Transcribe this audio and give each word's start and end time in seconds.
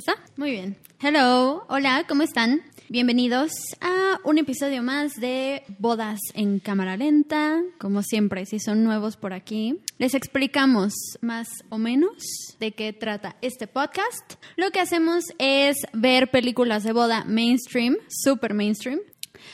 está? 0.00 0.14
Muy 0.36 0.50
bien. 0.52 0.76
Hello, 0.98 1.64
hola, 1.68 2.04
¿cómo 2.08 2.22
están? 2.22 2.62
Bienvenidos 2.88 3.52
a 3.82 4.18
un 4.24 4.38
episodio 4.38 4.82
más 4.82 5.20
de 5.20 5.62
Bodas 5.78 6.18
en 6.32 6.58
Cámara 6.58 6.96
Lenta. 6.96 7.60
Como 7.78 8.02
siempre, 8.02 8.46
si 8.46 8.60
son 8.60 8.82
nuevos 8.82 9.18
por 9.18 9.34
aquí, 9.34 9.78
les 9.98 10.14
explicamos 10.14 10.94
más 11.20 11.48
o 11.68 11.76
menos 11.76 12.14
de 12.58 12.72
qué 12.72 12.94
trata 12.94 13.36
este 13.42 13.66
podcast. 13.66 14.36
Lo 14.56 14.70
que 14.70 14.80
hacemos 14.80 15.24
es 15.38 15.76
ver 15.92 16.30
películas 16.30 16.82
de 16.82 16.92
boda 16.92 17.24
mainstream, 17.26 17.98
super 18.08 18.54
mainstream, 18.54 19.00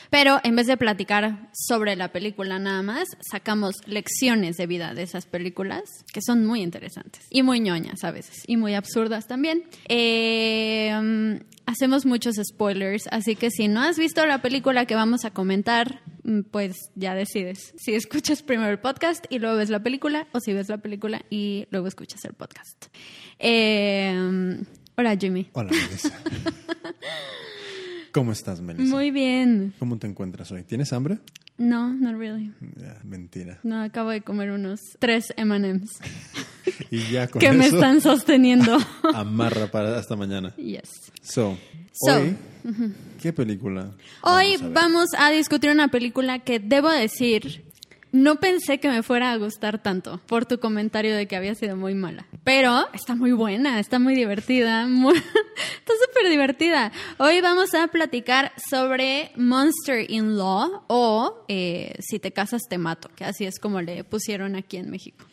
pero 0.09 0.39
en 0.43 0.55
vez 0.55 0.67
de 0.67 0.77
platicar 0.77 1.49
sobre 1.53 1.95
la 1.95 2.11
película 2.11 2.59
nada 2.59 2.81
más, 2.81 3.07
sacamos 3.21 3.75
lecciones 3.85 4.57
de 4.57 4.67
vida 4.67 4.93
de 4.93 5.03
esas 5.03 5.25
películas, 5.25 5.83
que 6.13 6.21
son 6.21 6.45
muy 6.45 6.61
interesantes 6.61 7.25
y 7.29 7.43
muy 7.43 7.59
ñoñas 7.59 8.03
a 8.03 8.11
veces, 8.11 8.43
y 8.47 8.57
muy 8.57 8.73
absurdas 8.75 9.27
también. 9.27 9.63
Eh, 9.87 10.91
um, 10.97 11.39
hacemos 11.65 12.05
muchos 12.05 12.35
spoilers, 12.43 13.07
así 13.11 13.35
que 13.35 13.51
si 13.51 13.67
no 13.67 13.81
has 13.81 13.97
visto 13.97 14.25
la 14.25 14.41
película 14.41 14.85
que 14.85 14.95
vamos 14.95 15.25
a 15.25 15.31
comentar, 15.31 16.01
mm, 16.23 16.41
pues 16.51 16.75
ya 16.95 17.13
decides. 17.13 17.73
Si 17.77 17.93
escuchas 17.93 18.41
primero 18.41 18.69
el 18.69 18.79
podcast 18.79 19.25
y 19.29 19.39
luego 19.39 19.57
ves 19.57 19.69
la 19.69 19.83
película, 19.83 20.27
o 20.31 20.39
si 20.39 20.53
ves 20.53 20.69
la 20.69 20.77
película 20.77 21.23
y 21.29 21.67
luego 21.69 21.87
escuchas 21.87 22.23
el 22.25 22.33
podcast. 22.33 22.87
Eh, 23.39 24.57
hola 24.95 25.17
Jimmy. 25.17 25.49
Hola. 25.53 25.71
¿Cómo 28.11 28.31
estás, 28.31 28.61
Melissa? 28.61 28.93
Muy 28.93 29.11
bien. 29.11 29.73
¿Cómo 29.79 29.97
te 29.97 30.07
encuentras 30.07 30.51
hoy? 30.51 30.63
¿Tienes 30.63 30.93
hambre? 30.93 31.19
No, 31.57 31.91
not 31.93 32.15
really. 32.17 32.53
Ya, 32.75 32.99
mentira. 33.03 33.59
No, 33.63 33.81
acabo 33.81 34.11
de 34.11 34.21
comer 34.21 34.51
unos 34.51 34.79
tres 34.99 35.33
M&M's 35.37 35.89
Y 36.91 36.99
ya 37.11 37.27
con 37.27 37.39
que 37.39 37.51
me 37.51 37.65
eso, 37.65 37.77
están 37.77 38.01
sosteniendo. 38.01 38.77
amarra 39.15 39.67
para 39.71 39.97
hasta 39.97 40.15
mañana. 40.15 40.53
yes. 40.57 40.89
So, 41.21 41.57
So, 41.93 42.13
hoy, 42.15 42.35
¿qué 43.19 43.33
película? 43.33 43.95
Hoy 44.21 44.57
vamos 44.57 44.63
a 44.63 44.67
vamos 44.69 45.09
a 45.17 45.31
discutir 45.31 45.71
una 45.71 45.87
película 45.87 46.39
que 46.39 46.59
debo 46.59 46.89
decir, 46.91 47.65
no 48.11 48.37
pensé 48.37 48.79
que 48.79 48.89
me 48.89 49.03
fuera 49.03 49.31
a 49.31 49.37
gustar 49.37 49.81
tanto 49.81 50.19
por 50.27 50.45
tu 50.45 50.59
comentario 50.59 51.15
de 51.15 51.27
que 51.27 51.35
había 51.35 51.55
sido 51.55 51.75
muy 51.75 51.93
mala. 51.93 52.25
Pero 52.43 52.87
está 52.93 53.15
muy 53.15 53.31
buena, 53.31 53.79
está 53.79 53.99
muy 53.99 54.15
divertida, 54.15 54.87
está 54.87 55.93
súper 56.05 56.29
divertida. 56.29 56.91
Hoy 57.17 57.41
vamos 57.41 57.73
a 57.73 57.87
platicar 57.87 58.53
sobre 58.69 59.31
Monster 59.35 60.09
in 60.09 60.37
Law 60.37 60.83
o 60.87 61.45
eh, 61.47 61.95
Si 61.99 62.19
te 62.19 62.31
casas 62.31 62.63
te 62.69 62.77
mato, 62.77 63.09
que 63.15 63.25
así 63.25 63.45
es 63.45 63.59
como 63.59 63.81
le 63.81 64.03
pusieron 64.03 64.55
aquí 64.55 64.77
en 64.77 64.89
México. 64.89 65.25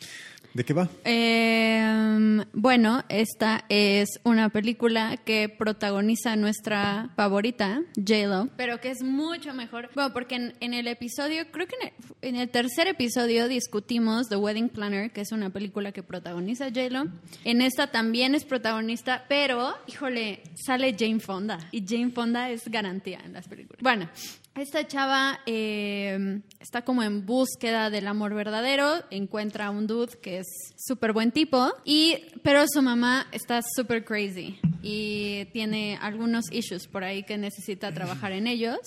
¿De 0.55 0.63
qué 0.63 0.71
va? 0.73 0.87
Eh, 1.03 2.41
bueno, 2.53 3.03
esta 3.09 3.65
es 3.67 4.07
una 4.23 4.47
película 4.47 5.17
que 5.17 5.49
protagoniza 5.49 6.37
nuestra 6.37 7.09
favorita, 7.17 7.81
J-Lo, 7.97 8.47
pero 8.55 8.79
que 8.79 8.91
es 8.91 9.03
mucho 9.03 9.53
mejor. 9.53 9.89
Bueno, 9.95 10.13
porque 10.13 10.35
en, 10.35 10.53
en 10.61 10.73
el 10.73 10.87
episodio, 10.87 11.51
creo 11.51 11.67
que 11.67 11.75
en 11.81 11.87
el, 11.89 11.93
en 12.21 12.35
el 12.37 12.49
tercer 12.49 12.87
episodio 12.87 13.49
discutimos 13.49 14.29
The 14.29 14.37
Wedding 14.37 14.69
Planner, 14.69 15.11
que 15.11 15.19
es 15.19 15.33
una 15.33 15.49
película 15.49 15.91
que 15.91 16.03
protagoniza 16.03 16.69
J-Lo. 16.69 17.07
En 17.43 17.61
esta 17.61 17.91
también 17.91 18.33
es 18.33 18.45
protagonista, 18.45 19.25
pero, 19.27 19.73
híjole, 19.87 20.41
sale 20.55 20.95
Jane 20.97 21.19
Fonda. 21.19 21.59
Y 21.71 21.85
Jane 21.85 22.11
Fonda 22.11 22.49
es 22.49 22.65
garantía 22.69 23.19
en 23.25 23.33
las 23.33 23.49
películas. 23.49 23.81
Bueno, 23.83 24.07
esta 24.55 24.87
chava 24.87 25.39
eh, 25.45 26.41
está 26.59 26.83
como 26.83 27.03
en 27.03 27.25
búsqueda 27.25 27.89
del 27.89 28.07
amor 28.07 28.33
verdadero, 28.33 29.03
encuentra 29.09 29.67
a 29.67 29.69
un 29.69 29.87
dude 29.87 30.17
que 30.21 30.39
es 30.39 30.47
súper 30.77 31.13
buen 31.13 31.31
tipo, 31.31 31.73
y, 31.83 32.17
pero 32.43 32.65
su 32.67 32.81
mamá 32.81 33.27
está 33.31 33.61
súper 33.75 34.05
crazy 34.05 34.59
y 34.87 35.45
tiene 35.45 35.97
algunos 35.99 36.45
issues 36.51 36.85
por 36.85 37.03
ahí 37.03 37.23
que 37.23 37.39
necesita 37.39 37.91
trabajar 37.91 38.31
en 38.33 38.45
ellos. 38.45 38.77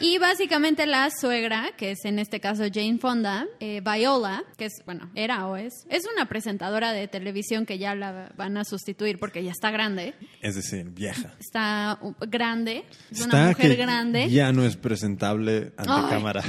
Y 0.00 0.16
básicamente 0.16 0.86
la 0.86 1.10
suegra, 1.10 1.72
que 1.76 1.90
es 1.90 2.06
en 2.06 2.18
este 2.18 2.40
caso 2.40 2.64
Jane 2.72 2.96
Fonda, 2.98 3.46
eh, 3.60 3.82
Viola, 3.82 4.44
que 4.56 4.64
es, 4.64 4.82
bueno, 4.86 5.10
era 5.14 5.46
o 5.46 5.56
es, 5.56 5.86
es 5.90 6.04
una 6.10 6.26
presentadora 6.26 6.92
de 6.92 7.06
televisión 7.06 7.66
que 7.66 7.76
ya 7.78 7.94
la 7.94 8.32
van 8.34 8.56
a 8.56 8.64
sustituir 8.64 9.18
porque 9.18 9.44
ya 9.44 9.50
está 9.50 9.70
grande, 9.70 10.14
Es 10.40 10.54
decir, 10.54 10.88
vieja. 10.88 11.34
está 11.38 11.98
uh, 12.00 12.14
grande, 12.20 12.86
es 13.10 13.20
una 13.20 13.48
mujer 13.48 13.76
grande. 13.76 14.30
Ya 14.30 14.52
no 14.52 14.64
es 14.64 14.76
presentable 14.76 15.72
ante 15.76 15.92
Ay. 15.92 16.04
cámara. 16.08 16.42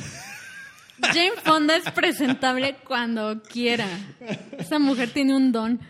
Jane 1.01 1.33
Fonda 1.43 1.75
es 1.75 1.91
presentable 1.91 2.77
cuando 2.87 3.41
quiera. 3.43 3.87
Esa 4.57 4.79
mujer 4.79 5.09
tiene 5.09 5.35
un 5.35 5.51
don. 5.51 5.81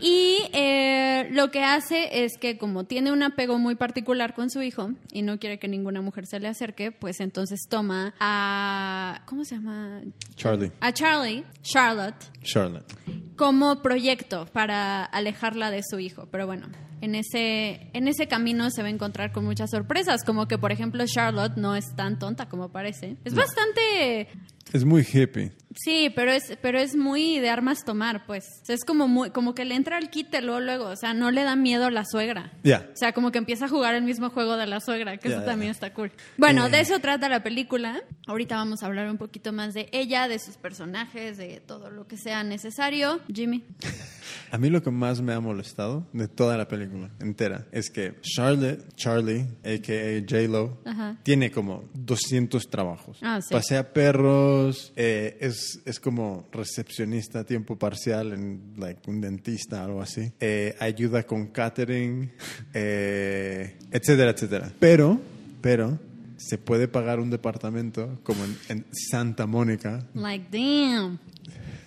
Y 0.00 0.38
eh, 0.52 1.28
lo 1.32 1.50
que 1.50 1.64
hace 1.64 2.24
es 2.24 2.38
que 2.38 2.56
como 2.56 2.84
tiene 2.84 3.10
un 3.12 3.22
apego 3.22 3.58
muy 3.58 3.74
particular 3.74 4.34
con 4.34 4.48
su 4.50 4.62
hijo 4.62 4.90
y 5.12 5.22
no 5.22 5.38
quiere 5.38 5.58
que 5.58 5.66
ninguna 5.68 6.00
mujer 6.02 6.26
se 6.26 6.38
le 6.38 6.48
acerque, 6.48 6.92
pues 6.92 7.20
entonces 7.20 7.60
toma 7.68 8.14
a... 8.20 9.22
¿Cómo 9.26 9.44
se 9.44 9.56
llama? 9.56 10.02
Charlie, 10.36 10.70
A 10.80 10.92
Charlie, 10.92 11.44
Charlotte, 11.62 12.24
Charlotte. 12.42 12.92
como 13.36 13.82
proyecto 13.82 14.46
para 14.52 15.04
alejarla 15.04 15.70
de 15.70 15.82
su 15.82 15.98
hijo. 15.98 16.28
Pero 16.30 16.46
bueno, 16.46 16.68
en 17.00 17.14
ese, 17.14 17.88
en 17.92 18.08
ese 18.08 18.26
camino 18.28 18.70
se 18.70 18.82
va 18.82 18.88
a 18.88 18.90
encontrar 18.90 19.32
con 19.32 19.44
muchas 19.44 19.70
sorpresas, 19.70 20.24
como 20.24 20.48
que 20.48 20.58
por 20.58 20.72
ejemplo 20.72 21.04
Charlotte 21.06 21.56
no 21.56 21.76
es 21.76 21.84
tan 21.96 22.18
tonta 22.18 22.48
como 22.48 22.70
parece. 22.70 23.16
Es 23.24 23.34
bastante... 23.34 24.28
Es 24.72 24.84
muy 24.84 25.00
hippie. 25.00 25.52
Sí, 25.74 26.12
pero 26.14 26.30
es, 26.30 26.58
pero 26.60 26.78
es 26.78 26.94
muy 26.94 27.38
de 27.40 27.48
armas 27.48 27.84
tomar, 27.86 28.26
pues. 28.26 28.44
O 28.62 28.64
sea, 28.66 28.74
es 28.74 28.84
como 28.84 29.08
muy, 29.08 29.30
como 29.30 29.54
que 29.54 29.64
le 29.64 29.74
entra 29.74 29.96
al 29.96 30.10
quite 30.10 30.42
luego, 30.42 30.60
luego. 30.60 30.84
O 30.88 30.96
sea, 30.96 31.14
no 31.14 31.30
le 31.30 31.42
da 31.42 31.56
miedo 31.56 31.86
a 31.86 31.90
la 31.90 32.04
suegra. 32.04 32.52
Ya. 32.64 32.86
O 32.92 32.96
sea, 32.96 33.12
como 33.12 33.30
que 33.32 33.38
empieza 33.38 33.64
a 33.64 33.68
jugar 33.68 33.94
el 33.94 34.02
mismo 34.02 34.28
juego 34.28 34.56
de 34.58 34.66
la 34.66 34.80
suegra, 34.80 35.16
que 35.16 35.30
Ya, 35.30 35.36
eso 35.36 35.44
también 35.46 35.70
está 35.70 35.94
cool. 35.94 36.12
Bueno, 36.36 36.66
Eh. 36.66 36.70
de 36.70 36.80
eso 36.80 36.98
trata 36.98 37.30
la 37.30 37.42
película. 37.42 38.02
Ahorita 38.26 38.56
vamos 38.56 38.82
a 38.82 38.86
hablar 38.86 39.08
un 39.10 39.16
poquito 39.16 39.54
más 39.54 39.72
de 39.72 39.88
ella, 39.92 40.28
de 40.28 40.38
sus 40.38 40.58
personajes, 40.58 41.38
de 41.38 41.60
todo 41.66 41.90
lo 41.90 42.06
que 42.06 42.18
sea 42.18 42.42
necesario. 42.44 43.20
Jimmy. 43.32 43.64
A 44.52 44.58
mí 44.58 44.68
lo 44.68 44.82
que 44.82 44.90
más 44.90 45.22
me 45.22 45.32
ha 45.32 45.40
molestado 45.40 46.06
de 46.12 46.28
toda 46.28 46.58
la 46.58 46.68
película 46.68 46.87
entera 47.20 47.66
es 47.72 47.90
que 47.90 48.14
Charlotte, 48.22 48.94
Charlie, 48.94 49.46
a.k.a. 49.64 50.20
J-Lo, 50.20 50.78
tiene 51.22 51.50
como 51.50 51.84
200 51.94 52.68
trabajos. 52.68 53.18
Ah, 53.22 53.40
sí. 53.40 53.52
Pasea 53.52 53.92
perros, 53.92 54.92
eh, 54.96 55.36
es, 55.40 55.80
es 55.84 56.00
como 56.00 56.48
recepcionista 56.52 57.40
a 57.40 57.44
tiempo 57.44 57.76
parcial 57.76 58.32
en 58.32 58.74
like, 58.76 59.08
un 59.08 59.20
dentista 59.20 59.84
algo 59.84 60.02
así. 60.02 60.32
Eh, 60.40 60.76
ayuda 60.80 61.24
con 61.24 61.48
catering, 61.48 62.32
eh, 62.74 63.78
etcétera, 63.90 64.30
etcétera. 64.30 64.72
Pero, 64.78 65.20
pero, 65.60 65.98
se 66.36 66.56
puede 66.56 66.86
pagar 66.86 67.18
un 67.18 67.30
departamento 67.30 68.20
como 68.22 68.44
en, 68.44 68.56
en 68.68 68.86
Santa 68.92 69.46
Mónica 69.46 70.06
Like, 70.14 70.46
damn. 70.50 71.18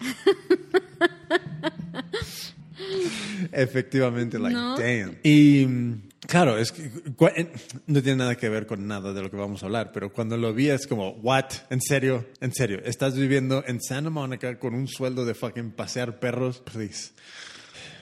Efectivamente, 3.51 4.39
like, 4.39 4.53
¿No? 4.55 4.77
damn. 4.77 5.17
Y 5.23 5.65
mm, 5.65 6.01
claro, 6.27 6.57
es 6.57 6.71
que 6.71 6.83
eh, 7.35 7.51
no 7.87 8.01
tiene 8.01 8.17
nada 8.17 8.35
que 8.35 8.49
ver 8.49 8.65
con 8.67 8.87
nada 8.87 9.13
de 9.13 9.21
lo 9.21 9.29
que 9.31 9.37
vamos 9.37 9.63
a 9.63 9.65
hablar, 9.65 9.91
pero 9.93 10.11
cuando 10.13 10.37
lo 10.37 10.53
vi 10.53 10.69
es 10.69 10.87
como, 10.87 11.11
what? 11.21 11.45
¿En 11.69 11.81
serio? 11.81 12.25
¿En 12.39 12.53
serio? 12.53 12.79
¿Estás 12.85 13.15
viviendo 13.15 13.63
en 13.67 13.81
Santa 13.81 14.09
Monica 14.09 14.57
con 14.59 14.73
un 14.73 14.87
sueldo 14.87 15.25
de 15.25 15.33
fucking 15.33 15.71
pasear 15.71 16.19
perros? 16.19 16.59
Please. 16.59 17.11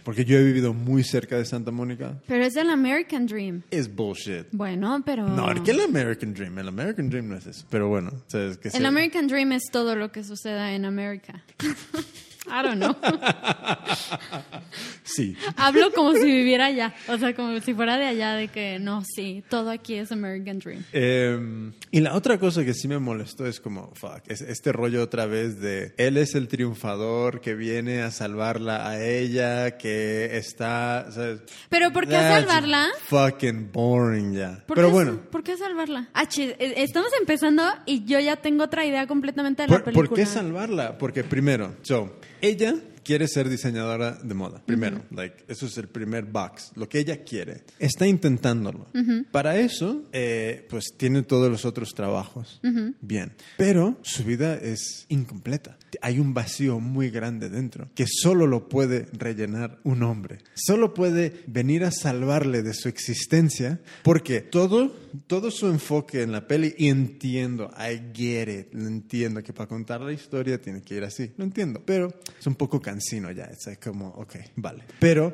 Porque 0.03 0.23
yo 0.25 0.37
he 0.37 0.43
vivido 0.43 0.73
muy 0.73 1.03
cerca 1.03 1.37
de 1.37 1.45
Santa 1.45 1.71
Mónica. 1.71 2.19
Pero 2.25 2.43
es 2.45 2.55
el 2.55 2.69
American 2.69 3.27
Dream. 3.27 3.61
Es 3.69 3.93
bullshit. 3.93 4.47
Bueno, 4.51 5.03
pero... 5.05 5.27
No, 5.27 5.53
¿qué 5.63 5.71
es 5.71 5.77
el 5.77 5.83
American 5.83 6.33
Dream? 6.33 6.57
El 6.57 6.69
American 6.69 7.09
Dream 7.09 7.27
no 7.27 7.35
es 7.35 7.45
eso. 7.45 7.65
Pero 7.69 7.89
bueno, 7.89 8.09
o 8.15 8.29
sea, 8.29 8.45
es 8.45 8.57
que 8.57 8.69
El 8.69 8.73
se- 8.75 8.85
American 8.87 9.27
Dream 9.27 9.51
es 9.51 9.63
todo 9.71 9.95
lo 9.95 10.11
que 10.11 10.23
suceda 10.23 10.71
en 10.73 10.85
América. 10.85 11.43
I 12.47 12.63
don't 12.63 12.77
know. 12.77 12.95
Sí. 15.03 15.35
Hablo 15.57 15.91
como 15.91 16.13
si 16.13 16.25
viviera 16.25 16.67
allá. 16.67 16.93
O 17.07 17.17
sea, 17.17 17.33
como 17.35 17.59
si 17.59 17.73
fuera 17.73 17.97
de 17.97 18.05
allá, 18.05 18.35
de 18.35 18.47
que 18.47 18.79
no, 18.79 19.03
sí, 19.03 19.43
todo 19.49 19.71
aquí 19.71 19.95
es 19.95 20.11
American 20.11 20.59
Dream. 20.59 20.83
Eh, 20.93 21.71
y 21.91 21.99
la 22.01 22.13
otra 22.13 22.37
cosa 22.37 22.63
que 22.63 22.73
sí 22.73 22.87
me 22.87 22.99
molestó 22.99 23.45
es 23.47 23.59
como, 23.59 23.91
fuck, 23.95 24.21
es 24.27 24.41
este 24.41 24.71
rollo 24.71 25.01
otra 25.01 25.25
vez 25.25 25.59
de 25.59 25.93
él 25.97 26.17
es 26.17 26.35
el 26.35 26.47
triunfador 26.47 27.41
que 27.41 27.55
viene 27.55 28.01
a 28.01 28.11
salvarla 28.11 28.87
a 28.87 29.03
ella, 29.03 29.77
que 29.77 30.37
está. 30.37 31.07
¿sabes? 31.11 31.41
Pero 31.69 31.91
¿por 31.91 32.05
qué 32.05 32.11
That's 32.13 32.45
salvarla? 32.45 32.89
Fucking 33.05 33.71
boring 33.71 34.33
ya. 34.33 34.63
¿Por 34.67 34.75
Pero 34.75 34.89
qué, 34.89 34.93
bueno, 34.93 35.21
¿Por 35.31 35.43
qué 35.43 35.57
salvarla? 35.57 36.09
Ah, 36.13 36.27
eh, 36.37 36.73
estamos 36.77 37.09
empezando 37.19 37.63
y 37.85 38.05
yo 38.05 38.19
ya 38.19 38.35
tengo 38.37 38.63
otra 38.63 38.85
idea 38.85 39.07
completamente 39.07 39.63
de 39.63 39.67
la 39.69 39.75
¿por, 39.75 39.83
película. 39.85 40.07
por 40.09 40.17
qué 40.17 40.25
salvarla? 40.25 40.97
Porque 40.97 41.23
primero, 41.23 41.75
so, 41.81 42.19
ella 42.41 42.75
quiere 43.03 43.27
ser 43.27 43.49
diseñadora 43.49 44.19
de 44.21 44.33
moda. 44.35 44.61
Primero, 44.63 45.01
like, 45.09 45.43
eso 45.47 45.65
es 45.65 45.75
el 45.79 45.87
primer 45.87 46.25
box. 46.25 46.73
Lo 46.75 46.87
que 46.87 46.99
ella 46.99 47.23
quiere. 47.23 47.63
Está 47.79 48.05
intentándolo. 48.05 48.85
Para 49.31 49.57
eso, 49.57 50.03
eh, 50.11 50.67
pues 50.69 50.93
tiene 50.95 51.23
todos 51.23 51.49
los 51.49 51.65
otros 51.65 51.95
trabajos. 51.95 52.61
Bien. 53.01 53.33
Pero 53.57 53.97
su 54.03 54.23
vida 54.23 54.53
es 54.57 55.07
incompleta. 55.09 55.78
Hay 56.01 56.19
un 56.19 56.33
vacío 56.33 56.79
muy 56.79 57.09
grande 57.09 57.49
dentro 57.49 57.89
que 57.95 58.05
solo 58.07 58.47
lo 58.47 58.69
puede 58.69 59.07
rellenar 59.13 59.79
un 59.83 60.03
hombre. 60.03 60.39
Solo 60.53 60.93
puede 60.93 61.33
venir 61.47 61.83
a 61.83 61.91
salvarle 61.91 62.63
de 62.63 62.73
su 62.73 62.89
existencia 62.89 63.79
porque 64.03 64.41
todo, 64.41 64.93
todo 65.27 65.51
su 65.51 65.67
enfoque 65.67 66.21
en 66.21 66.31
la 66.31 66.47
peli, 66.47 66.73
y 66.77 66.87
entiendo, 66.87 67.71
I 67.77 68.13
get 68.13 68.47
it, 68.47 68.73
entiendo 68.73 69.43
que 69.43 69.53
para 69.53 69.67
contar 69.67 70.01
la 70.01 70.13
historia 70.13 70.61
tiene 70.61 70.81
que 70.81 70.95
ir 70.95 71.03
así, 71.03 71.31
lo 71.37 71.43
entiendo, 71.43 71.81
pero 71.85 72.13
es 72.39 72.47
un 72.47 72.55
poco 72.55 72.81
cansino 72.81 73.31
ya, 73.31 73.45
es 73.45 73.77
como, 73.77 74.07
ok, 74.09 74.35
vale. 74.55 74.83
Pero... 74.99 75.33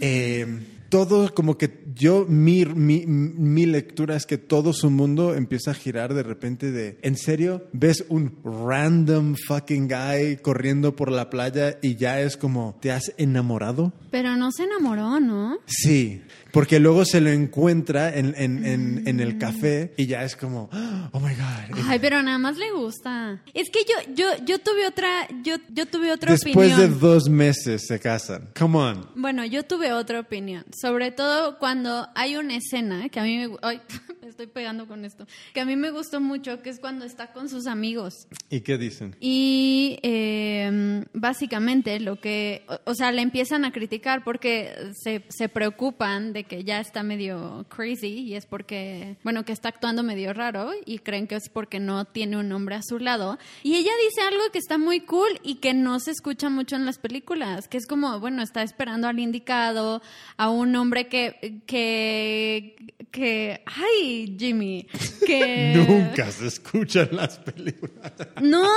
Eh, 0.00 0.46
todo 0.92 1.32
como 1.32 1.56
que 1.56 1.84
yo, 1.94 2.26
mi, 2.28 2.66
mi, 2.66 3.06
mi, 3.06 3.64
lectura 3.64 4.14
es 4.14 4.26
que 4.26 4.36
todo 4.36 4.74
su 4.74 4.90
mundo 4.90 5.34
empieza 5.34 5.70
a 5.70 5.74
girar 5.74 6.12
de 6.12 6.22
repente 6.22 6.70
de, 6.70 6.98
¿en 7.00 7.16
serio? 7.16 7.66
¿Ves 7.72 8.04
un 8.10 8.36
random 8.44 9.36
fucking 9.48 9.88
guy 9.88 10.36
corriendo 10.42 10.94
por 10.94 11.10
la 11.10 11.30
playa 11.30 11.78
y 11.80 11.96
ya 11.96 12.20
es 12.20 12.36
como, 12.36 12.78
¿te 12.82 12.92
has 12.92 13.14
enamorado? 13.16 13.94
Pero 14.10 14.36
no 14.36 14.52
se 14.52 14.64
enamoró, 14.64 15.18
¿no? 15.18 15.60
Sí, 15.64 16.20
porque 16.52 16.78
luego 16.78 17.04
se 17.04 17.20
lo 17.20 17.30
encuentra 17.30 18.14
en, 18.14 18.34
en, 18.36 18.64
en, 18.64 19.08
en, 19.08 19.20
el 19.20 19.38
café 19.38 19.94
y 19.96 20.06
ya 20.06 20.22
es 20.22 20.36
como, 20.36 20.68
oh 21.12 21.20
my 21.20 21.34
God. 21.34 21.80
Ay, 21.88 21.98
pero 21.98 22.22
nada 22.22 22.38
más 22.38 22.56
le 22.58 22.70
gusta. 22.72 23.42
Es 23.54 23.70
que 23.70 23.80
yo, 23.80 24.14
yo, 24.14 24.44
yo 24.44 24.58
tuve 24.58 24.86
otra, 24.86 25.26
yo, 25.42 25.56
yo 25.70 25.86
tuve 25.86 26.12
otra 26.12 26.32
Después 26.32 26.54
opinión. 26.54 26.78
Después 26.78 27.00
de 27.00 27.06
dos 27.06 27.28
meses 27.28 27.86
se 27.86 27.98
casan. 27.98 28.50
Come 28.58 28.78
on. 28.78 29.06
Bueno, 29.14 29.44
yo 29.44 29.62
tuve 29.64 29.92
otra 29.92 30.20
opinión. 30.20 30.64
Sobre 30.78 31.10
todo 31.10 31.58
cuando 31.58 32.08
hay 32.14 32.36
una 32.36 32.56
escena 32.56 33.08
que 33.08 33.20
a 33.20 33.22
mí 33.24 33.48
me, 33.48 33.56
ay, 33.62 33.80
estoy 34.32 34.46
pegando 34.46 34.86
con 34.86 35.04
esto, 35.04 35.26
que 35.54 35.60
a 35.60 35.64
mí 35.64 35.76
me 35.76 35.90
gustó 35.90 36.20
mucho, 36.20 36.60
que 36.62 36.70
es 36.70 36.80
cuando 36.80 37.04
está 37.04 37.32
con 37.32 37.48
sus 37.48 37.66
amigos. 37.66 38.26
¿Y 38.50 38.60
qué 38.60 38.78
dicen? 38.78 39.14
Y 39.20 39.98
eh, 40.02 41.04
básicamente 41.12 42.00
lo 42.00 42.20
que, 42.20 42.64
o, 42.68 42.90
o, 42.90 42.94
sea, 42.94 43.12
le 43.12 43.22
empiezan 43.22 43.64
a 43.64 43.72
criticar 43.72 44.24
porque 44.24 44.74
se, 45.02 45.24
se 45.28 45.48
preocupan 45.48 46.32
de 46.32 46.44
que 46.44 46.64
ya 46.64 46.80
está 46.80 47.02
medio 47.02 47.66
crazy 47.68 48.20
y 48.20 48.34
es 48.34 48.46
porque, 48.46 49.16
bueno, 49.22 49.44
que 49.44 49.52
está 49.52 49.68
actuando 49.68 50.02
medio 50.02 50.32
raro 50.32 50.72
y 50.84 50.98
creen 50.98 51.26
que 51.26 51.36
es 51.36 51.48
porque 51.48 51.80
no 51.80 52.04
tiene 52.04 52.36
un 52.36 52.50
hombre 52.52 52.76
a 52.76 52.82
su 52.82 52.98
lado. 52.98 53.38
Y 53.62 53.74
ella 53.74 53.92
dice 54.08 54.22
algo 54.22 54.50
que 54.52 54.58
está 54.58 54.78
muy 54.78 55.00
cool 55.00 55.40
y 55.42 55.56
que 55.56 55.74
no 55.74 56.00
se 56.00 56.10
escucha 56.10 56.48
mucho 56.48 56.76
en 56.76 56.86
las 56.86 56.98
películas, 56.98 57.68
que 57.68 57.76
es 57.76 57.86
como, 57.86 58.18
bueno, 58.20 58.42
está 58.42 58.62
esperando 58.62 59.08
al 59.08 59.18
indicado, 59.18 60.02
a 60.36 60.50
un 60.50 60.74
hombre 60.76 61.08
que, 61.08 61.62
que, 61.66 62.94
que, 63.10 63.62
ay, 63.66 64.21
Jimmy, 64.38 64.86
que... 65.26 65.74
Nunca 65.88 66.30
se 66.30 66.46
escucha 66.46 67.02
en 67.02 67.16
las 67.16 67.38
películas. 67.38 68.12
No, 68.40 68.68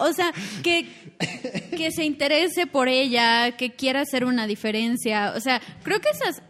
o 0.00 0.12
sea, 0.12 0.32
que, 0.62 0.86
que 1.76 1.90
se 1.90 2.04
interese 2.04 2.66
por 2.66 2.88
ella, 2.88 3.56
que 3.56 3.74
quiera 3.74 4.02
hacer 4.02 4.24
una 4.24 4.46
diferencia, 4.46 5.32
o 5.36 5.40
sea, 5.40 5.60
creo 5.82 6.00
que 6.00 6.10
esas... 6.10 6.42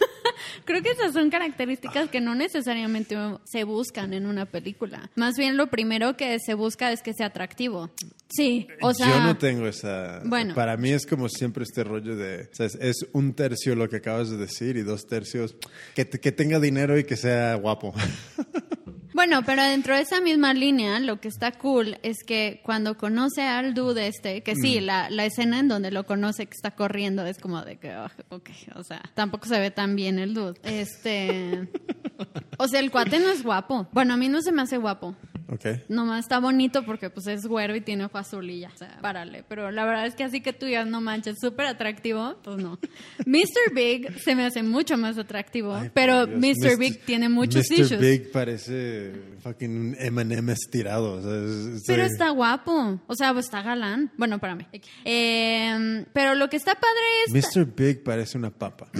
Creo 0.64 0.82
que 0.82 0.90
esas 0.90 1.12
son 1.12 1.30
características 1.30 2.10
que 2.10 2.20
no 2.20 2.34
necesariamente 2.34 3.16
se 3.44 3.64
buscan 3.64 4.12
en 4.14 4.26
una 4.26 4.46
película. 4.46 5.10
Más 5.14 5.36
bien 5.36 5.56
lo 5.56 5.68
primero 5.68 6.16
que 6.16 6.38
se 6.38 6.54
busca 6.54 6.92
es 6.92 7.02
que 7.02 7.12
sea 7.12 7.26
atractivo. 7.26 7.90
Sí, 8.28 8.66
o 8.80 8.92
sea... 8.92 9.08
Yo 9.08 9.20
no 9.20 9.36
tengo 9.36 9.66
esa... 9.66 10.20
Bueno. 10.24 10.54
Para 10.54 10.76
mí 10.76 10.90
es 10.90 11.06
como 11.06 11.28
siempre 11.28 11.64
este 11.64 11.84
rollo 11.84 12.16
de... 12.16 12.48
Sea, 12.52 12.66
es 12.80 13.06
un 13.12 13.34
tercio 13.34 13.74
lo 13.74 13.88
que 13.88 13.96
acabas 13.96 14.30
de 14.30 14.36
decir 14.36 14.76
y 14.76 14.82
dos 14.82 15.06
tercios 15.06 15.56
que, 15.94 16.08
que 16.08 16.32
tenga 16.32 16.58
dinero 16.58 16.98
y 16.98 17.04
que 17.04 17.16
sea 17.16 17.54
guapo. 17.54 17.94
Bueno, 19.16 19.42
pero 19.46 19.62
dentro 19.62 19.96
de 19.96 20.02
esa 20.02 20.20
misma 20.20 20.52
línea, 20.52 21.00
lo 21.00 21.22
que 21.22 21.28
está 21.28 21.50
cool 21.50 21.96
es 22.02 22.18
que 22.22 22.60
cuando 22.62 22.98
conoce 22.98 23.40
al 23.40 23.72
dude 23.72 24.08
este, 24.08 24.42
que 24.42 24.54
sí, 24.54 24.78
la, 24.78 25.08
la, 25.08 25.24
escena 25.24 25.58
en 25.58 25.68
donde 25.68 25.90
lo 25.90 26.04
conoce 26.04 26.44
que 26.44 26.52
está 26.52 26.72
corriendo 26.72 27.24
es 27.24 27.38
como 27.38 27.62
de 27.62 27.78
que, 27.78 27.96
oh, 27.96 28.10
ok, 28.28 28.50
o 28.74 28.84
sea, 28.84 29.00
tampoco 29.14 29.46
se 29.46 29.58
ve 29.58 29.70
tan 29.70 29.96
bien 29.96 30.18
el 30.18 30.34
dude. 30.34 30.60
Este, 30.64 31.66
o 32.58 32.68
sea, 32.68 32.78
el 32.78 32.90
cuate 32.90 33.18
no 33.18 33.30
es 33.30 33.42
guapo. 33.42 33.88
Bueno, 33.90 34.12
a 34.12 34.18
mí 34.18 34.28
no 34.28 34.42
se 34.42 34.52
me 34.52 34.60
hace 34.60 34.76
guapo. 34.76 35.16
Okay. 35.48 35.84
Nomás 35.88 36.24
está 36.24 36.40
bonito 36.40 36.84
porque 36.84 37.08
pues 37.08 37.28
es 37.28 37.46
güero 37.46 37.76
y 37.76 37.80
tiene 37.80 38.04
ojo 38.04 38.18
azul 38.18 38.50
y 38.50 38.60
ya. 38.60 38.70
O 38.74 38.76
sea, 38.76 38.98
párale. 39.00 39.44
Pero 39.48 39.70
la 39.70 39.84
verdad 39.84 40.06
es 40.06 40.16
que 40.16 40.24
así 40.24 40.40
que 40.40 40.52
tú 40.52 40.66
ya 40.66 40.84
no 40.84 41.00
manches, 41.00 41.36
súper 41.40 41.66
atractivo, 41.66 42.36
pues 42.42 42.56
no. 42.56 42.78
Mr. 43.26 43.72
Big 43.72 44.18
se 44.20 44.34
me 44.34 44.44
hace 44.44 44.62
mucho 44.62 44.98
más 44.98 45.16
atractivo, 45.18 45.74
Ay, 45.74 45.90
pero 45.94 46.26
Mr. 46.26 46.38
Mr. 46.38 46.78
Big 46.78 47.04
tiene 47.04 47.28
muchos 47.28 47.70
Mr. 47.70 47.80
issues. 47.80 48.00
Big 48.00 48.32
parece 48.32 49.05
fucking 49.42 49.70
un 49.70 49.96
M&M 49.98 50.52
estirado. 50.52 51.14
O 51.14 51.22
sea, 51.22 51.80
pero 51.86 52.04
está 52.04 52.30
guapo. 52.30 53.00
O 53.06 53.14
sea, 53.14 53.30
está 53.38 53.62
galán. 53.62 54.10
Bueno, 54.16 54.36
espérame. 54.36 54.66
Eh, 55.04 56.04
pero 56.12 56.34
lo 56.34 56.48
que 56.48 56.56
está 56.56 56.74
padre 56.74 57.24
es... 57.26 57.56
Mr. 57.56 57.66
Big 57.66 58.02
parece 58.02 58.38
una 58.38 58.50
papa. 58.50 58.88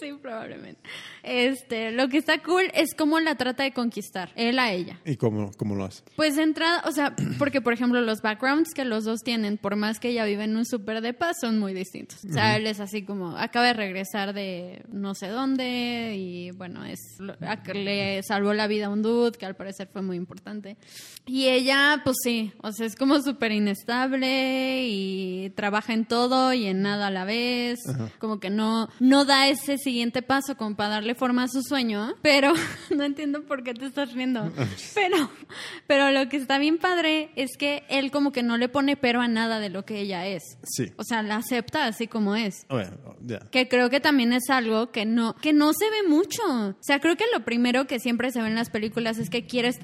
sí, 0.00 0.12
probablemente. 0.20 0.80
Este, 1.26 1.90
lo 1.90 2.08
que 2.08 2.18
está 2.18 2.40
cool 2.40 2.70
es 2.72 2.94
cómo 2.94 3.18
la 3.18 3.34
trata 3.34 3.64
de 3.64 3.72
conquistar, 3.72 4.30
él 4.36 4.60
a 4.60 4.72
ella. 4.72 5.00
¿Y 5.04 5.16
cómo, 5.16 5.50
cómo 5.56 5.74
lo 5.74 5.84
hace? 5.84 6.04
Pues 6.14 6.36
de 6.36 6.44
entrada, 6.44 6.82
o 6.86 6.92
sea, 6.92 7.16
porque 7.38 7.60
por 7.60 7.72
ejemplo 7.72 8.00
los 8.00 8.22
backgrounds 8.22 8.72
que 8.74 8.84
los 8.84 9.04
dos 9.04 9.22
tienen, 9.22 9.58
por 9.58 9.74
más 9.74 9.98
que 9.98 10.10
ella 10.10 10.24
vive 10.24 10.44
en 10.44 10.56
un 10.56 10.64
súper 10.64 11.00
de 11.00 11.12
paz, 11.14 11.38
son 11.40 11.58
muy 11.58 11.74
distintos. 11.74 12.24
O 12.24 12.32
sea, 12.32 12.56
él 12.56 12.66
es 12.68 12.78
así 12.78 13.02
como, 13.02 13.36
acaba 13.36 13.66
de 13.66 13.72
regresar 13.72 14.34
de 14.34 14.82
no 14.88 15.14
sé 15.14 15.28
dónde 15.28 16.14
y 16.16 16.52
bueno, 16.52 16.84
es 16.84 17.00
le 17.74 18.22
salvó 18.22 18.54
la 18.54 18.68
vida 18.68 18.86
a 18.86 18.90
un 18.90 19.02
dude 19.02 19.36
que 19.36 19.46
al 19.46 19.56
parecer 19.56 19.88
fue 19.92 20.02
muy 20.02 20.16
importante. 20.16 20.76
Y 21.26 21.48
ella, 21.48 22.02
pues 22.04 22.18
sí, 22.22 22.52
o 22.62 22.70
sea, 22.70 22.86
es 22.86 22.94
como 22.94 23.20
súper 23.20 23.50
inestable 23.50 24.86
y 24.88 25.50
trabaja 25.56 25.92
en 25.92 26.04
todo 26.04 26.52
y 26.52 26.66
en 26.66 26.82
nada 26.82 27.08
a 27.08 27.10
la 27.10 27.24
vez. 27.24 27.80
Ajá. 27.88 28.10
Como 28.20 28.38
que 28.38 28.48
no, 28.48 28.88
no 29.00 29.24
da 29.24 29.48
ese 29.48 29.76
siguiente 29.76 30.22
paso 30.22 30.56
como 30.56 30.76
para 30.76 30.90
darle 30.90 31.15
forma 31.16 31.44
a 31.44 31.48
su 31.48 31.62
sueño, 31.62 32.14
pero 32.22 32.52
no 32.94 33.04
entiendo 33.04 33.42
por 33.42 33.62
qué 33.62 33.74
te 33.74 33.86
estás 33.86 34.12
riendo. 34.12 34.52
Pero, 34.94 35.30
pero 35.86 36.10
lo 36.10 36.28
que 36.28 36.36
está 36.36 36.58
bien 36.58 36.78
padre 36.78 37.30
es 37.36 37.56
que 37.58 37.84
él 37.88 38.10
como 38.10 38.32
que 38.32 38.42
no 38.42 38.56
le 38.56 38.68
pone 38.68 38.96
pero 38.96 39.20
a 39.20 39.28
nada 39.28 39.60
de 39.60 39.68
lo 39.68 39.84
que 39.84 40.00
ella 40.00 40.26
es. 40.26 40.42
Sí. 40.64 40.92
O 40.96 41.04
sea, 41.04 41.22
la 41.22 41.36
acepta 41.36 41.86
así 41.86 42.06
como 42.06 42.34
es. 42.34 42.66
Bueno, 42.68 42.96
yeah. 43.26 43.40
Que 43.50 43.68
creo 43.68 43.90
que 43.90 44.00
también 44.00 44.32
es 44.32 44.48
algo 44.48 44.90
que 44.90 45.04
no, 45.04 45.34
que 45.36 45.52
no 45.52 45.72
se 45.72 45.84
ve 45.90 46.08
mucho. 46.08 46.42
O 46.46 46.74
sea, 46.80 47.00
creo 47.00 47.16
que 47.16 47.24
lo 47.32 47.44
primero 47.44 47.86
que 47.86 47.98
siempre 47.98 48.30
se 48.30 48.40
ve 48.40 48.48
en 48.48 48.54
las 48.54 48.70
películas 48.70 49.18
es 49.18 49.30
que 49.30 49.46
quieres 49.46 49.78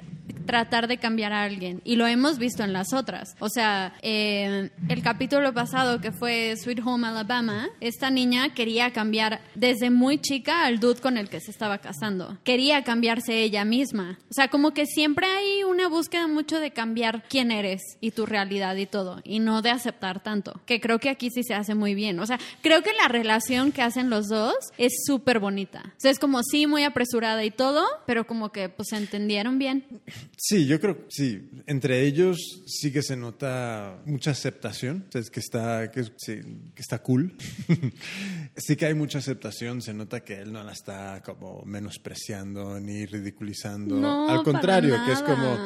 tratar 0.47 0.89
de 0.89 0.99
cambiar 0.99 1.33
a 1.33 1.43
alguien. 1.43 1.81
Y 1.85 1.97
lo 1.97 2.07
hemos 2.07 2.39
visto 2.39 2.63
en 2.63 2.73
las 2.73 2.93
otras. 2.93 3.35
O 3.39 3.49
sea, 3.49 3.95
eh, 4.03 4.71
el 4.89 5.03
capítulo 5.03 5.53
pasado 5.53 6.01
que 6.01 6.13
fue 6.13 6.55
Sweet 6.57 6.81
Home 6.85 7.09
Alabama, 7.09 7.69
esta 7.81 8.11
niña 8.11 8.55
quería 8.55 8.93
cambiar 8.93 9.41
desde 9.55 9.91
muy 9.91 10.19
chica 10.19 10.65
al 10.65 10.81
dude 10.81 11.01
con 11.01 11.19
el 11.19 11.29
que 11.29 11.41
se 11.41 11.51
estaba 11.51 11.79
casando. 11.79 12.39
Quería 12.45 12.85
cambiarse 12.85 13.43
ella 13.43 13.65
misma. 13.65 14.19
O 14.31 14.35
sea, 14.35 14.49
como 14.49 14.73
que 14.73 14.87
siempre 14.87 15.27
hay 15.27 15.65
una 15.65 15.89
búsqueda 15.89 16.27
mucho 16.27 16.61
de 16.61 16.73
cambiar 16.73 17.25
quién 17.29 17.51
eres 17.51 17.81
y 18.01 18.13
tu 18.13 18.27
realidad 18.27 18.77
y 18.77 18.87
todo. 18.87 19.21
Y 19.25 19.41
no 19.41 19.63
de 19.63 19.71
aceptar 19.71 20.23
tanto. 20.23 20.61
Que 20.67 20.81
creo 20.81 20.99
que 20.99 21.11
aquí 21.11 21.31
sí 21.31 21.43
se 21.43 21.55
hace 21.55 21.75
muy 21.75 21.95
bien. 21.95 22.19
O 22.21 22.27
sea, 22.27 22.39
creo 22.63 22.83
que 22.83 22.93
la 22.95 23.09
relación 23.09 23.73
que 23.73 23.83
hacen 23.83 24.11
los 24.11 24.29
dos 24.29 24.55
es 24.79 24.93
súper 25.07 25.39
bonita. 25.39 25.83
O 25.87 26.01
sea, 26.01 26.11
es 26.11 26.19
como 26.19 26.43
sí, 26.43 26.67
muy 26.67 26.85
apresurada 26.85 27.45
y 27.45 27.51
todo, 27.51 27.87
pero 28.07 28.27
como 28.27 28.51
que 28.51 28.69
pues 28.69 28.89
se 28.91 28.97
entendieron 28.97 29.59
bien. 29.59 29.85
Sí, 30.45 30.67
yo 30.67 30.81
creo, 30.81 30.99
sí, 31.09 31.49
entre 31.69 32.05
ellos 32.05 32.37
sí 32.67 32.91
que 32.93 33.01
se 33.05 33.15
nota 33.17 34.03
mucha 34.07 34.33
aceptación, 34.33 35.07
es 35.15 35.31
que 35.31 35.39
está, 35.39 35.89
que, 35.93 36.03
sí, 36.17 36.41
que 36.75 36.83
está 36.83 36.99
cool. 37.01 37.33
sí 38.57 38.75
que 38.75 38.87
hay 38.87 38.95
mucha 38.95 39.19
aceptación, 39.19 39.81
se 39.83 39.95
nota 39.95 40.25
que 40.25 40.41
él 40.41 40.53
no 40.53 40.65
la 40.65 40.73
está 40.73 41.23
como 41.25 41.63
menospreciando 41.65 42.81
ni 42.81 43.07
ridiculizando. 43.07 43.95
No, 43.95 44.29
Al 44.29 44.43
contrario, 44.43 44.95
para 44.97 45.07
que 45.07 45.13
es 45.13 45.23
como, 45.23 45.59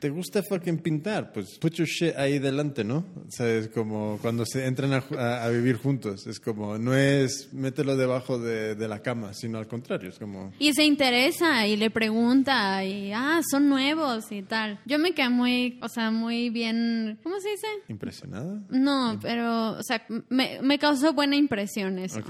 ¿te 0.00 0.10
gusta 0.10 0.42
fucking 0.42 0.78
pintar? 0.78 1.32
Pues 1.32 1.56
put 1.60 1.74
your 1.74 1.86
shit 1.86 2.16
ahí 2.16 2.40
delante, 2.40 2.82
¿no? 2.82 3.06
O 3.28 3.30
sea, 3.30 3.48
es 3.48 3.68
como 3.68 4.18
cuando 4.20 4.44
se 4.44 4.66
entran 4.66 4.94
a, 4.94 5.04
a- 5.16 5.44
a 5.44 5.48
vivir 5.50 5.76
juntos, 5.76 6.26
es 6.26 6.40
como, 6.40 6.76
no 6.76 6.92
es 6.96 7.52
mételo 7.52 7.96
debajo 7.96 8.40
de, 8.40 8.74
de 8.74 8.88
la 8.88 8.98
cama, 9.00 9.32
sino 9.32 9.58
al 9.58 9.68
contrario, 9.68 10.08
es 10.10 10.18
como... 10.18 10.52
Y 10.58 10.72
se 10.74 10.84
interesa 10.84 11.68
y 11.68 11.76
le 11.76 11.90
pregunta 11.92 12.84
y, 12.84 13.12
ah, 13.12 13.40
son 13.48 13.68
nuevos 13.68 14.23
y 14.30 14.42
tal. 14.42 14.78
Yo 14.84 14.98
me 14.98 15.12
quedé 15.12 15.28
muy, 15.28 15.78
o 15.82 15.88
sea, 15.88 16.10
muy 16.10 16.50
bien, 16.50 17.18
¿cómo 17.22 17.40
se 17.40 17.50
dice? 17.50 17.66
¿Impresionada? 17.88 18.60
No, 18.70 19.18
pero, 19.22 19.72
o 19.72 19.82
sea, 19.82 20.04
me, 20.28 20.58
me 20.62 20.78
causó 20.78 21.12
buena 21.12 21.36
impresión 21.36 21.98
eso. 21.98 22.20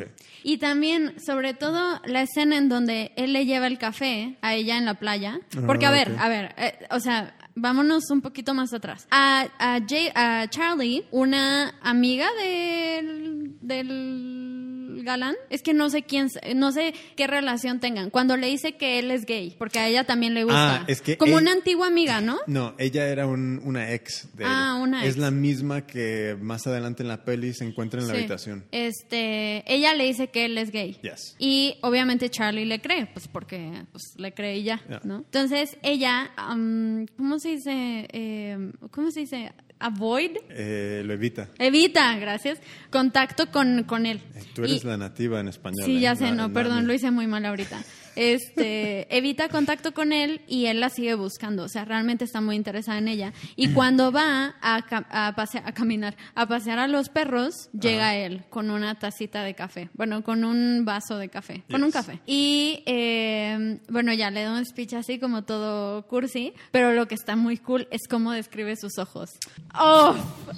Y 0.43 0.59
también, 0.59 1.15
sobre 1.25 1.55
todo, 1.55 2.01
la 2.07 2.23
escena 2.23 2.57
en 2.57 2.69
donde 2.69 3.13
él 3.17 3.33
le 3.33 3.47
lleva 3.47 3.67
el 3.67 3.79
café 3.79 4.37
a 4.43 4.55
ella 4.55 4.77
en 4.79 4.85
la 4.85 4.95
playa. 4.95 5.41
Porque, 5.67 5.87
a 5.87 5.89
Ah, 5.89 5.93
ver, 5.93 6.17
a 6.19 6.29
ver, 6.29 6.55
eh, 6.59 6.79
o 6.91 7.01
sea, 7.01 7.37
vámonos 7.55 8.11
un 8.11 8.21
poquito 8.21 8.55
más 8.55 8.73
atrás. 8.75 9.07
A, 9.11 9.47
a, 9.59 9.81
Jay- 9.87 10.11
a 10.15 10.47
Charlie, 10.49 11.05
una 11.11 11.75
amiga 11.83 12.27
del, 12.41 13.57
del 13.61 14.84
galán. 15.05 15.35
Es 15.51 15.63
que 15.63 15.75
no 15.75 15.91
sé 15.91 16.03
quién, 16.03 16.29
no 16.57 16.73
sé 16.73 16.95
qué 17.17 17.27
relación 17.27 17.81
tengan. 17.81 18.11
Cuando 18.11 18.37
le 18.37 18.47
dice 18.49 18.77
que 18.77 18.99
él 18.99 19.11
es 19.11 19.27
gay, 19.27 19.55
porque 19.59 19.79
a 19.79 19.89
ella 19.89 20.05
también 20.05 20.35
le 20.35 20.45
gusta. 20.45 20.77
Ah, 20.81 20.85
es 20.89 21.01
que 21.01 21.17
Como 21.17 21.37
una 21.37 21.53
antigua 21.53 21.87
amiga, 21.87 22.21
¿no? 22.21 22.39
No, 22.47 22.75
ella 22.79 23.07
era 23.09 23.27
un- 23.27 23.61
una 23.65 23.93
ex 23.93 24.29
de 24.37 24.45
Ah, 24.47 24.75
él. 24.77 24.83
una 24.83 25.03
Es 25.05 25.11
ex. 25.11 25.19
la 25.19 25.31
misma 25.31 25.87
que 25.87 26.37
más 26.41 26.67
adelante 26.67 27.03
en 27.03 27.09
la 27.09 27.25
peli 27.25 27.55
se 27.55 27.65
encuentra 27.65 28.01
en 28.01 28.09
la 28.09 28.15
Sí. 28.15 28.19
habitación. 28.21 28.65
Este, 28.73 29.65
ella 29.73 29.95
le 29.95 30.05
dice 30.05 30.29
que 30.29 30.45
él 30.47 30.57
es 30.59 30.71
gay. 30.71 30.99
Yes. 31.03 31.37
Y 31.39 31.77
obviamente 31.83 32.31
Charlie 32.31 32.65
le 32.65 32.81
cree, 32.81 33.07
pues 33.07 33.29
porque 33.29 33.83
pues, 33.93 34.15
le 34.17 34.33
cree 34.33 34.59
y 34.59 34.63
ya, 34.65 34.81
Yeah. 34.89 35.01
¿no? 35.05 35.17
Entonces 35.19 35.77
ella, 35.83 36.33
am, 36.37 37.07
¿cómo 37.17 37.39
se 37.39 37.51
dice? 37.51 38.07
Eh, 38.13 38.73
¿Cómo 38.91 39.11
se 39.11 39.21
dice? 39.21 39.53
Avoid. 39.81 40.31
Eh, 40.51 41.03
lo 41.05 41.13
evita. 41.13 41.49
Evita, 41.59 42.17
gracias. 42.17 42.59
Contacto 42.91 43.51
con, 43.51 43.85
con 43.85 44.07
él. 44.07 44.21
Eh, 44.35 44.43
Tú 44.55 44.65
eres 44.65 44.83
Y- 44.85 44.87
la 44.87 44.97
nativa 44.97 45.41
en 45.41 45.49
español. 45.49 45.85
Sí, 45.85 45.97
¿eh? 45.97 46.01
ya 46.01 46.17
sé, 46.17 46.25
La- 46.27 46.33
no, 46.35 46.53
perdón, 46.53 46.87
lo 46.87 46.95
hice 46.95 47.11
muy 47.11 47.27
mal 47.27 47.45
ahorita. 47.45 47.83
Este, 48.17 49.15
evita 49.17 49.49
contacto 49.49 49.93
con 49.93 50.13
él 50.13 50.41
y 50.47 50.67
él 50.67 50.81
la 50.81 50.91
sigue 50.91 51.15
buscando, 51.15 51.65
o 51.65 51.69
sea, 51.69 51.85
realmente 51.85 52.25
está 52.25 52.41
muy 52.41 52.57
interesada 52.57 52.99
en 52.99 53.09
ella. 53.09 53.33
Y 53.57 53.69
cuando 53.69 54.13
va 54.13 54.55
a, 54.61 55.33
pasear, 55.37 55.67
a 55.67 55.73
caminar, 55.73 56.17
a 56.35 56.47
pasear 56.47 56.79
a 56.79 56.89
los 56.89 57.09
perros, 57.09 57.71
llega 57.73 58.17
él 58.17 58.45
con 58.51 58.71
una 58.71 58.99
tacita 58.99 59.43
de 59.43 59.55
café, 59.55 59.91
bueno, 59.95 60.23
con 60.23 60.45
un 60.45 60.85
vaso 60.85 61.19
de 61.19 61.29
café, 61.29 61.65
con 61.71 61.83
un 61.83 61.91
café. 61.91 62.21
Y 62.27 62.83
eh, 62.87 63.79
bueno, 63.89 64.13
ya 64.13 64.31
le 64.31 64.43
da 64.43 64.53
un 64.53 64.65
speech 64.65 64.95
así 64.95 65.19
como 65.19 65.43
todo 65.43 66.07
cursi, 66.07 66.53
pero 66.71 66.93
lo 66.93 67.09
que 67.09 67.15
está 67.15 67.37
muy 67.37 67.59
cool 67.59 67.89
es 67.91 68.03
cómo 68.09 68.33
describe 68.33 68.77
sus 68.77 68.99
ojos. 68.99 69.31
Oh, 69.79 70.15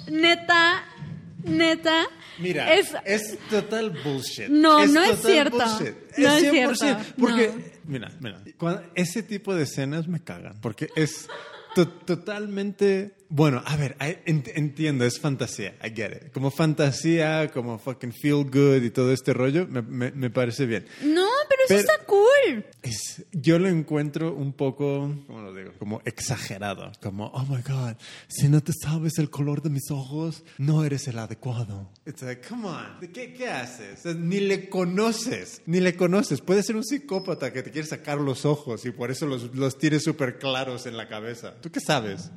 neta, 0.09 0.83
neta. 1.43 2.05
Mira, 2.39 2.73
es, 2.73 2.93
es, 3.05 3.37
total 3.49 3.91
bullshit. 4.03 4.47
No, 4.49 4.85
no 4.85 5.03
es 5.03 5.17
total 5.17 5.31
cierto. 5.31 5.57
bullshit. 5.57 5.95
No 6.17 6.29
es 6.29 6.43
100%, 6.43 6.75
cierto. 6.75 7.03
Porque, 7.19 7.47
No. 7.47 7.63
mira, 7.85 8.11
mira, 8.19 8.43
cuando- 8.57 8.83
ese 8.95 9.23
tipo 9.23 9.53
de 9.55 9.63
escenas 9.63 10.07
me 10.07 10.23
cagan. 10.23 10.59
Porque 10.61 10.89
es 10.95 11.27
to- 11.75 11.87
totalmente. 11.87 13.13
Bueno, 13.29 13.61
a 13.65 13.75
ver, 13.75 13.97
entiendo, 14.25 15.03
es 15.03 15.19
fantasía, 15.19 15.75
I 15.83 15.89
get 15.93 16.11
it. 16.27 16.31
Como 16.31 16.49
fantasía, 16.49 17.49
como 17.53 17.77
fucking 17.77 18.13
feel 18.13 18.45
good 18.45 18.81
y 18.83 18.89
todo 18.89 19.11
este 19.11 19.33
rollo, 19.33 19.67
me, 19.67 19.81
me- 19.81 20.11
me 20.11 20.29
parece 20.29 20.65
bien. 20.65 20.85
No, 21.01 21.25
pero 21.49 21.61
eso 21.63 21.67
Pero- 21.67 21.79
está 21.81 22.05
cool. 22.05 22.65
Es, 22.83 23.25
yo 23.33 23.59
lo 23.59 23.67
encuentro 23.67 24.33
un 24.33 24.53
poco, 24.53 25.13
¿cómo 25.27 25.41
lo 25.41 25.53
digo? 25.53 25.73
Como 25.77 26.01
exagerado. 26.05 26.89
Como, 27.01 27.25
oh 27.27 27.43
my 27.45 27.61
God, 27.61 27.95
si 28.29 28.47
no 28.47 28.61
te 28.63 28.71
sabes 28.71 29.17
el 29.17 29.29
color 29.29 29.61
de 29.61 29.71
mis 29.71 29.91
ojos, 29.91 30.45
no 30.57 30.85
eres 30.85 31.07
el 31.09 31.19
adecuado. 31.19 31.91
It's 32.05 32.21
like, 32.21 32.47
come 32.47 32.67
on, 32.69 32.99
¿de 33.01 33.11
¿qué, 33.11 33.33
qué 33.33 33.49
haces? 33.49 33.99
O 33.99 34.01
sea, 34.03 34.13
ni 34.13 34.39
le 34.39 34.69
conoces, 34.69 35.61
ni 35.65 35.81
le 35.81 35.95
conoces. 35.97 36.39
Puede 36.39 36.63
ser 36.63 36.77
un 36.77 36.85
psicópata 36.85 37.51
que 37.51 37.61
te 37.63 37.71
quiere 37.71 37.87
sacar 37.87 38.19
los 38.19 38.45
ojos 38.45 38.85
y 38.85 38.91
por 38.91 39.11
eso 39.11 39.25
los, 39.25 39.53
los 39.53 39.77
tienes 39.77 40.03
súper 40.03 40.39
claros 40.39 40.85
en 40.85 40.95
la 40.95 41.09
cabeza. 41.09 41.55
¿Tú 41.59 41.69
qué 41.71 41.81
sabes? 41.81 42.31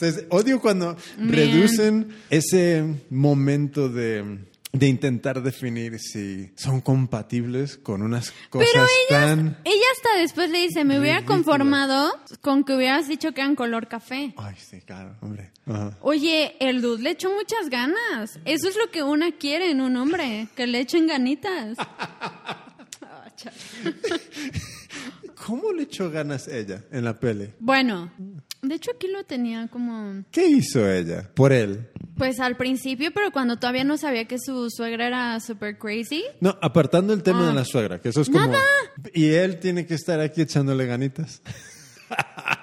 Entonces, 0.00 0.24
odio 0.30 0.60
cuando 0.60 0.96
Man. 1.18 1.28
reducen 1.28 2.08
ese 2.30 2.82
momento 3.10 3.90
de, 3.90 4.38
de 4.72 4.86
intentar 4.86 5.42
definir 5.42 5.98
si 5.98 6.50
son 6.56 6.80
compatibles 6.80 7.76
con 7.76 8.00
unas 8.00 8.32
cosas 8.48 8.68
Pero 8.72 8.84
ella, 8.84 9.20
tan... 9.26 9.58
ella 9.64 9.84
hasta 9.94 10.18
después 10.18 10.48
le 10.48 10.60
dice, 10.60 10.84
me 10.84 10.98
hubiera 10.98 11.26
conformado 11.26 12.10
con 12.40 12.64
que 12.64 12.76
hubieras 12.76 13.08
dicho 13.08 13.32
que 13.32 13.42
eran 13.42 13.56
color 13.56 13.88
café. 13.88 14.32
Ay, 14.38 14.54
sí, 14.58 14.80
claro, 14.80 15.16
hombre. 15.20 15.50
Ajá. 15.66 15.98
Oye, 16.00 16.56
el 16.60 16.80
dude 16.80 17.02
le 17.02 17.10
echó 17.10 17.30
muchas 17.34 17.68
ganas. 17.68 18.38
Eso 18.46 18.68
es 18.68 18.76
lo 18.76 18.90
que 18.90 19.02
una 19.02 19.32
quiere 19.32 19.70
en 19.70 19.82
un 19.82 19.96
hombre, 19.96 20.48
que 20.56 20.66
le 20.66 20.80
echen 20.80 21.06
ganitas. 21.06 21.76
¿Cómo 25.46 25.72
le 25.72 25.84
echó 25.84 26.10
ganas 26.10 26.48
ella 26.48 26.84
en 26.92 27.04
la 27.04 27.18
peli? 27.18 27.50
bueno, 27.58 28.12
de 28.62 28.74
hecho 28.74 28.90
aquí 28.94 29.08
lo 29.08 29.24
tenía 29.24 29.66
como... 29.68 30.24
¿Qué 30.30 30.46
hizo 30.46 30.88
ella 30.90 31.28
por 31.34 31.52
él? 31.52 31.88
Pues 32.16 32.38
al 32.40 32.56
principio, 32.56 33.10
pero 33.14 33.30
cuando 33.32 33.56
todavía 33.58 33.84
no 33.84 33.96
sabía 33.96 34.26
que 34.26 34.38
su 34.38 34.68
suegra 34.70 35.06
era 35.06 35.40
super 35.40 35.78
crazy. 35.78 36.22
No, 36.40 36.58
apartando 36.60 37.12
el 37.14 37.22
tema 37.22 37.44
Ah. 37.44 37.48
de 37.48 37.54
la 37.54 37.64
suegra, 37.64 38.00
que 38.00 38.10
eso 38.10 38.20
es 38.20 38.28
como... 38.28 38.46
Nada. 38.46 38.58
Y 39.14 39.28
él 39.30 39.58
tiene 39.58 39.86
que 39.86 39.94
estar 39.94 40.20
aquí 40.20 40.42
echándole 40.42 40.84
ganitas. 40.86 41.40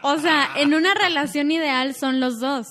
O 0.04 0.18
sea, 0.20 0.50
en 0.58 0.74
una 0.74 0.94
relación 0.94 1.50
ideal 1.52 1.96
son 1.96 2.20
los 2.20 2.40
dos. 2.40 2.68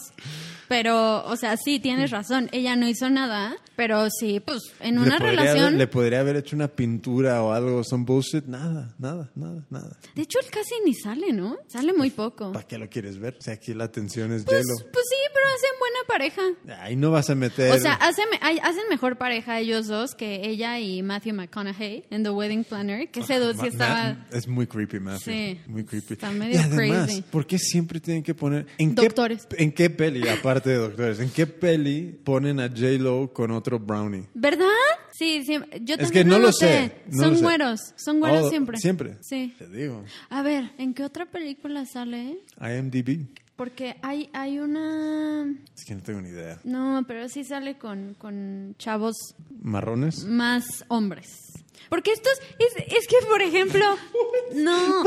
Pero, 0.69 1.25
o 1.27 1.37
sea, 1.37 1.57
sí, 1.57 1.81
tienes 1.81 2.11
razón. 2.13 2.49
Ella 2.53 2.77
no 2.77 2.87
hizo 2.89 3.09
nada, 3.11 3.57
pero 3.77 4.09
sí, 4.11 4.41
pues, 4.41 4.63
en 4.81 4.99
una 4.99 5.19
le 5.19 5.25
podría 5.25 5.41
relación. 5.43 5.79
le 5.79 5.87
podría 5.87 6.21
haber 6.21 6.37
hecho 6.37 6.57
una 6.57 6.69
pintura 6.69 7.43
o 7.43 7.53
algo, 7.53 7.85
son 7.85 8.05
bullshit. 8.05 8.45
Nada, 8.47 8.95
nada, 8.99 9.31
nada, 9.35 9.65
nada. 9.71 9.97
De 10.15 10.23
hecho, 10.23 10.39
él 10.41 10.47
casi 10.51 10.75
ni 10.85 10.95
sale, 10.95 11.33
¿no? 11.33 11.57
Sale 11.69 11.93
muy 11.93 12.11
poco. 12.11 12.53
¿Para 12.53 12.67
qué 12.67 12.79
lo 12.79 12.89
quieres 12.89 13.19
ver? 13.19 13.37
O 13.39 13.43
sea, 13.43 13.55
aquí 13.55 13.75
la 13.75 13.85
atención 13.85 14.33
es 14.33 14.45
Pues, 14.45 14.65
J-Lo. 14.67 14.91
pues 14.93 15.05
sí, 15.09 15.17
pero 15.35 15.47
hacen 15.55 15.71
buena 15.79 15.99
pareja. 16.09 16.83
Ahí 16.83 16.97
no 16.97 17.11
vas 17.11 17.31
a 17.31 17.35
meter... 17.35 17.73
O 17.73 17.79
sea, 17.79 17.95
hacen, 17.95 18.25
hacen 18.41 18.83
mejor 18.91 19.19
pareja 19.19 19.61
ellos 19.61 19.87
dos 19.87 20.15
que 20.15 20.49
ella 20.49 20.79
y 20.81 21.03
Matthew 21.03 21.35
McConaughey 21.35 22.05
en 22.11 22.23
The 22.23 22.31
Wedding 22.31 22.65
Planner, 22.65 23.11
que 23.11 23.21
ese 23.21 23.39
dude 23.39 23.55
sí 23.55 23.61
Ma- 23.61 23.67
estaba... 23.69 24.27
es 24.33 24.49
muy 24.49 24.67
creepy, 24.67 25.01
Matthew. 25.01 25.33
Sí. 25.35 25.61
Muy 25.67 25.85
creepy. 25.85 26.15
Está 26.15 26.31
medio 26.31 26.55
y 26.55 26.59
además, 26.59 27.07
crazy. 27.07 27.23
¿por 27.23 27.47
qué 27.47 27.59
siempre 27.59 28.01
tienen 28.01 28.23
que 28.23 28.35
poner... 28.35 28.67
¿en 28.79 28.95
Doctores. 28.95 29.47
Qué, 29.47 29.63
¿En 29.63 29.73
qué 29.73 29.91
peli, 29.91 30.27
aparte 30.29 30.71
de 30.71 30.77
doctores, 30.77 31.21
en 31.21 31.31
qué 31.31 31.47
peli 31.47 32.19
ponen 32.25 32.61
a 32.61 32.69
J-Lo 32.69 33.33
con 33.33 33.51
otro 33.51 33.66
brownie? 33.79 34.25
¿Verdad? 34.35 34.67
Sí, 35.13 35.45
siempre. 35.45 35.81
Yo 35.83 35.95
Es 35.97 36.01
también 36.03 36.25
que 36.25 36.31
no 36.31 36.39
lo 36.39 36.53
sé, 36.53 37.03
no 37.11 37.23
son 37.23 37.31
lo 37.33 37.37
sé. 37.39 37.43
güeros, 37.45 37.81
son 37.97 38.21
güeros 38.21 38.45
Oh, 38.45 38.51
siempre. 38.51 38.79
¿Siempre? 38.79 39.17
Sí. 39.23 39.55
Te 39.59 39.69
digo. 39.69 40.05
A 40.31 40.43
ver, 40.43 40.71
¿en 40.79 40.95
qué 40.95 41.05
otra 41.05 41.27
película 41.27 41.85
sale? 41.87 42.39
IMDb. 42.61 43.27
Porque 43.57 43.97
hay, 44.03 44.29
hay 44.35 44.59
una... 44.59 45.47
Es 45.75 45.85
que 45.87 45.95
no 45.95 46.03
tengo 46.03 46.21
ni 46.21 46.29
idea. 46.29 46.61
No, 46.65 47.03
pero 47.09 47.27
sí 47.31 47.43
sale 47.43 47.79
con, 47.79 48.13
con 48.19 48.75
chavos 48.79 49.17
¿Marrones? 49.63 50.25
más 50.27 50.85
hombres. 50.89 51.46
Porque 51.89 52.13
estos, 52.13 52.33
es, 52.59 52.85
es 52.87 53.07
que 53.09 53.17
por 53.29 53.43
ejemplo, 53.43 53.85
no, 54.55 55.05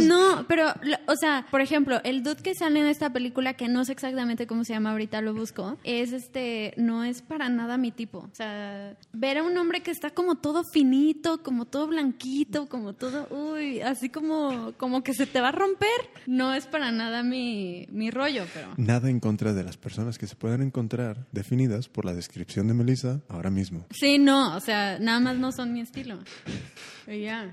no, 0.00 0.44
pero, 0.48 0.72
o 1.06 1.16
sea, 1.16 1.46
por 1.50 1.60
ejemplo, 1.60 2.00
el 2.04 2.22
dude 2.22 2.42
que 2.42 2.54
sale 2.54 2.80
en 2.80 2.86
esta 2.86 3.12
película, 3.12 3.54
que 3.54 3.68
no 3.68 3.84
sé 3.84 3.92
exactamente 3.92 4.46
cómo 4.46 4.64
se 4.64 4.72
llama, 4.72 4.92
ahorita 4.92 5.20
lo 5.20 5.34
busco, 5.34 5.78
es 5.84 6.12
este, 6.12 6.74
no 6.76 7.04
es 7.04 7.22
para 7.22 7.48
nada 7.48 7.76
mi 7.76 7.92
tipo. 7.92 8.18
O 8.18 8.34
sea, 8.34 8.96
ver 9.12 9.38
a 9.38 9.42
un 9.42 9.56
hombre 9.56 9.82
que 9.82 9.90
está 9.90 10.10
como 10.10 10.36
todo 10.36 10.62
finito, 10.72 11.42
como 11.42 11.64
todo 11.66 11.86
blanquito, 11.86 12.68
como 12.68 12.92
todo, 12.94 13.28
uy, 13.30 13.80
así 13.80 14.08
como, 14.08 14.72
como 14.76 15.02
que 15.02 15.14
se 15.14 15.26
te 15.26 15.40
va 15.40 15.48
a 15.48 15.52
romper, 15.52 15.88
no 16.26 16.54
es 16.54 16.66
para 16.66 16.92
nada 16.92 17.22
mi, 17.22 17.86
mi 17.90 18.10
rollo, 18.10 18.44
pero... 18.52 18.68
Nada 18.76 19.10
en 19.10 19.20
contra 19.20 19.52
de 19.52 19.64
las 19.64 19.76
personas 19.76 20.18
que 20.18 20.26
se 20.26 20.36
puedan 20.36 20.62
encontrar 20.62 21.26
definidas 21.32 21.88
por 21.88 22.04
la 22.04 22.14
descripción 22.14 22.68
de 22.68 22.74
Melissa 22.74 23.20
ahora 23.28 23.50
mismo. 23.50 23.86
Sí, 23.90 24.18
no, 24.18 24.56
o 24.56 24.60
sea, 24.60 24.98
nada 24.98 25.20
más 25.20 25.36
no 25.36 25.52
son 25.52 25.72
mi 25.72 25.80
estilo. 25.80 25.95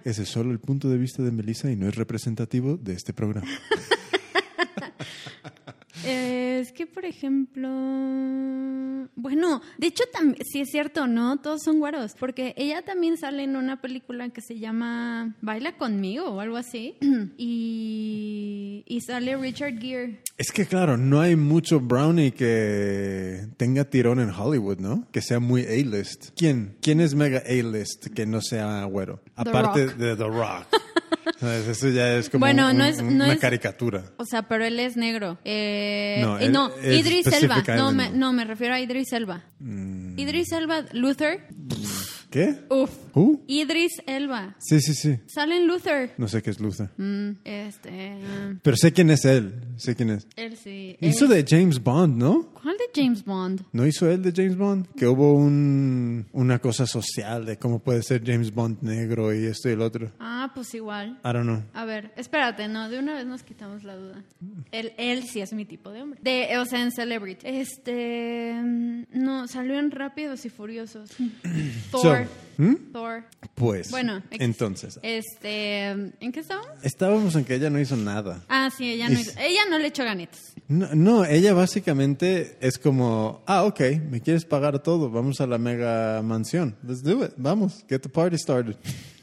Ese 0.04 0.24
es 0.24 0.30
solo 0.30 0.52
el 0.52 0.60
punto 0.60 0.90
de 0.90 0.98
vista 0.98 1.24
de 1.24 1.32
Melissa 1.32 1.72
y 1.72 1.76
no 1.76 1.88
es 1.88 1.96
representativo 1.96 2.78
de 2.78 2.94
este 2.94 3.14
programa. 3.14 3.48
Eh, 6.06 6.60
es 6.62 6.72
que, 6.72 6.88
por 6.88 7.06
ejemplo, 7.06 7.70
bueno, 9.16 9.62
de 9.78 9.88
hecho, 9.88 10.04
sí 10.44 10.62
es 10.62 10.70
cierto, 10.70 11.08
¿no? 11.08 11.40
Todos 11.40 11.62
son 11.64 11.80
güeros, 11.80 12.14
porque 12.20 12.54
ella 12.58 12.82
también 12.82 13.18
sale 13.18 13.44
en 13.44 13.56
una 13.56 13.82
película 13.82 14.30
que 14.30 14.42
se 14.42 14.60
llama 14.60 15.36
Baila 15.42 15.78
conmigo 15.78 16.26
o 16.26 16.40
algo 16.40 16.58
así, 16.58 16.96
y, 17.38 18.84
y 18.88 19.02
sale 19.02 19.38
Richard 19.38 19.80
Gere. 19.80 20.22
Es 20.38 20.52
que 20.52 20.66
claro, 20.66 20.98
no 20.98 21.22
hay 21.22 21.36
mucho 21.36 21.80
brownie 21.80 22.32
que 22.32 23.48
tenga 23.58 23.86
tirón 23.86 24.20
en 24.20 24.32
Hollywood, 24.32 24.80
¿no? 24.80 25.08
Que 25.12 25.22
sea 25.22 25.40
muy 25.40 25.64
A-list. 25.66 26.32
¿Quién? 26.36 26.76
¿Quién 26.82 27.02
es 27.02 27.14
mega 27.16 27.44
A-list 27.46 28.08
que 28.08 28.26
no 28.26 28.42
sea 28.42 28.84
güero? 28.86 29.22
Aparte 29.36 29.86
Rock. 29.86 29.96
de 29.96 30.16
The 30.16 30.24
Rock. 30.24 30.68
Eso 31.42 31.90
ya 31.90 32.16
es 32.18 32.30
como 32.30 32.42
Bueno, 32.42 32.70
un- 32.72 32.78
no 32.78 32.86
es- 32.86 33.02
no 33.02 33.10
una 33.26 33.34
es- 33.34 33.40
caricatura. 33.40 34.04
O 34.18 34.26
sea, 34.26 34.44
pero 34.44 34.66
él 34.66 34.80
es 34.80 34.98
negro. 34.98 35.38
Eh, 35.46 36.20
No, 36.22 36.40
eh, 36.40 36.50
no 36.50 36.72
es 36.82 37.00
Idris 37.00 37.28
Elba. 37.28 37.64
No 37.76 37.92
me, 37.92 38.10
no, 38.10 38.34
me 38.34 38.46
refiero 38.46 38.74
a 38.74 38.80
Idris 38.80 39.14
Elba. 39.14 39.44
Mm, 39.60 40.18
Idris 40.20 40.52
Elba, 40.52 40.84
Luther. 40.94 41.48
¿Qué? 42.30 42.56
Uf. 42.70 42.90
¿Who? 43.16 43.42
Idris 43.48 43.92
Elba. 44.08 44.56
Sí, 44.60 44.80
sí, 44.82 44.94
sí. 44.94 45.20
Sale 45.28 45.58
en 45.58 45.68
Luther. 45.68 46.14
No 46.18 46.28
sé 46.28 46.42
qué 46.42 46.50
es 46.50 46.60
Luther. 46.60 46.90
Mm, 46.98 47.32
este. 47.44 48.18
ah, 48.24 48.54
Pero 48.62 48.78
sé 48.78 48.92
quién 48.92 49.10
es 49.12 49.24
él. 49.26 49.54
Sé 49.78 49.96
quién 49.96 50.10
es. 50.12 50.28
él 50.36 50.58
sí. 50.58 50.98
Hizo 51.00 51.26
él- 51.26 51.32
de 51.32 51.46
James 51.48 51.82
Bond, 51.84 52.18
¿no? 52.18 52.50
¿Cuál 52.64 52.76
de 52.78 53.02
James 53.02 53.24
Bond? 53.26 53.62
¿No 53.74 53.86
hizo 53.86 54.10
él 54.10 54.22
de 54.24 54.32
James 54.36 54.58
Bond? 54.58 54.88
Que 54.96 55.06
hubo 55.08 55.34
un, 55.34 56.26
una 56.32 56.60
cosa 56.60 56.86
social 56.88 57.46
de 57.46 57.58
cómo 57.58 57.80
puede 57.80 58.02
ser 58.04 58.24
James 58.26 58.54
Bond 58.54 58.78
negro 58.82 59.34
y 59.34 59.46
esto 59.46 59.70
y 59.70 59.74
el 59.74 59.82
otro. 59.82 60.12
Ah, 60.20 60.52
pues 60.56 60.74
igual. 60.74 61.20
I 61.26 61.34
don't 61.34 61.44
know. 61.44 61.62
A 61.74 61.86
ver, 61.86 62.14
espérate, 62.16 62.68
no, 62.68 62.90
de 62.90 63.00
una 63.00 63.14
vez 63.16 63.26
nos 63.26 63.44
quitamos 63.44 63.84
la 63.84 63.96
duda. 63.96 64.24
Él, 64.72 64.94
él 64.98 65.24
sí 65.24 65.42
es 65.42 65.52
mi 65.54 65.66
tipo 65.66 65.92
de 65.92 66.02
hombre. 66.02 66.20
De, 66.24 66.58
o 66.58 66.66
sea, 66.66 66.82
en 66.82 66.92
Celebrity. 66.92 67.46
Este. 67.48 68.54
mm, 68.56 69.04
No, 69.14 69.48
salió 69.48 69.78
en 69.78 69.92
Rápidos 69.92 70.46
y 70.46 70.50
Furiosos. 70.50 71.12
Thor. 71.92 72.28
¿hmm? 72.58 72.76
Thor. 72.94 73.03
Pues, 73.56 73.92
Bueno, 73.92 74.22
entonces, 74.32 75.00
Este. 75.04 75.88
¿En 75.88 76.32
qué 76.32 76.40
estábamos? 76.40 76.70
estábamos 76.84 77.36
en 77.36 77.46
que 77.46 77.56
ella 77.56 77.70
no 77.70 77.80
hizo 77.80 77.96
nada. 77.96 78.44
Ah, 78.50 78.70
sí, 78.76 78.92
ella 78.92 79.10
no, 79.10 79.20
Es- 79.20 79.28
hizo- 79.28 79.40
ella 79.40 79.62
no 79.70 79.80
le 79.80 79.88
echó 79.88 80.04
ganitas. 80.04 80.54
No, 80.68 80.88
no, 80.96 81.26
ella 81.26 81.54
básicamente 81.54 82.58
es 82.62 82.78
como, 82.78 83.44
ah, 83.46 83.64
ok, 83.64 83.82
me 84.10 84.22
quieres 84.22 84.46
pagar 84.46 84.80
todo, 84.82 85.10
vamos 85.10 85.40
a 85.42 85.48
la 85.48 85.58
mega 85.58 86.22
mansión. 86.24 86.76
Let's 86.88 87.04
do 87.04 87.24
it, 87.26 87.32
vamos, 87.38 87.84
get 87.90 88.02
the 88.02 88.10
party 88.10 88.38
started. 88.38 88.76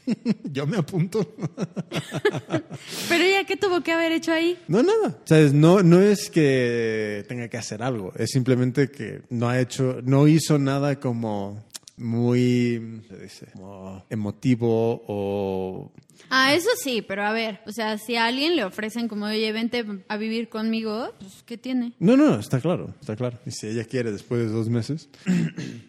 Yo 0.51 0.65
me 0.67 0.77
apunto. 0.77 1.19
Pero 3.09 3.23
ella, 3.23 3.43
¿qué 3.45 3.55
tuvo 3.57 3.81
que 3.81 3.91
haber 3.91 4.11
hecho 4.11 4.31
ahí? 4.31 4.57
No, 4.67 4.81
nada. 4.83 5.17
¿Sabes? 5.25 5.53
No, 5.53 5.83
no 5.83 6.01
es 6.01 6.29
que 6.29 7.25
tenga 7.27 7.47
que 7.47 7.57
hacer 7.57 7.83
algo, 7.83 8.11
es 8.17 8.31
simplemente 8.31 8.89
que 8.89 9.21
no 9.29 9.49
ha 9.49 9.59
hecho, 9.59 9.99
no 10.03 10.27
hizo 10.27 10.57
nada 10.57 10.99
como 10.99 11.63
muy, 12.01 13.03
dice, 13.21 13.47
como 13.53 14.03
emotivo 14.09 15.01
o... 15.07 15.91
Ah, 16.31 16.53
eso 16.53 16.69
sí, 16.81 17.01
pero 17.01 17.23
a 17.25 17.33
ver, 17.33 17.59
o 17.65 17.71
sea, 17.71 17.97
si 17.97 18.15
a 18.15 18.25
alguien 18.25 18.55
le 18.55 18.63
ofrecen 18.63 19.07
como, 19.07 19.25
oye, 19.25 19.51
vente 19.51 19.85
a 20.07 20.17
vivir 20.17 20.49
conmigo, 20.49 21.13
pues, 21.19 21.43
¿qué 21.45 21.57
tiene? 21.57 21.93
No, 21.99 22.15
no, 22.15 22.39
está 22.39 22.59
claro, 22.61 22.93
está 23.01 23.15
claro. 23.15 23.37
Y 23.45 23.51
si 23.51 23.67
ella 23.67 23.83
quiere 23.83 24.11
después 24.11 24.41
de 24.41 24.47
dos 24.47 24.69
meses, 24.69 25.09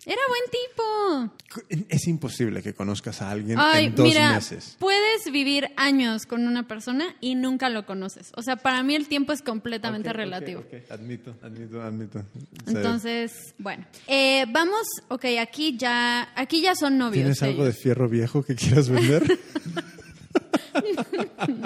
Era 0.04 0.20
buen 0.28 0.42
tipo. 0.50 1.84
es 1.88 2.06
imposible 2.08 2.62
que 2.62 2.74
conozcas 2.74 3.22
a 3.22 3.30
alguien 3.30 3.56
Ay, 3.58 3.86
en 3.86 3.94
dos 3.94 4.06
mira, 4.08 4.32
meses. 4.34 4.76
puedes 4.78 5.30
vivir 5.30 5.68
años 5.76 6.26
con 6.26 6.46
una 6.46 6.66
persona 6.66 7.14
y 7.20 7.34
nunca 7.36 7.68
lo 7.68 7.86
conoces. 7.86 8.32
O 8.36 8.42
sea, 8.42 8.56
para 8.56 8.82
mí 8.82 8.94
el 8.96 9.06
tiempo 9.06 9.32
es 9.32 9.42
completamente 9.42 10.12
relativo. 10.12 10.64
Admito, 10.90 11.34
admito, 11.42 11.80
admito. 11.80 12.22
Entonces, 12.66 13.54
bueno, 13.58 13.86
eh, 14.08 14.44
vamos, 14.48 14.86
ok, 15.08 15.24
aquí 15.40 15.76
ya, 15.76 16.28
aquí 16.34 16.60
ya 16.62 16.74
son 16.74 16.98
novios. 16.98 17.14
¿Tienes 17.22 17.42
algo 17.42 17.64
de 17.64 17.72
fierro 17.72 18.08
viejo 18.08 18.42
que 18.42 18.54
quieras 18.56 18.88
vender? 18.88 19.22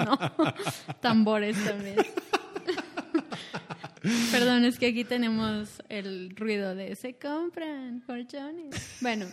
No, 0.07 0.53
tambores 1.01 1.57
también. 1.63 1.97
Perdón, 4.31 4.63
es 4.63 4.79
que 4.79 4.87
aquí 4.87 5.03
tenemos 5.03 5.83
el 5.89 6.33
ruido 6.35 6.75
de 6.75 6.95
se 6.95 7.15
compran 7.15 8.01
colchones. 8.05 8.97
Bueno, 9.01 9.25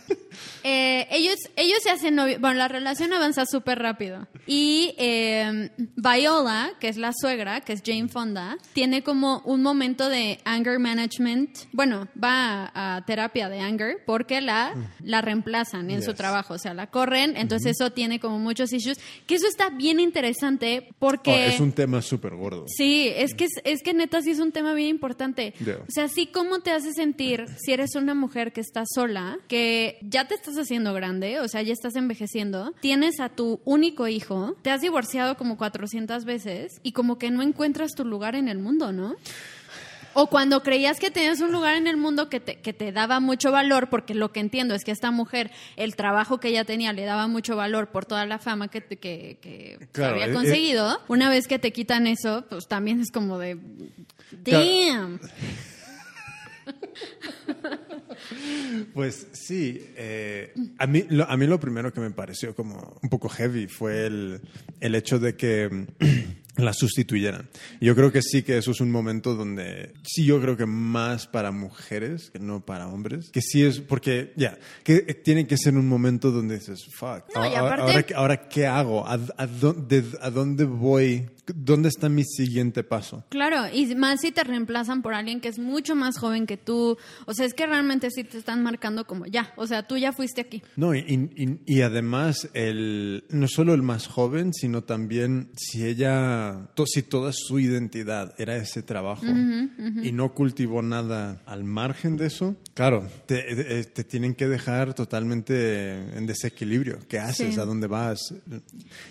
eh, 0.63 1.07
ellos, 1.11 1.35
ellos 1.55 1.79
se 1.83 1.89
hacen 1.91 2.15
novio. 2.15 2.37
Bueno, 2.39 2.57
la 2.57 2.67
relación 2.67 3.13
avanza 3.13 3.45
súper 3.45 3.79
rápido. 3.79 4.27
Y 4.47 4.93
eh, 4.97 5.69
Viola, 5.95 6.71
que 6.79 6.87
es 6.89 6.97
la 6.97 7.11
suegra, 7.13 7.61
que 7.61 7.73
es 7.73 7.81
Jane 7.85 8.07
Fonda, 8.07 8.57
tiene 8.73 9.03
como 9.03 9.41
un 9.45 9.61
momento 9.61 10.09
de 10.09 10.39
anger 10.45 10.79
management. 10.79 11.57
Bueno, 11.71 12.07
va 12.21 12.71
a, 12.73 12.95
a 12.97 13.05
terapia 13.05 13.49
de 13.49 13.59
anger 13.59 13.97
porque 14.05 14.41
la, 14.41 14.73
la 15.03 15.21
reemplazan 15.21 15.89
en 15.91 16.01
su 16.01 16.11
Yes. 16.11 16.17
trabajo. 16.17 16.53
O 16.53 16.57
sea, 16.59 16.73
la 16.73 16.87
corren. 16.87 17.35
Entonces, 17.35 17.71
eso 17.79 17.91
tiene 17.91 18.19
como 18.19 18.39
muchos 18.39 18.71
issues. 18.73 18.99
Que 19.25 19.35
eso 19.35 19.47
está 19.47 19.69
bien 19.69 19.99
interesante 19.99 20.89
porque. 20.99 21.31
Oh, 21.31 21.35
es 21.55 21.59
un 21.59 21.71
tema 21.71 22.01
súper 22.01 22.35
gordo. 22.35 22.65
Sí, 22.67 23.11
es 23.15 23.33
que, 23.33 23.47
es, 23.63 23.81
que 23.83 23.93
neta 23.93 24.21
sí 24.21 24.31
es 24.31 24.39
un 24.39 24.51
tema 24.51 24.73
bien 24.73 24.89
importante. 24.89 25.53
Ya. 25.65 25.77
O 25.77 25.85
sea, 25.91 26.07
sí, 26.07 26.27
¿cómo 26.27 26.59
te 26.59 26.71
hace 26.71 26.93
sentir 26.93 27.45
si 27.57 27.71
eres 27.73 27.95
una 27.95 28.13
mujer 28.13 28.53
que 28.53 28.61
está 28.61 28.83
sola, 28.85 29.37
que 29.47 29.97
ya 30.03 30.24
te 30.25 30.35
estás 30.35 30.57
haciendo 30.57 30.93
grande, 30.93 31.39
o 31.39 31.47
sea, 31.47 31.61
ya 31.61 31.73
estás 31.73 31.95
envejeciendo, 31.95 32.73
tienes 32.79 33.19
a 33.19 33.29
tu 33.29 33.59
único 33.65 34.07
hijo, 34.07 34.55
te 34.61 34.71
has 34.71 34.81
divorciado 34.81 35.37
como 35.37 35.57
400 35.57 36.25
veces 36.25 36.79
y 36.83 36.91
como 36.91 37.17
que 37.17 37.31
no 37.31 37.41
encuentras 37.41 37.93
tu 37.93 38.05
lugar 38.05 38.35
en 38.35 38.47
el 38.47 38.59
mundo, 38.59 38.91
¿no? 38.91 39.15
O 40.17 40.27
cuando 40.27 40.63
creías 40.63 40.97
que 40.97 41.11
tenías 41.11 41.41
un 41.41 41.51
lugar 41.51 41.75
en 41.75 41.87
el 41.87 41.97
mundo 41.97 42.29
que 42.29 42.39
te, 42.39 42.61
que 42.61 42.71
te 42.71 42.93
daba 42.93 43.19
mucho 43.19 43.51
valor, 43.51 43.89
porque 43.89 44.13
lo 44.15 44.31
que 44.31 44.39
entiendo 44.39 44.73
es 44.73 44.85
que 44.85 44.91
esta 44.91 45.11
mujer, 45.11 45.51
el 45.75 45.97
trabajo 45.97 46.39
que 46.39 46.47
ella 46.47 46.63
tenía 46.63 46.93
le 46.93 47.03
daba 47.03 47.27
mucho 47.27 47.57
valor 47.57 47.91
por 47.91 48.05
toda 48.05 48.25
la 48.25 48.39
fama 48.39 48.69
que, 48.69 48.81
que, 48.81 49.39
que 49.41 49.77
Claro, 49.91 50.13
había 50.13 50.27
eh, 50.27 50.33
conseguido. 50.33 51.01
Una 51.09 51.29
vez 51.29 51.49
que 51.49 51.59
te 51.59 51.73
quitan 51.73 52.07
eso, 52.07 52.45
pues 52.49 52.65
también 52.69 53.01
es 53.01 53.11
como 53.11 53.37
de... 53.39 53.57
Claro. 54.45 55.19
Pues 58.93 59.27
sí, 59.33 59.91
eh, 59.95 60.53
a, 60.77 60.87
mí, 60.87 61.05
lo, 61.09 61.29
a 61.29 61.37
mí 61.37 61.47
lo 61.47 61.59
primero 61.59 61.91
que 61.93 61.99
me 61.99 62.11
pareció 62.11 62.55
como 62.55 62.97
un 63.01 63.09
poco 63.09 63.29
heavy 63.29 63.67
fue 63.67 64.05
el, 64.05 64.41
el 64.79 64.95
hecho 64.95 65.19
de 65.19 65.35
que 65.35 65.87
la 66.57 66.73
sustituyeran. 66.73 67.49
Yo 67.81 67.95
creo 67.95 68.11
que 68.11 68.21
sí 68.21 68.43
que 68.43 68.57
eso 68.57 68.71
es 68.71 68.81
un 68.81 68.91
momento 68.91 69.35
donde, 69.35 69.93
sí, 70.03 70.25
yo 70.25 70.41
creo 70.41 70.55
que 70.57 70.65
más 70.65 71.27
para 71.27 71.51
mujeres 71.51 72.29
que 72.31 72.39
no 72.39 72.65
para 72.65 72.87
hombres, 72.87 73.29
que 73.31 73.41
sí 73.41 73.63
es, 73.63 73.79
porque 73.81 74.33
ya, 74.35 74.57
que 74.83 74.99
tiene 75.01 75.47
que 75.47 75.57
ser 75.57 75.75
un 75.75 75.87
momento 75.87 76.31
donde 76.31 76.55
dices, 76.59 76.85
fuck, 76.85 77.23
No, 77.35 77.43
ahora, 77.43 77.59
aparte- 77.59 77.81
ahora, 77.81 78.05
ahora 78.15 78.49
qué 78.49 78.65
hago, 78.67 79.05
¿A, 79.07 79.19
a 79.37 79.47
dónde, 79.47 80.03
¿a 80.21 80.29
dónde 80.29 80.63
voy? 80.65 81.27
¿Dónde 81.53 81.89
está 81.89 82.09
mi 82.09 82.23
siguiente 82.23 82.83
paso? 82.83 83.23
Claro, 83.29 83.65
y 83.71 83.93
más 83.95 84.21
si 84.21 84.31
te 84.31 84.43
reemplazan 84.43 85.03
por 85.03 85.13
alguien 85.13 85.41
que 85.41 85.47
es 85.49 85.59
mucho 85.59 85.93
más 85.95 86.17
joven 86.17 86.47
que 86.47 86.57
tú. 86.57 86.97
O 87.27 87.33
sea, 87.35 87.45
es 87.45 87.53
que 87.53 87.67
realmente 87.67 88.09
sí 88.09 88.23
te 88.23 88.39
están 88.39 88.63
marcando 88.63 89.05
como 89.05 89.27
ya. 89.27 89.53
O 89.55 89.67
sea, 89.67 89.85
tú 89.87 89.95
ya 89.95 90.11
fuiste 90.11 90.41
aquí. 90.41 90.63
No, 90.75 90.95
y, 90.95 90.99
y- 91.35 91.59
y 91.67 91.81
además, 91.81 92.49
el, 92.55 93.25
no 93.29 93.47
solo 93.47 93.75
el 93.75 93.83
más 93.83 94.07
joven, 94.07 94.53
sino 94.55 94.83
también 94.85 95.51
si 95.55 95.85
ella, 95.85 96.44
to- 96.75 96.85
si 96.85 97.01
toda 97.03 97.31
su 97.33 97.59
identidad 97.59 98.33
era 98.37 98.55
ese 98.57 98.81
trabajo 98.83 99.25
y 100.03 100.11
no 100.11 100.33
cultivó 100.33 100.81
nada 100.81 101.41
al 101.45 101.63
margen 101.63 102.17
de 102.17 102.27
eso, 102.27 102.55
claro, 102.73 103.07
te, 103.25 103.79
eh, 103.79 103.83
te 103.85 104.03
tienen 104.03 104.33
que 104.35 104.47
dejar 104.47 104.93
totalmente 104.93 106.17
en 106.17 106.25
desequilibrio. 106.25 106.99
¿Qué 107.07 107.19
haces? 107.19 107.55
Sí. 107.55 107.59
¿A 107.59 107.65
dónde 107.65 107.87
vas? 107.87 108.19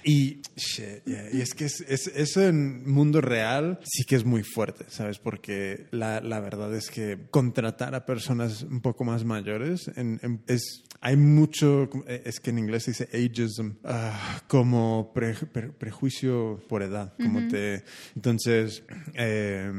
Y, 0.04 0.40
shit, 0.56 1.04
yeah, 1.04 1.28
y 1.32 1.40
es 1.40 1.54
que 1.54 1.64
es, 1.66 1.80
es- 1.82 2.08
eso 2.14 2.42
en 2.42 2.88
mundo 2.90 3.20
real 3.20 3.78
sí 3.84 4.04
que 4.04 4.16
es 4.16 4.24
muy 4.24 4.42
fuerte, 4.42 4.84
¿sabes? 4.88 5.18
Porque 5.18 5.86
la, 5.90 6.20
la 6.20 6.40
verdad 6.40 6.74
es 6.74 6.90
que 6.90 7.18
contratar 7.30 7.94
a 7.94 8.04
personas 8.06 8.62
un 8.62 8.80
poco 8.80 9.04
más 9.04 9.24
mayores 9.24 9.90
en- 9.96 10.20
en- 10.22 10.42
es, 10.46 10.82
hay 11.00 11.16
mucho, 11.16 11.88
es 12.06 12.40
que 12.40 12.50
en 12.50 12.58
inglés 12.58 12.84
se 12.84 12.90
dice 12.92 13.08
ageism, 13.12 13.72
ah, 13.84 14.40
como 14.48 15.12
pre- 15.14 15.34
pre- 15.34 15.70
prejuicio 15.72 16.62
por 16.68 16.82
edad. 16.82 17.12
Te, 17.48 17.82
entonces, 18.16 18.82
eh, 19.14 19.70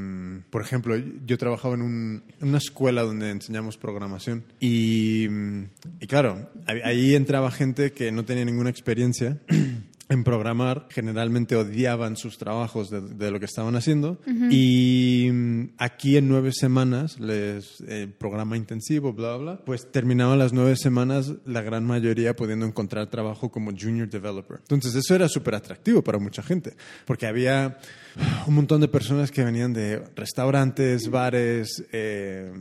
por 0.50 0.62
ejemplo, 0.62 0.96
yo 1.26 1.38
trabajaba 1.38 1.76
en, 1.76 1.82
un- 1.82 2.24
en 2.42 2.48
una 2.50 2.58
escuela 2.58 3.04
donde 3.04 3.30
enseñamos 3.32 3.78
programación 3.78 4.44
y, 4.60 5.26
y 6.00 6.08
claro, 6.08 6.50
ahí 6.84 7.16
entraba 7.16 7.52
gente 7.52 7.92
que 7.92 8.12
no 8.12 8.26
tenía 8.26 8.46
ninguna 8.46 8.70
experiencia 8.70 9.38
en 10.10 10.24
programar, 10.24 10.88
generalmente 10.90 11.56
odiaban 11.56 12.16
sus 12.16 12.38
trabajos 12.38 12.90
de, 12.90 13.02
de 13.02 13.32
lo 13.32 13.40
que 13.40 13.46
estaban 13.46 13.76
haciendo 13.76 14.20
y 14.52 15.30
mm, 15.32 15.64
aquí 15.78 16.18
en 16.18 16.28
nueve 16.28 16.52
semanas, 16.54 17.20
les 17.20 17.82
eh, 17.88 18.08
programa 18.18 18.58
intensivo, 18.58 19.14
bla, 19.14 19.36
bla, 19.38 19.58
pues 19.66 19.92
terminaban 19.92 20.38
las 20.38 20.54
nueve 20.54 20.76
semanas 20.76 21.34
la 21.46 21.62
gran 21.62 21.86
mayoría 21.86 22.36
pudiendo 22.36 22.66
encontrar 22.66 23.10
trabajo 23.10 23.50
como 23.50 23.72
junior 23.72 24.10
developer. 24.10 24.58
Entonces 24.60 24.96
eso 24.96 25.16
era 25.16 25.28
súper 25.28 25.56
atractivo 25.56 26.04
para 26.04 26.20
mucha 26.20 26.44
gente, 26.44 26.76
porque 27.06 27.26
había 27.26 27.80
un 28.48 28.56
montón 28.56 28.82
de 28.82 28.88
personas 28.88 29.32
que 29.32 29.44
venían 29.44 29.74
de 29.74 30.04
restaurantes, 30.16 31.10
bares, 31.10 31.84
eh, 31.92 32.52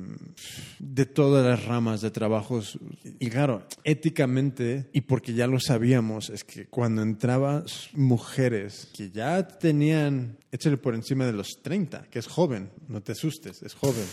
de 0.79 1.07
todas 1.07 1.47
las 1.47 1.65
ramas 1.65 2.01
de 2.01 2.11
trabajos. 2.11 2.79
Y 3.19 3.29
claro, 3.31 3.67
éticamente, 3.85 4.89
y 4.93 5.03
porque 5.03 5.35
ya 5.35 5.47
lo 5.47 5.61
sabíamos, 5.61 6.31
es 6.31 6.45
que 6.45 6.67
cuando 6.67 7.03
mujeres 7.95 8.89
que 8.95 9.11
ya 9.11 9.47
tenían, 9.47 10.37
échale 10.53 10.77
por 10.77 10.95
encima 10.95 11.27
de 11.27 11.33
los 11.33 11.61
30, 11.63 12.07
que 12.11 12.19
es 12.19 12.27
joven, 12.27 12.71
no 12.89 13.03
te 13.03 13.13
asustes, 13.13 13.63
es 13.63 13.75
joven. 13.75 14.05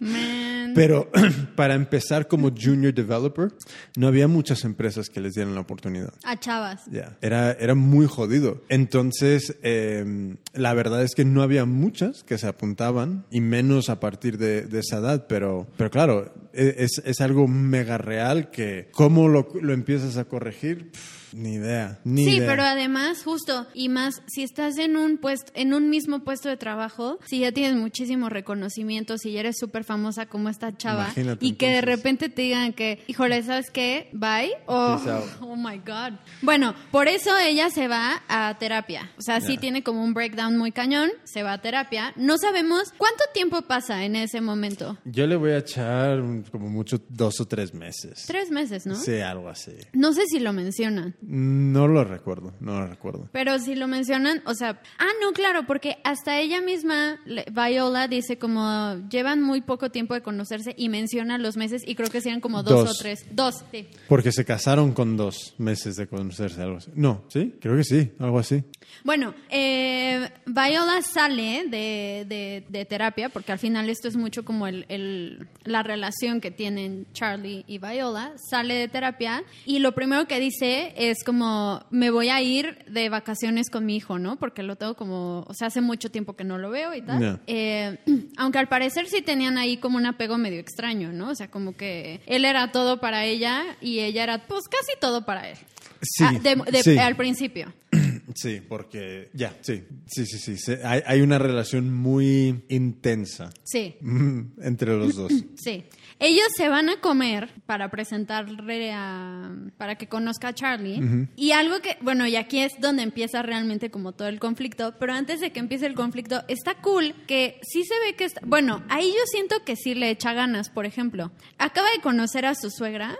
Man. 0.00 0.72
Pero 0.74 1.10
para 1.56 1.74
empezar 1.74 2.26
como 2.26 2.50
junior 2.50 2.92
developer, 2.94 3.52
no 3.96 4.08
había 4.08 4.26
muchas 4.28 4.64
empresas 4.64 5.08
que 5.10 5.20
les 5.20 5.34
dieran 5.34 5.54
la 5.54 5.60
oportunidad. 5.60 6.12
A 6.24 6.38
chavas. 6.38 6.82
Ya, 6.90 7.16
Era, 7.20 7.52
era 7.52 7.74
muy 7.74 8.06
jodido. 8.06 8.62
Entonces, 8.68 9.56
eh, 9.62 10.36
la 10.54 10.74
verdad 10.74 11.02
es 11.04 11.14
que 11.14 11.24
no 11.24 11.42
había 11.42 11.66
muchas 11.66 12.24
que 12.24 12.38
se 12.38 12.48
apuntaban, 12.48 13.26
y 13.30 13.40
menos 13.40 13.90
a 13.90 14.00
partir 14.00 14.38
de, 14.38 14.62
de 14.62 14.80
esa 14.80 14.98
edad, 14.98 15.26
pero, 15.28 15.68
pero 15.76 15.90
claro, 15.90 16.34
e- 16.52 16.76
es, 16.78 17.00
es 17.04 17.20
algo 17.20 17.46
mega 17.46 17.98
real 17.98 18.50
que 18.50 18.88
cómo 18.92 19.28
lo, 19.28 19.48
lo 19.60 19.72
empiezas 19.72 20.16
a 20.16 20.24
corregir, 20.24 20.90
Pff, 20.92 21.19
ni 21.32 21.54
idea, 21.54 21.98
ni 22.04 22.24
Sí, 22.24 22.36
idea. 22.36 22.48
pero 22.48 22.62
además, 22.62 23.22
justo, 23.24 23.66
y 23.74 23.88
más, 23.88 24.22
si 24.26 24.42
estás 24.42 24.78
en 24.78 24.96
un 24.96 25.18
puesto, 25.18 25.52
en 25.54 25.74
un 25.74 25.90
mismo 25.90 26.20
puesto 26.24 26.48
de 26.48 26.56
trabajo, 26.56 27.18
si 27.26 27.40
ya 27.40 27.52
tienes 27.52 27.76
muchísimos 27.76 28.30
reconocimientos, 28.30 29.20
si 29.22 29.32
ya 29.32 29.40
eres 29.40 29.56
súper 29.58 29.84
famosa 29.84 30.26
como 30.26 30.48
esta 30.48 30.76
chava, 30.76 31.04
Imagínate, 31.04 31.46
y 31.46 31.52
que 31.52 31.68
de 31.70 31.80
repente 31.80 32.28
te 32.28 32.42
digan 32.42 32.72
que, 32.72 33.02
híjole, 33.06 33.42
¿sabes 33.42 33.70
qué? 33.70 34.08
Bye. 34.12 34.50
Oh, 34.66 34.98
oh 35.40 35.56
my 35.56 35.78
God. 35.78 36.18
Bueno, 36.42 36.74
por 36.90 37.08
eso 37.08 37.36
ella 37.38 37.70
se 37.70 37.88
va 37.88 38.22
a 38.28 38.56
terapia. 38.58 39.10
O 39.18 39.22
sea, 39.22 39.40
sí 39.40 39.56
tiene 39.58 39.82
como 39.82 40.02
un 40.04 40.14
breakdown 40.14 40.56
muy 40.56 40.72
cañón, 40.72 41.10
se 41.24 41.42
va 41.42 41.54
a 41.54 41.60
terapia. 41.62 42.12
No 42.16 42.36
sabemos 42.38 42.92
cuánto 42.96 43.24
tiempo 43.32 43.62
pasa 43.62 44.04
en 44.04 44.16
ese 44.16 44.40
momento. 44.40 44.98
Yo 45.04 45.26
le 45.26 45.36
voy 45.36 45.52
a 45.52 45.58
echar 45.58 46.20
como 46.50 46.68
mucho 46.68 47.00
dos 47.08 47.40
o 47.40 47.46
tres 47.46 47.74
meses. 47.74 48.24
Tres 48.26 48.50
meses, 48.50 48.86
¿no? 48.86 48.94
Sí, 48.96 49.20
algo 49.20 49.48
así. 49.48 49.72
No 49.92 50.12
sé 50.12 50.22
si 50.26 50.38
lo 50.40 50.52
mencionan. 50.52 51.14
No 51.22 51.86
lo 51.88 52.04
recuerdo, 52.04 52.52
no 52.60 52.80
lo 52.80 52.86
recuerdo. 52.86 53.28
Pero 53.32 53.58
si 53.58 53.74
lo 53.74 53.86
mencionan, 53.88 54.42
o 54.46 54.54
sea, 54.54 54.80
ah, 54.98 55.08
no, 55.22 55.32
claro, 55.32 55.64
porque 55.66 55.98
hasta 56.04 56.38
ella 56.40 56.60
misma, 56.60 57.18
Viola, 57.52 58.08
dice 58.08 58.38
como 58.38 58.96
llevan 59.10 59.42
muy 59.42 59.60
poco 59.60 59.90
tiempo 59.90 60.14
de 60.14 60.22
conocerse 60.22 60.74
y 60.76 60.88
menciona 60.88 61.38
los 61.38 61.56
meses 61.56 61.82
y 61.86 61.94
creo 61.94 62.08
que 62.10 62.20
sean 62.20 62.40
como 62.40 62.62
dos, 62.62 62.86
Dos. 62.86 62.96
o 62.98 63.02
tres. 63.02 63.26
Dos, 63.30 63.64
sí. 63.72 63.86
Porque 64.08 64.32
se 64.32 64.44
casaron 64.44 64.92
con 64.92 65.16
dos 65.16 65.54
meses 65.58 65.96
de 65.96 66.06
conocerse, 66.06 66.62
algo 66.62 66.78
así. 66.78 66.90
No, 66.94 67.24
¿sí? 67.28 67.54
Creo 67.60 67.76
que 67.76 67.84
sí, 67.84 68.10
algo 68.18 68.38
así. 68.38 68.62
Bueno, 69.04 69.34
eh, 69.50 70.28
Viola 70.46 71.00
sale 71.02 71.64
de, 71.68 72.24
de- 72.28 72.64
de 72.68 72.84
terapia, 72.84 73.28
porque 73.28 73.52
al 73.52 73.58
final 73.58 73.88
esto 73.88 74.08
es 74.08 74.16
mucho 74.16 74.44
como 74.44 74.66
el, 74.66 74.84
el- 74.88 75.48
la 75.64 75.82
relación 75.82 76.40
que 76.40 76.50
tienen 76.50 77.06
Charlie 77.12 77.64
y 77.66 77.78
Viola. 77.78 78.32
Sale 78.50 78.74
de 78.74 78.88
terapia 78.88 79.44
y 79.64 79.78
lo 79.78 79.92
primero 79.92 80.26
que 80.26 80.40
dice 80.40 80.92
es 80.96 81.09
como, 81.24 81.84
me 81.90 82.10
voy 82.10 82.28
a 82.28 82.40
ir 82.42 82.78
de 82.88 83.08
vacaciones 83.08 83.70
con 83.70 83.84
mi 83.86 83.96
hijo, 83.96 84.18
¿no? 84.18 84.38
Porque 84.38 84.62
lo 84.62 84.76
tengo 84.76 84.94
como, 84.94 85.44
o 85.48 85.54
sea, 85.54 85.68
hace 85.68 85.80
mucho 85.80 86.10
tiempo 86.10 86.34
que 86.36 86.44
no 86.44 86.58
lo 86.58 86.70
veo 86.70 86.94
y 86.94 87.02
tal. 87.02 87.40
Eh, 87.46 87.98
aunque 88.36 88.58
al 88.58 88.68
parecer 88.68 89.06
sí 89.08 89.22
tenían 89.22 89.58
ahí 89.58 89.76
como 89.78 89.96
un 89.98 90.06
apego 90.06 90.38
medio 90.38 90.60
extraño, 90.60 91.12
¿no? 91.12 91.30
O 91.30 91.34
sea, 91.34 91.50
como 91.50 91.76
que 91.76 92.20
él 92.26 92.44
era 92.44 92.72
todo 92.72 93.00
para 93.00 93.24
ella 93.24 93.76
y 93.80 94.00
ella 94.00 94.22
era 94.24 94.46
pues 94.46 94.64
casi 94.68 94.98
todo 95.00 95.24
para 95.24 95.50
él. 95.50 95.58
Sí, 96.02 96.24
Ah, 96.26 96.32
de- 96.42 96.56
de- 96.70 96.82
sí. 96.82 96.98
Al 96.98 97.16
principio. 97.16 97.72
Sí, 98.32 98.60
porque 98.68 99.28
ya, 99.34 99.52
sí, 99.60 99.82
sí, 100.06 100.24
sí, 100.24 100.56
sí. 100.56 100.74
hay, 100.84 101.02
hay 101.04 101.20
una 101.20 101.36
relación 101.40 101.92
muy 101.92 102.62
intensa 102.68 103.50
Sí. 103.64 103.96
entre 104.62 104.96
los 104.96 105.16
dos. 105.16 105.32
Sí. 105.56 105.82
Ellos 106.20 106.48
se 106.54 106.68
van 106.68 106.90
a 106.90 107.00
comer 107.00 107.50
para 107.64 107.90
presentarle 107.90 108.92
a. 108.92 109.50
para 109.78 109.96
que 109.96 110.06
conozca 110.06 110.48
a 110.48 110.54
Charlie. 110.54 111.28
Y 111.34 111.52
algo 111.52 111.80
que. 111.80 111.96
Bueno, 112.02 112.26
y 112.26 112.36
aquí 112.36 112.60
es 112.60 112.74
donde 112.78 113.02
empieza 113.02 113.40
realmente 113.40 113.90
como 113.90 114.12
todo 114.12 114.28
el 114.28 114.38
conflicto. 114.38 114.94
Pero 114.98 115.14
antes 115.14 115.40
de 115.40 115.50
que 115.50 115.60
empiece 115.60 115.86
el 115.86 115.94
conflicto, 115.94 116.42
está 116.48 116.74
cool 116.74 117.14
que 117.26 117.58
sí 117.62 117.84
se 117.84 117.94
ve 118.04 118.16
que 118.16 118.24
está. 118.24 118.42
Bueno, 118.44 118.84
ahí 118.90 119.08
yo 119.08 119.22
siento 119.32 119.64
que 119.64 119.76
sí 119.76 119.94
le 119.94 120.10
echa 120.10 120.34
ganas, 120.34 120.68
por 120.68 120.84
ejemplo. 120.84 121.32
Acaba 121.56 121.88
de 121.90 122.02
conocer 122.02 122.44
a 122.44 122.54
su 122.54 122.70
suegra. 122.70 123.16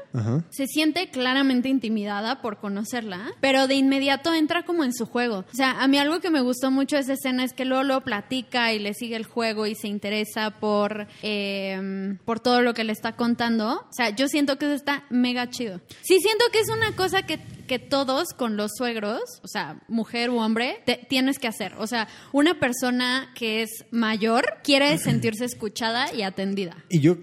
Se 0.51 0.67
siente 0.67 1.09
claramente 1.09 1.71
intimidada 1.71 2.43
por 2.43 2.59
conocerla, 2.59 3.33
pero 3.41 3.67
de 3.67 3.77
inmediato 3.77 4.35
entra 4.35 4.65
como 4.65 4.85
en 4.85 4.93
su 4.93 5.07
juego. 5.07 5.47
O 5.51 5.57
sea, 5.57 5.81
a 5.81 5.89
mí 5.89 5.97
algo 5.97 6.21
que 6.21 6.31
me 6.31 6.43
gustó 6.43 6.71
mucho 6.71 6.97
de 6.97 7.03
esa 7.03 7.15
escena 7.15 7.45
es 7.45 7.55
que 7.55 7.65
luego 7.65 7.83
lo 7.83 8.01
platica 8.03 8.75
y 8.75 8.79
le 8.79 8.93
sigue 8.93 9.17
el 9.17 9.25
juego 9.25 9.67
y 9.67 9.75
se 9.75 9.89
interesa 9.89 10.51
por, 10.61 11.07
eh, 11.23 12.19
por 12.27 12.41
todo 12.41 12.61
lo 12.61 12.75
que 12.75 12.85
le 12.85 12.90
está 12.91 13.17
contando. 13.17 13.87
O 13.89 13.93
sea, 13.93 14.11
yo 14.11 14.29
siento 14.29 14.59
que 14.59 14.67
eso 14.67 14.75
está 14.75 15.05
mega 15.11 15.49
chido. 15.51 15.81
Sí 16.03 16.19
siento 16.21 16.45
que 16.53 16.61
es 16.61 16.69
una 16.69 16.95
cosa 16.97 17.23
que, 17.23 17.39
que 17.67 17.79
todos 17.79 18.29
con 18.37 18.57
los 18.57 18.73
suegros, 18.77 19.21
o 19.43 19.49
sea, 19.49 19.81
mujer 19.89 20.31
u 20.31 20.39
hombre, 20.39 20.83
te- 20.87 21.07
tienes 21.09 21.39
que 21.39 21.49
hacer. 21.49 21.75
O 21.79 21.87
sea, 21.87 22.09
una 22.33 22.59
persona 22.61 23.31
que 23.35 23.63
es 23.63 23.71
mayor 23.91 24.59
quiere 24.63 24.97
sentirse 24.99 25.45
escuchada 25.45 26.13
y 26.13 26.23
atendida. 26.23 26.77
Y 26.89 27.01
yo, 27.01 27.17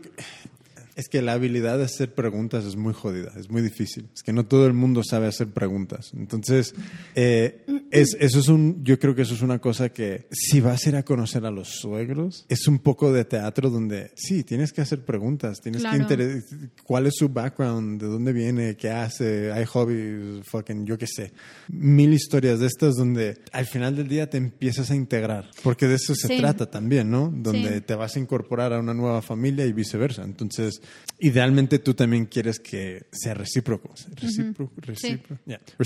es 0.97 1.07
que 1.07 1.21
la 1.21 1.33
habilidad 1.33 1.77
de 1.77 1.85
hacer 1.85 2.13
preguntas 2.13 2.65
es 2.65 2.75
muy 2.75 2.93
jodida, 2.93 3.31
es 3.37 3.49
muy 3.49 3.61
difícil. 3.61 4.09
Es 4.13 4.23
que 4.23 4.33
no 4.33 4.45
todo 4.45 4.65
el 4.67 4.73
mundo 4.73 5.03
sabe 5.03 5.27
hacer 5.27 5.47
preguntas. 5.47 6.11
Entonces, 6.13 6.73
eh, 7.15 7.63
es, 7.91 8.17
eso 8.19 8.39
es 8.39 8.47
un, 8.49 8.83
yo 8.83 8.99
creo 8.99 9.15
que 9.15 9.21
eso 9.21 9.33
es 9.33 9.41
una 9.41 9.59
cosa 9.59 9.89
que 9.89 10.27
si 10.31 10.59
vas 10.59 10.85
a 10.85 10.89
ir 10.89 10.95
a 10.95 11.03
conocer 11.03 11.45
a 11.45 11.51
los 11.51 11.69
suegros, 11.79 12.45
es 12.49 12.67
un 12.67 12.79
poco 12.79 13.13
de 13.13 13.23
teatro 13.25 13.69
donde 13.69 14.11
sí, 14.15 14.43
tienes 14.43 14.73
que 14.73 14.81
hacer 14.81 15.05
preguntas, 15.05 15.61
tienes 15.61 15.81
Claro. 15.81 16.07
que 16.07 16.41
cuál 16.83 17.07
es 17.07 17.13
su 17.15 17.29
background, 17.29 18.01
de 18.01 18.07
dónde 18.07 18.33
viene, 18.33 18.75
qué 18.75 18.89
hace, 18.89 19.51
hay 19.51 19.65
hobbies, 19.65 20.43
fucking, 20.49 20.85
yo 20.85 20.97
qué 20.97 21.07
sé. 21.07 21.31
Mil 21.69 22.13
historias 22.13 22.59
de 22.59 22.67
estas 22.67 22.95
donde 22.95 23.37
al 23.51 23.67
final 23.67 23.95
del 23.95 24.07
día 24.07 24.29
te 24.29 24.37
empiezas 24.37 24.89
a 24.91 24.95
integrar, 24.95 25.49
porque 25.63 25.87
de 25.87 25.95
eso 25.95 26.15
se 26.15 26.27
Sí. 26.27 26.37
trata 26.37 26.69
también, 26.69 27.09
¿no? 27.11 27.31
Donde 27.33 27.75
Sí. 27.75 27.81
te 27.81 27.95
vas 27.95 28.15
a 28.15 28.19
incorporar 28.19 28.73
a 28.73 28.79
una 28.79 28.93
nueva 28.93 29.21
familia 29.21 29.65
y 29.65 29.73
viceversa. 29.73 30.23
Entonces, 30.23 30.81
idealmente 31.19 31.79
tú 31.79 31.93
también 31.95 32.25
quieres 32.27 32.59
que 32.59 33.07
sea 33.11 33.33
recíproco. 33.33 33.89
Recíproco, 34.15 34.71
recíproco. 34.77 35.41
Yeah. 35.47 35.59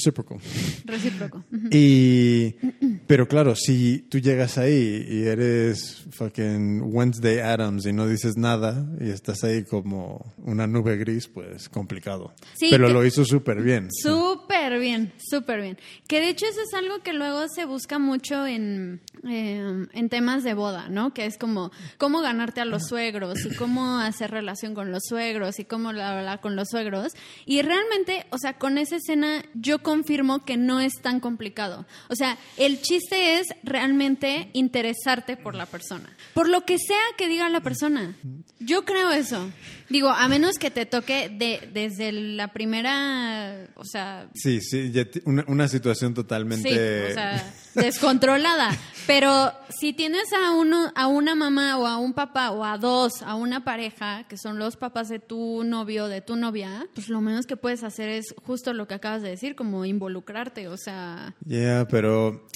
Recíproco. 0.85 1.43
Y, 1.71 2.51
pero 3.07 3.27
claro, 3.29 3.55
si 3.55 3.99
tú 4.09 4.19
llegas 4.19 4.57
ahí 4.57 5.05
y 5.09 5.23
eres 5.23 6.03
fucking 6.11 6.81
Wednesday 6.83 7.39
Adams 7.39 7.85
y 7.85 7.93
no 7.93 8.07
dices 8.07 8.35
nada 8.35 8.85
y 8.99 9.09
estás 9.09 9.43
ahí 9.45 9.63
como 9.63 10.33
una 10.39 10.67
nube 10.67 10.97
gris, 10.97 11.27
pues 11.29 11.69
complicado. 11.69 12.33
Sí, 12.55 12.67
pero 12.69 12.87
que- 12.87 12.93
lo 12.93 13.05
hizo 13.05 13.23
súper 13.23 13.61
bien. 13.61 13.87
Súper 13.91 14.79
bien, 14.79 15.13
súper 15.17 15.61
bien. 15.61 15.77
Que 16.07 16.19
de 16.19 16.29
hecho 16.29 16.45
eso 16.45 16.59
es 16.61 16.73
algo 16.73 17.01
que 17.03 17.13
luego 17.13 17.45
se 17.55 17.63
busca 17.65 17.99
mucho 17.99 18.45
en, 18.45 18.99
eh, 19.29 19.85
en 19.93 20.09
temas 20.09 20.43
de 20.43 20.53
boda, 20.53 20.89
¿no? 20.89 21.13
Que 21.13 21.25
es 21.25 21.37
como 21.37 21.71
cómo 21.97 22.19
ganarte 22.21 22.59
a 22.59 22.65
los 22.65 22.87
suegros 22.87 23.45
y 23.45 23.55
cómo 23.55 23.97
hacer 23.99 24.31
relación 24.31 24.73
con 24.73 24.90
los 24.91 25.03
suegros 25.07 25.59
y 25.59 25.65
cómo 25.65 25.89
hablar 25.89 26.39
con 26.41 26.55
los 26.55 26.69
suegros. 26.69 27.13
Y 27.45 27.61
realmente, 27.61 28.25
o 28.29 28.37
sea, 28.37 28.53
con 28.53 28.77
esa 28.77 28.97
escena 28.97 29.43
yo 29.53 29.81
confirmo 29.81 30.45
que 30.45 30.57
no 30.57 30.79
es 30.79 30.93
tan 31.01 31.19
complicado. 31.19 31.85
O 32.09 32.15
sea, 32.15 32.37
el 32.57 32.81
chiste 32.81 33.39
es 33.39 33.47
realmente 33.63 34.49
interesarte 34.53 35.37
por 35.37 35.55
la 35.55 35.65
persona. 35.65 36.09
Por 36.33 36.49
lo 36.49 36.65
que 36.65 36.77
sea 36.77 36.97
que 37.17 37.27
diga 37.27 37.49
la 37.49 37.61
persona. 37.61 38.15
Yo 38.59 38.85
creo 38.85 39.11
eso. 39.11 39.49
Digo, 39.91 40.09
a 40.09 40.27
menos 40.27 40.57
que 40.57 40.71
te 40.71 40.85
toque 40.85 41.29
de, 41.29 41.69
desde 41.73 42.11
la 42.11 42.53
primera, 42.53 43.67
o 43.75 43.83
sea, 43.83 44.29
Sí, 44.33 44.61
sí, 44.61 44.91
una, 45.25 45.43
una 45.47 45.67
situación 45.67 46.11
sí, 46.11 46.15
totalmente... 46.15 47.11
o 47.11 47.13
sea, 47.13 47.53
descontrolada. 47.75 48.77
Pero 49.07 49.51
si 49.69 49.93
tienes 49.93 50.31
a 50.33 50.51
uno, 50.51 50.91
a 50.95 51.07
una 51.07 51.35
mamá 51.35 51.77
o 51.77 51.87
a 51.87 51.97
un 51.97 52.13
papá 52.13 52.51
o 52.51 52.63
a 52.63 52.77
dos, 52.77 53.21
a 53.23 53.35
una 53.35 53.63
pareja, 53.63 54.25
que 54.27 54.37
son 54.37 54.59
los 54.59 54.77
papás 54.77 55.09
de 55.09 55.19
tu 55.19 55.63
novio 55.63 56.05
o 56.05 56.07
de 56.07 56.21
tu 56.21 56.35
novia, 56.35 56.87
pues 56.93 57.09
lo 57.09 57.19
menos 57.19 57.45
que 57.45 57.57
puedes 57.57 57.83
hacer 57.83 58.09
es 58.09 58.33
justo 58.43 58.73
lo 58.73 58.87
que 58.87 58.93
acabas 58.93 59.21
de 59.21 59.29
decir, 59.29 59.55
como 59.55 59.85
involucrarte, 59.85 60.67
o 60.67 60.77
sea, 60.77 61.35
Ya, 61.45 61.87
pero 61.89 62.47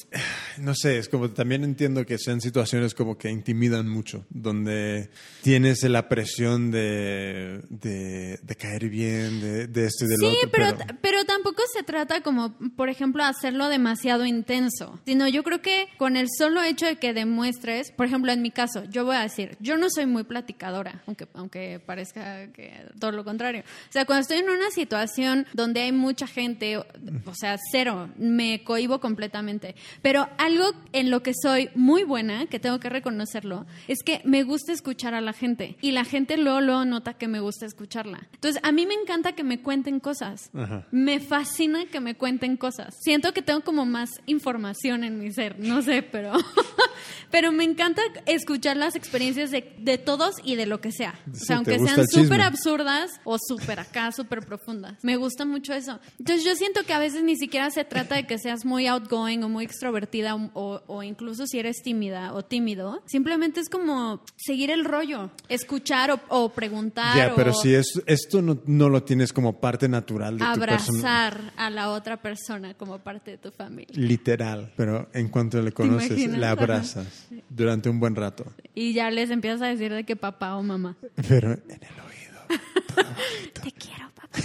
no 0.59 0.73
sé, 0.75 0.97
es 0.97 1.09
como 1.09 1.29
también 1.31 1.63
entiendo 1.63 2.05
que 2.05 2.17
sean 2.17 2.41
situaciones 2.41 2.93
como 2.93 3.17
que 3.17 3.29
intimidan 3.29 3.89
mucho, 3.89 4.25
donde 4.29 5.09
tienes 5.41 5.83
la 5.83 6.07
presión 6.07 6.71
de, 6.71 7.24
de, 7.69 8.37
de 8.41 8.55
caer 8.55 8.89
bien, 8.89 9.39
de, 9.41 9.67
de 9.67 9.85
esto 9.85 10.05
y 10.05 10.07
del 10.07 10.17
Sí, 10.17 10.25
otro. 10.37 10.49
pero, 10.51 10.77
pero 11.01 11.25
tampoco 11.25 11.61
se 11.73 11.83
trata 11.83 12.21
como, 12.21 12.53
por 12.75 12.89
ejemplo, 12.89 13.23
hacerlo 13.23 13.67
demasiado 13.69 14.25
intenso, 14.25 14.99
sino 15.05 15.27
yo 15.27 15.43
creo 15.43 15.61
que 15.61 15.87
con 15.97 16.17
el 16.17 16.27
solo 16.37 16.61
hecho 16.63 16.85
de 16.85 16.97
que 16.97 17.13
demuestres, 17.13 17.91
por 17.91 18.05
ejemplo, 18.07 18.31
en 18.31 18.41
mi 18.41 18.51
caso, 18.51 18.83
yo 18.85 19.05
voy 19.05 19.15
a 19.15 19.21
decir, 19.21 19.57
yo 19.59 19.77
no 19.77 19.89
soy 19.89 20.05
muy 20.05 20.23
platicadora, 20.23 21.01
aunque, 21.07 21.27
aunque 21.33 21.79
parezca 21.85 22.51
que 22.51 22.73
todo 22.99 23.11
lo 23.11 23.23
contrario. 23.23 23.63
O 23.89 23.91
sea, 23.91 24.05
cuando 24.05 24.21
estoy 24.21 24.37
en 24.39 24.49
una 24.49 24.69
situación 24.71 25.45
donde 25.53 25.81
hay 25.81 25.91
mucha 25.91 26.27
gente, 26.27 26.77
o 26.77 26.85
o 27.25 27.33
sea, 27.37 27.57
cero, 27.71 28.09
me 28.17 28.63
cohibo 28.63 29.01
completamente. 29.01 29.75
Pero 30.01 30.29
algo 30.37 30.71
en 30.93 31.11
lo 31.11 31.21
que 31.21 31.33
soy 31.33 31.69
muy 31.75 32.03
buena, 32.03 32.45
que 32.45 32.59
tengo 32.59 32.79
que 32.79 32.87
reconocerlo, 32.87 33.65
es 33.89 34.03
que 34.03 34.21
me 34.23 34.43
gusta 34.43 34.71
escuchar 34.71 35.13
a 35.13 35.19
la 35.21 35.33
gente. 35.33 35.75
Y 35.81 35.91
la 35.91 36.05
gente 36.05 36.37
luego, 36.37 36.61
luego 36.61 36.85
nota 36.85 37.14
que 37.17 37.27
me 37.27 37.39
gusta 37.39 37.65
escucharla. 37.65 38.27
Entonces, 38.33 38.61
a 38.63 38.71
mí 38.71 38.85
me 38.85 38.93
encanta 38.93 39.33
que 39.33 39.43
me 39.43 39.61
cuenten 39.61 39.99
cosas. 39.99 40.49
Ajá. 40.53 40.87
Me 40.91 41.19
fascina 41.19 41.85
que 41.85 41.99
me 41.99 42.15
cuenten 42.15 42.57
cosas. 42.57 42.95
Siento 43.01 43.33
que 43.33 43.41
tengo 43.41 43.61
como 43.61 43.85
más 43.85 44.09
información 44.25 45.03
en 45.03 45.19
mi 45.19 45.31
ser, 45.31 45.59
no 45.59 45.81
sé, 45.81 46.01
pero, 46.03 46.33
pero 47.31 47.51
me 47.51 47.63
encanta 47.63 48.01
escuchar 48.25 48.77
las 48.77 48.95
experiencias 48.95 49.51
de, 49.51 49.73
de 49.79 49.97
todos 49.97 50.35
y 50.43 50.55
de 50.55 50.65
lo 50.65 50.81
que 50.81 50.91
sea. 50.91 51.19
O 51.31 51.35
Sí, 51.35 51.45
sea, 51.45 51.47
te 51.63 51.75
aunque 51.75 51.79
sean 51.79 52.07
súper 52.07 52.41
absurdas 52.41 53.19
o 53.23 53.37
súper 53.39 53.79
acá, 53.79 54.11
súper 54.11 54.45
profundas. 54.45 54.97
Me 55.03 55.15
gusta 55.17 55.45
mucho 55.45 55.73
eso. 55.73 55.99
Entonces 56.19 56.45
yo 56.45 56.55
siento 56.55 56.83
que 56.83 56.93
a 56.93 56.99
veces 56.99 57.23
ni 57.23 57.35
siquiera 57.35 57.69
se 57.71 57.83
trata 57.85 58.15
de 58.15 58.25
que 58.27 58.37
seas 58.37 58.65
muy 58.65 58.87
outgoing 58.87 59.43
o 59.43 59.49
muy 59.49 59.65
extrovertida 59.65 60.35
o, 60.35 60.49
o- 60.53 60.83
o 60.87 61.03
incluso 61.03 61.45
si 61.47 61.59
eres 61.59 61.77
tímida 61.83 62.33
o 62.33 62.43
tímido. 62.43 63.01
Simplemente 63.05 63.59
es 63.59 63.69
como 63.69 64.21
seguir 64.37 64.71
el 64.71 64.85
rollo, 64.85 65.31
escuchar 65.49 66.11
o, 66.11 66.19
o 66.29 66.49
preguntar 66.49 67.04
Ya, 67.15 67.33
pero 67.35 67.51
o 67.51 67.53
si 67.53 67.73
es, 67.75 68.01
esto 68.05 68.41
no, 68.41 68.61
no 68.65 68.89
lo 68.89 69.03
tienes 69.03 69.33
como 69.33 69.59
parte 69.59 69.87
natural 69.89 70.37
de 70.37 70.45
tu 70.53 70.59
persona. 70.59 70.99
abrazar 70.99 71.53
a 71.57 71.69
la 71.69 71.89
otra 71.91 72.17
persona 72.21 72.73
como 72.73 72.99
parte 72.99 73.31
de 73.31 73.37
tu 73.37 73.51
familia. 73.51 73.93
Literal, 73.95 74.73
pero 74.75 75.09
en 75.13 75.29
cuanto 75.29 75.61
le 75.61 75.71
conoces, 75.71 76.27
Ajá. 76.33 76.51
abrazas 76.51 77.27
durante 77.49 77.89
un 77.89 77.99
buen 77.99 78.15
rato. 78.15 78.45
Y 78.73 78.93
ya 78.93 79.11
les 79.11 79.29
empiezas 79.29 79.61
a 79.61 79.67
decir 79.67 79.93
de 79.93 80.03
que 80.03 80.15
papá 80.15 80.55
o 80.55 80.63
mamá. 80.63 80.95
Pero 81.27 81.51
en 81.53 81.59
el 81.69 81.99
oído. 81.99 82.35
Te 83.63 83.71
quiero, 83.71 84.09
papá. 84.15 84.39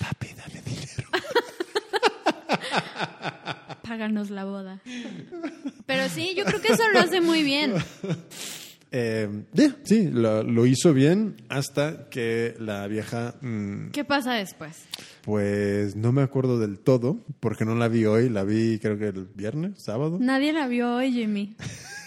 Papi, 0.00 0.28
dame 0.36 0.62
dinero. 0.62 1.08
Páganos 3.82 4.30
la 4.30 4.44
boda. 4.44 4.80
Pero 5.86 6.08
sí, 6.08 6.34
yo 6.36 6.44
creo 6.44 6.60
que 6.60 6.72
eso 6.72 6.82
lo 6.92 7.00
hace 7.00 7.20
muy 7.20 7.42
bien. 7.42 7.74
Eh, 8.90 9.28
yeah, 9.52 9.76
sí, 9.82 10.08
lo, 10.10 10.42
lo 10.42 10.64
hizo 10.64 10.94
bien 10.94 11.36
hasta 11.48 12.08
que 12.08 12.54
la 12.58 12.86
vieja, 12.86 13.34
mm, 13.42 13.88
¿Qué 13.90 14.04
pasa 14.04 14.34
después? 14.34 14.84
pues 15.22 15.94
no 15.94 16.10
me 16.12 16.22
acuerdo 16.22 16.58
del 16.58 16.78
todo, 16.78 17.24
porque 17.40 17.66
no 17.66 17.74
la 17.74 17.88
vi 17.88 18.06
hoy, 18.06 18.30
la 18.30 18.44
vi 18.44 18.78
creo 18.78 18.98
que 18.98 19.08
el 19.08 19.26
viernes, 19.34 19.82
sábado. 19.82 20.18
Nadie 20.18 20.52
la 20.54 20.66
vio 20.68 20.94
hoy, 20.96 21.12
Jimmy. 21.12 21.54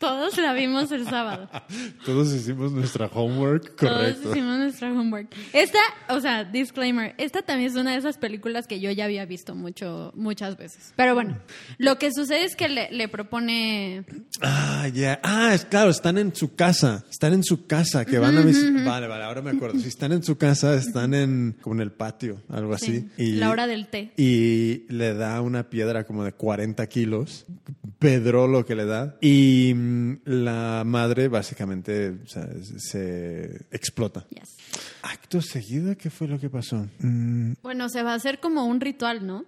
Todos 0.00 0.38
la 0.38 0.54
vimos 0.54 0.90
el 0.92 1.04
sábado. 1.04 1.50
Todos 2.06 2.32
hicimos 2.32 2.72
nuestra 2.72 3.04
homework, 3.12 3.76
correcto. 3.76 4.22
Todos 4.22 4.34
hicimos 4.34 4.58
nuestra 4.58 4.90
homework. 4.90 5.28
Esta, 5.52 5.78
o 6.08 6.20
sea, 6.20 6.44
disclaimer, 6.44 7.14
esta 7.18 7.42
también 7.42 7.70
es 7.70 7.76
una 7.76 7.92
de 7.92 7.98
esas 7.98 8.16
películas 8.16 8.66
que 8.66 8.80
yo 8.80 8.90
ya 8.92 9.04
había 9.04 9.26
visto 9.26 9.54
mucho, 9.54 10.10
muchas 10.16 10.56
veces. 10.56 10.94
Pero 10.96 11.14
bueno, 11.14 11.36
lo 11.76 11.98
que 11.98 12.14
sucede 12.14 12.44
es 12.44 12.56
que 12.56 12.70
le, 12.70 12.90
le 12.90 13.08
propone... 13.08 14.06
Ah, 14.40 14.88
ya. 14.88 15.20
Ah, 15.22 15.52
es 15.52 15.66
claro, 15.66 15.90
están 15.90 16.16
en 16.16 16.34
su 16.34 16.54
casa. 16.54 17.04
Están 17.10 17.34
en 17.34 17.44
su 17.44 17.66
casa, 17.66 18.06
que 18.06 18.18
van 18.18 18.38
a 18.38 18.40
visitar. 18.40 18.82
Vale, 18.86 19.06
vale, 19.06 19.24
ahora 19.24 19.42
me 19.42 19.50
acuerdo. 19.50 19.78
Si 19.80 19.88
están 19.88 20.12
en 20.12 20.22
su 20.22 20.38
casa, 20.38 20.76
están 20.76 21.12
en 21.12 21.58
como 21.60 21.74
en 21.74 21.82
el 21.82 21.92
patio, 21.92 22.40
algo 22.48 22.72
así. 22.72 23.06
Sí, 23.18 23.32
la 23.32 23.50
hora 23.50 23.66
del 23.66 23.88
té. 23.88 24.12
Y 24.16 24.86
le 24.88 25.12
da 25.12 25.42
una 25.42 25.68
piedra 25.68 26.04
como 26.04 26.24
de 26.24 26.32
40 26.32 26.86
kilos. 26.86 27.44
Pedro 27.98 28.48
lo 28.48 28.64
que 28.64 28.74
le 28.74 28.86
da. 28.86 29.18
Y 29.20 29.74
la 30.24 30.82
madre 30.84 31.28
básicamente 31.28 32.10
o 32.10 32.26
sea, 32.28 32.46
se 32.78 33.66
explota. 33.70 34.26
Yes. 34.30 34.56
Acto 35.02 35.40
seguido, 35.40 35.96
¿qué 35.96 36.10
fue 36.10 36.28
lo 36.28 36.38
que 36.38 36.50
pasó? 36.50 36.86
Mm, 37.00 37.54
Bueno, 37.62 37.88
se 37.88 38.02
va 38.02 38.12
a 38.12 38.16
hacer 38.16 38.38
como 38.40 38.66
un 38.66 38.80
ritual, 38.80 39.26
¿no? 39.26 39.44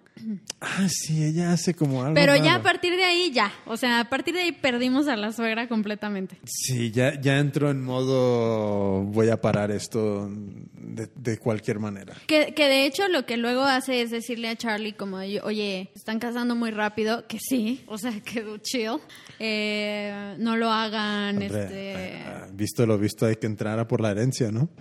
ah, 0.61 0.87
sí, 0.89 1.25
ella 1.25 1.53
hace 1.53 1.75
como 1.75 2.03
algo. 2.03 2.15
Pero 2.15 2.37
ya 2.37 2.57
a 2.57 2.63
partir 2.63 2.95
de 2.97 3.05
ahí, 3.05 3.31
ya. 3.33 3.51
O 3.67 3.77
sea, 3.77 4.01
a 4.01 4.09
partir 4.11 4.35
de 4.35 4.43
ahí 4.43 4.53
perdimos 4.53 5.09
a 5.09 5.17
la 5.17 5.33
suegra 5.33 5.69
completamente. 5.69 6.39
Sí, 6.45 6.91
ya, 6.91 7.19
ya 7.21 7.39
entró 7.39 7.71
en 7.71 7.83
modo 7.83 9.03
voy 9.05 9.31
a 9.31 9.41
parar 9.41 9.71
esto 9.71 10.29
de, 10.31 11.09
de 11.15 11.39
cualquier 11.39 11.79
manera. 11.79 12.15
Que, 12.27 12.53
que 12.55 12.69
de 12.69 12.85
hecho 12.87 13.09
lo 13.09 13.25
que 13.27 13.37
luego 13.37 13.63
hace 13.63 14.03
es 14.03 14.11
decirle 14.11 14.49
a 14.49 14.57
Charlie 14.57 14.93
como, 14.93 15.17
oye, 15.17 15.91
están 15.95 16.19
casando 16.19 16.55
muy 16.57 16.71
rápido, 16.71 17.27
que 17.27 17.39
sí, 17.41 17.83
o 17.87 17.97
sea, 17.99 18.13
que 18.25 18.45
chill, 18.63 18.99
Eh, 19.39 20.32
no 20.39 20.57
lo 20.57 20.71
hagan, 20.71 21.37
Hombre, 21.43 21.63
este... 21.63 22.23
ah, 22.27 22.49
visto 22.53 22.87
lo 22.87 22.99
visto, 22.99 23.27
hay 23.27 23.37
que 23.37 23.47
entrar 23.47 23.79
a 23.79 23.87
por 23.87 24.01
la 24.01 24.11
herencia, 24.11 24.51
¿no? 24.51 24.69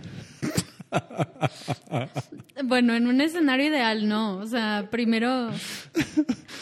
Bueno, 2.63 2.93
en 2.93 3.07
un 3.07 3.21
escenario 3.21 3.67
ideal 3.67 4.07
no, 4.07 4.37
o 4.37 4.45
sea, 4.45 4.87
primero... 4.91 5.49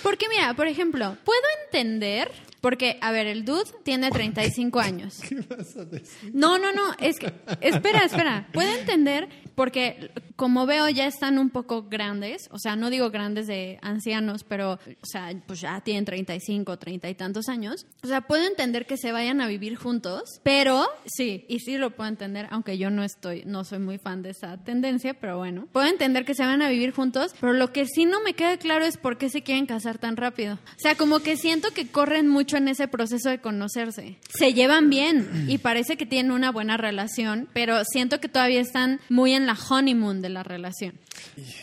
Porque 0.04 0.28
mira, 0.30 0.54
por 0.54 0.67
ejemplo, 0.67 1.17
puedo 1.25 1.41
entender, 1.65 2.32
porque, 2.62 2.98
a 3.02 3.12
ver, 3.12 3.28
el 3.28 3.45
dude 3.45 3.72
tiene 3.84 4.10
35 4.10 4.80
años. 4.80 5.19
¿Qué 5.28 5.36
vas 5.36 5.76
a 5.76 5.86
decir? 5.86 6.32
No, 6.34 6.58
no, 6.58 6.72
no, 6.72 6.93
es 7.00 7.19
que, 7.19 7.34
espera, 7.62 8.00
espera, 8.06 8.48
puedo 8.52 8.69
entender 8.78 9.30
porque 9.60 10.12
como 10.38 10.65
veo 10.65 10.88
ya 10.88 11.06
están 11.06 11.38
un 11.38 11.50
poco 11.50 11.84
grandes, 11.84 12.48
o 12.52 12.60
sea, 12.60 12.78
no 12.78 12.89
digo 12.89 13.10
grandes 13.10 13.45
de 13.45 13.78
ancianos, 13.82 14.45
pero, 14.45 14.74
o 14.74 15.06
sea, 15.06 15.34
pues 15.45 15.60
ya 15.60 15.82
tienen 15.82 16.06
35, 16.06 16.80
30 16.80 17.10
y 17.10 17.15
tantos 17.15 17.50
años, 17.50 17.86
o 18.02 18.08
sea, 18.08 18.22
puedo 18.22 18.48
entender 18.48 18.86
que 18.86 18.95
se 18.95 19.12
vayan 19.12 19.41
a 19.41 19.48
vivir 19.48 19.76
juntos, 19.76 20.39
pero 20.43 20.88
sí, 21.06 21.45
y 21.50 21.60
sí 21.60 21.78
lo 21.78 21.91
puedo 21.91 22.08
entender, 22.08 22.48
aunque 22.52 22.78
yo 22.78 22.89
no 22.89 23.04
estoy, 23.04 23.43
no 23.45 23.65
soy 23.65 23.80
muy 23.80 23.98
fan 23.98 24.22
de 24.22 24.30
esa 24.30 24.56
tendencia, 24.63 25.13
pero 25.13 25.38
bueno, 25.38 25.67
puedo 25.74 25.88
entender 25.88 26.24
que 26.24 26.36
se 26.36 26.45
van 26.45 26.62
a 26.62 26.69
vivir 26.69 26.93
juntos, 26.93 27.36
pero 27.41 27.52
lo 27.52 27.74
que 27.74 27.86
sí 27.86 28.06
no 28.06 28.22
me 28.22 28.36
queda 28.36 28.56
claro 28.56 28.86
es 28.86 28.95
por 28.95 29.17
qué 29.17 29.30
se 29.30 29.43
quieren 29.43 29.65
casar 29.65 29.98
tan 29.98 30.15
rápido. 30.15 30.54
O 30.54 30.80
sea, 30.80 30.95
como 30.95 31.19
que 31.19 31.36
siento 31.36 31.72
que 31.72 31.89
corren 31.89 32.30
mucho 32.30 32.48
en 32.57 32.67
ese 32.67 32.88
proceso 32.88 33.29
de 33.29 33.39
conocerse. 33.39 34.17
Se 34.29 34.53
llevan 34.53 34.89
bien 34.89 35.45
y 35.47 35.57
parece 35.57 35.97
que 35.97 36.05
tienen 36.05 36.31
una 36.31 36.51
buena 36.51 36.77
relación, 36.77 37.47
pero 37.53 37.83
siento 37.85 38.19
que 38.19 38.29
todavía 38.29 38.62
están 38.62 38.99
muy 39.09 39.33
en 39.33 39.45
la 39.45 39.57
honeymoon 39.69 40.21
de 40.21 40.29
la 40.29 40.43
relación. 40.43 40.93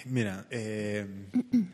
Mira, 0.06 0.46
eh, 0.50 1.06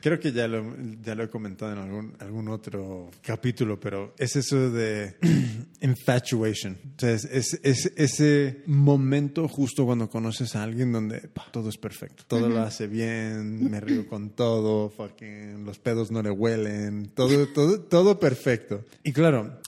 creo 0.00 0.18
que 0.18 0.32
ya 0.32 0.48
lo, 0.48 0.74
ya 1.02 1.14
lo 1.14 1.24
he 1.24 1.28
comentado 1.28 1.72
en 1.72 1.78
algún, 1.78 2.14
algún 2.20 2.48
otro 2.48 3.10
capítulo, 3.22 3.78
pero 3.78 4.14
es 4.18 4.36
eso 4.36 4.70
de 4.70 5.16
infatuation. 5.80 6.76
O 6.96 7.00
sea, 7.00 7.12
es, 7.12 7.24
es- 7.24 7.60
es 7.62 7.92
ese 7.96 8.62
momento 8.66 9.48
justo 9.48 9.84
cuando 9.86 10.08
conoces 10.10 10.54
a 10.56 10.62
alguien 10.62 10.92
donde 10.92 11.20
pa, 11.28 11.46
todo 11.50 11.68
es 11.68 11.76
perfecto. 11.78 12.24
Todo 12.26 12.48
lo 12.48 12.60
hace 12.60 12.86
bien, 12.86 13.70
me 13.70 13.80
río 13.80 14.06
con 14.06 14.30
todo, 14.30 14.90
fucking, 14.90 15.64
los 15.64 15.78
pedos 15.78 16.10
no 16.10 16.22
le 16.22 16.30
huelen, 16.30 17.10
todo, 17.14 17.46
todo, 17.48 17.80
todo 17.80 18.18
perfecto. 18.20 18.84
Y 19.04 19.12
claro, 19.12 19.60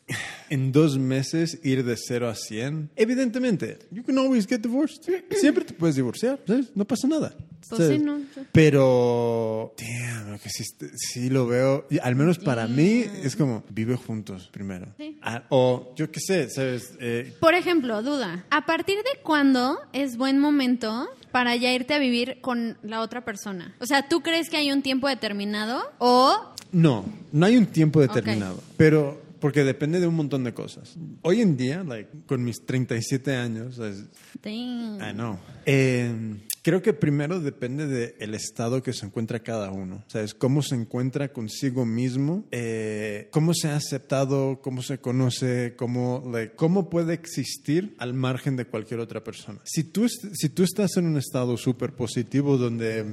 en 0.51 0.73
dos 0.73 0.99
meses 0.99 1.59
ir 1.63 1.85
de 1.85 1.97
0 1.97 2.29
a 2.29 2.35
100, 2.35 2.91
evidentemente, 2.97 3.79
you 3.91 4.03
can 4.03 4.19
always 4.19 4.47
get 4.47 4.61
divorced. 4.61 5.03
Siempre 5.31 5.65
te 5.65 5.75
puedes 5.75 5.97
divorciar, 5.97 6.41
¿sabes? 6.47 6.71
No 6.75 6.85
pasa 6.85 7.07
nada. 7.09 7.35
Pues 7.69 7.89
sí, 7.89 7.99
no. 7.99 8.21
Pero, 8.53 9.75
damn, 9.79 10.39
que 10.39 10.49
sí, 10.51 10.65
sí 10.97 11.31
lo 11.31 11.47
veo, 11.47 11.87
y 11.91 11.99
al 11.99 12.17
menos 12.17 12.39
para 12.39 12.67
mí, 12.67 13.05
es 13.23 13.37
como, 13.37 13.65
vive 13.71 13.97
juntos 13.97 14.49
primero. 14.53 14.95
Sí. 14.97 15.19
Ah, 15.23 15.45
o 15.49 15.93
yo 15.97 16.11
qué 16.11 16.21
sé, 16.21 16.51
¿sabes? 16.51 16.95
Eh, 17.01 17.35
Por 17.41 17.55
ejemplo, 17.55 18.03
duda, 18.03 18.45
¿a 18.51 18.67
partir 18.67 18.97
de 18.97 19.21
cuándo 19.23 19.79
es 19.93 20.17
buen 20.17 20.39
momento 20.39 21.09
para 21.33 21.57
ya 21.57 21.73
irte 21.73 21.95
a 21.95 21.99
vivir 21.99 22.39
con 22.41 22.79
la 22.83 23.01
otra 23.01 23.25
persona? 23.25 23.75
O 23.81 23.87
sea, 23.87 24.09
¿tú 24.09 24.23
crees 24.23 24.51
que 24.51 24.57
hay 24.57 24.71
un 24.71 24.83
tiempo 24.83 25.09
determinado 25.09 25.83
o 25.99 26.55
no, 26.73 27.05
no 27.31 27.47
hay 27.47 27.57
un 27.57 27.67
tiempo 27.67 28.01
determinado, 28.01 28.61
pero 28.77 29.23
porque 29.45 29.63
depende 29.63 30.01
de 30.01 30.07
un 30.07 30.15
montón 30.15 30.43
de 30.43 30.55
cosas. 30.55 30.97
Hoy 31.21 31.43
en 31.43 31.59
día, 31.59 31.85
like, 31.85 32.09
con 32.25 32.43
mis 32.43 32.65
37 32.65 33.37
años, 33.37 33.79
es-. 33.79 34.07
I 34.43 35.13
know. 35.13 35.39
Eh, 35.67 36.39
creo 36.63 36.81
que 36.81 36.95
primero 36.95 37.39
depende 37.41 37.87
del 37.87 38.35
estado 38.35 38.83
que 38.83 38.95
se 38.95 39.05
encuentra 39.05 39.41
cada 39.41 39.71
uno. 39.71 40.03
¿Sabes? 40.07 40.33
Cómo 40.33 40.63
se 40.63 40.77
encuentra 40.77 41.31
consigo 41.31 41.85
mismo, 41.85 42.47
eh, 42.53 43.29
cómo 43.33 43.53
se 43.53 43.69
ha 43.69 43.77
aceptado, 43.77 44.63
cómo 44.63 44.81
se 44.81 44.97
conoce, 44.97 45.75
cómo, 45.77 46.27
like, 46.33 46.55
cómo 46.55 46.89
puede 46.89 47.13
existir 47.13 47.95
al 47.99 48.15
margen 48.15 48.57
de 48.57 48.65
cualquier 48.65 49.01
otra 49.01 49.23
persona. 49.23 49.61
Si 49.65 49.85
tú, 49.85 50.09
si 50.09 50.49
tú 50.49 50.63
estás 50.63 50.97
en 50.97 51.05
un 51.05 51.19
estado 51.19 51.59
súper 51.59 51.93
positivo 51.93 52.57
donde 52.57 53.05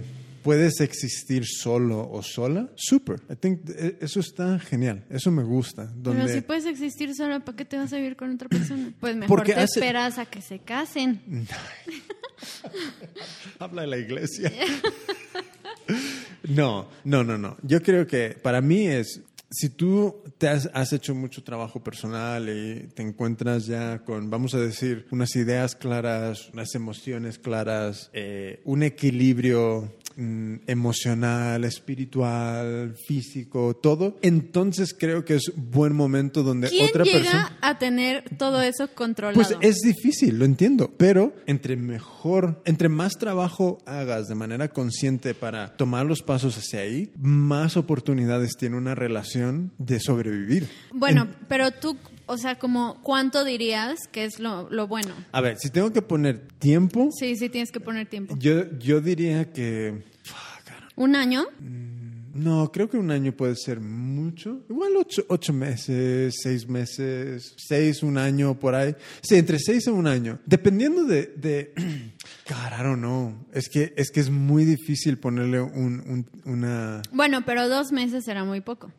puedes 0.44 0.80
existir 0.82 1.46
solo 1.46 2.10
o 2.12 2.22
sola, 2.24 2.70
super. 2.76 3.22
I 3.30 3.36
think 3.36 3.62
eh, 3.70 3.98
eso 4.02 4.20
está 4.20 4.60
genial. 4.60 5.06
Eso 5.10 5.32
me 5.32 5.44
gusta. 5.44 5.86
Donde, 5.86 6.24
Pero 6.24 6.34
si 6.34 6.42
puedes 6.42 6.66
existir 6.66 7.14
solo, 7.16 7.40
¿para 7.44 7.56
qué 7.56 7.66
te 7.66 7.78
vas 7.78 7.94
a 7.94 7.98
vivir 7.98 8.16
con 8.16 8.34
otra 8.34 8.50
persona? 8.50 8.92
Pues 9.00 9.16
mejor 9.16 9.38
Porque 9.38 9.54
te 9.54 9.60
hace- 9.62 9.80
esperas 9.80 10.18
a 10.18 10.26
que 10.26 10.42
se 10.42 10.60
casen. 10.60 11.22
Habla 13.60 13.82
de 13.84 13.88
la 13.88 13.98
iglesia. 13.98 14.52
no, 16.48 16.88
no, 17.04 17.24
no, 17.24 17.38
no. 17.38 17.58
Yo 17.64 17.82
creo 17.82 18.08
que 18.08 18.38
para 18.42 18.62
mí 18.62 18.88
es, 18.88 19.22
si 19.50 19.70
tú 19.70 20.24
te 20.38 20.48
has, 20.48 20.70
has 20.74 20.94
hecho 20.94 21.14
mucho 21.14 21.44
trabajo 21.44 21.84
personal 21.84 22.50
y 22.50 22.88
te 22.94 23.04
encuentras 23.04 23.66
ya 23.66 24.00
con, 24.00 24.30
vamos 24.30 24.54
a 24.54 24.60
decir, 24.60 25.08
unas 25.12 25.36
ideas 25.36 25.76
claras, 25.76 26.50
unas 26.54 26.74
emociones 26.74 27.38
claras, 27.38 28.10
eh, 28.14 28.62
un 28.66 28.84
equilibrio 28.84 29.94
mm, 30.16 30.56
emocional, 30.68 31.64
espiritual, 31.64 32.96
físico, 33.08 33.76
todo, 33.76 34.18
entonces 34.22 34.96
creo 34.98 35.26
que 35.26 35.36
es 35.36 35.52
buen 35.56 35.94
momento 35.94 36.44
donde 36.44 36.70
¿Quién 36.70 36.88
otra 36.90 37.04
llega 37.04 37.20
persona... 37.20 37.58
a 37.62 37.78
tener 37.78 38.24
todo 38.38 38.62
eso 38.62 38.88
controlado? 38.94 39.36
Pues 39.36 39.56
es 39.62 39.80
difícil, 39.80 40.40
lo 40.40 40.46
entiendo, 40.46 40.92
pero 40.98 41.34
entre 41.46 41.76
mejor, 41.76 42.62
entre 42.66 42.90
más 42.90 43.14
trabajo 43.14 43.80
hagas 43.86 44.28
de 44.28 44.36
manera 44.36 44.70
consciente 44.70 45.34
para 45.34 45.76
tomar 45.76 46.06
los 46.06 46.22
pasos 46.22 46.58
hacia 46.58 46.82
ahí, 46.82 47.12
más 47.18 47.78
oportunidades 47.78 48.56
tiene 48.58 48.78
una 48.78 48.96
relación 48.96 49.72
de 49.78 50.00
sobrevivir. 50.00 50.70
Bueno, 50.94 51.28
pero 51.48 51.72
tú, 51.72 51.98
o 52.26 52.38
sea, 52.38 52.58
como, 52.60 53.02
¿cuánto 53.04 53.44
dirías 53.44 54.00
que 54.12 54.26
es 54.26 54.40
lo, 54.40 54.70
lo 54.70 54.88
bueno? 54.88 55.14
A 55.32 55.42
ver, 55.42 55.58
si 55.58 55.70
tengo 55.70 55.92
que 55.94 56.02
poner 56.02 56.48
tiempo, 56.60 57.10
Sí, 57.18 57.36
sí, 57.36 57.50
tienes 57.50 57.72
que 57.72 57.80
poner 57.80 58.08
tiempo. 58.08 58.36
yo, 58.40 58.70
yo 58.80 59.02
diría 59.02 59.52
que... 59.52 60.04
¿Un 60.96 61.16
año? 61.16 61.46
No, 62.34 62.72
creo 62.72 62.90
que 62.90 62.98
un 62.98 63.12
año 63.12 63.34
puede 63.34 63.56
ser 63.56 63.80
mucho. 63.82 64.62
Igual 64.70 64.96
ocho, 64.98 65.24
ocho 65.28 65.52
meses, 65.52 66.34
seis 66.42 66.68
meses, 66.68 67.54
seis, 67.58 68.04
un 68.04 68.18
año, 68.18 68.58
por 68.58 68.74
ahí. 68.76 68.96
Sí, 69.22 69.36
entre 69.36 69.60
seis 69.60 69.88
a 69.88 69.92
un 69.92 70.08
año. 70.08 70.40
Dependiendo 70.46 71.04
de... 71.04 71.34
de 71.36 71.74
don't 72.84 73.00
know. 73.00 73.34
Es 73.54 73.68
que, 73.70 73.94
es 73.98 74.12
que 74.12 74.20
es 74.22 74.30
muy 74.30 74.64
difícil 74.66 75.18
ponerle 75.18 75.60
un, 75.62 76.00
un- 76.08 76.26
una... 76.46 77.02
Bueno, 77.12 77.44
pero 77.46 77.68
dos 77.68 77.92
meses 77.92 78.28
era 78.28 78.44
muy 78.46 78.62
poco. 78.62 78.92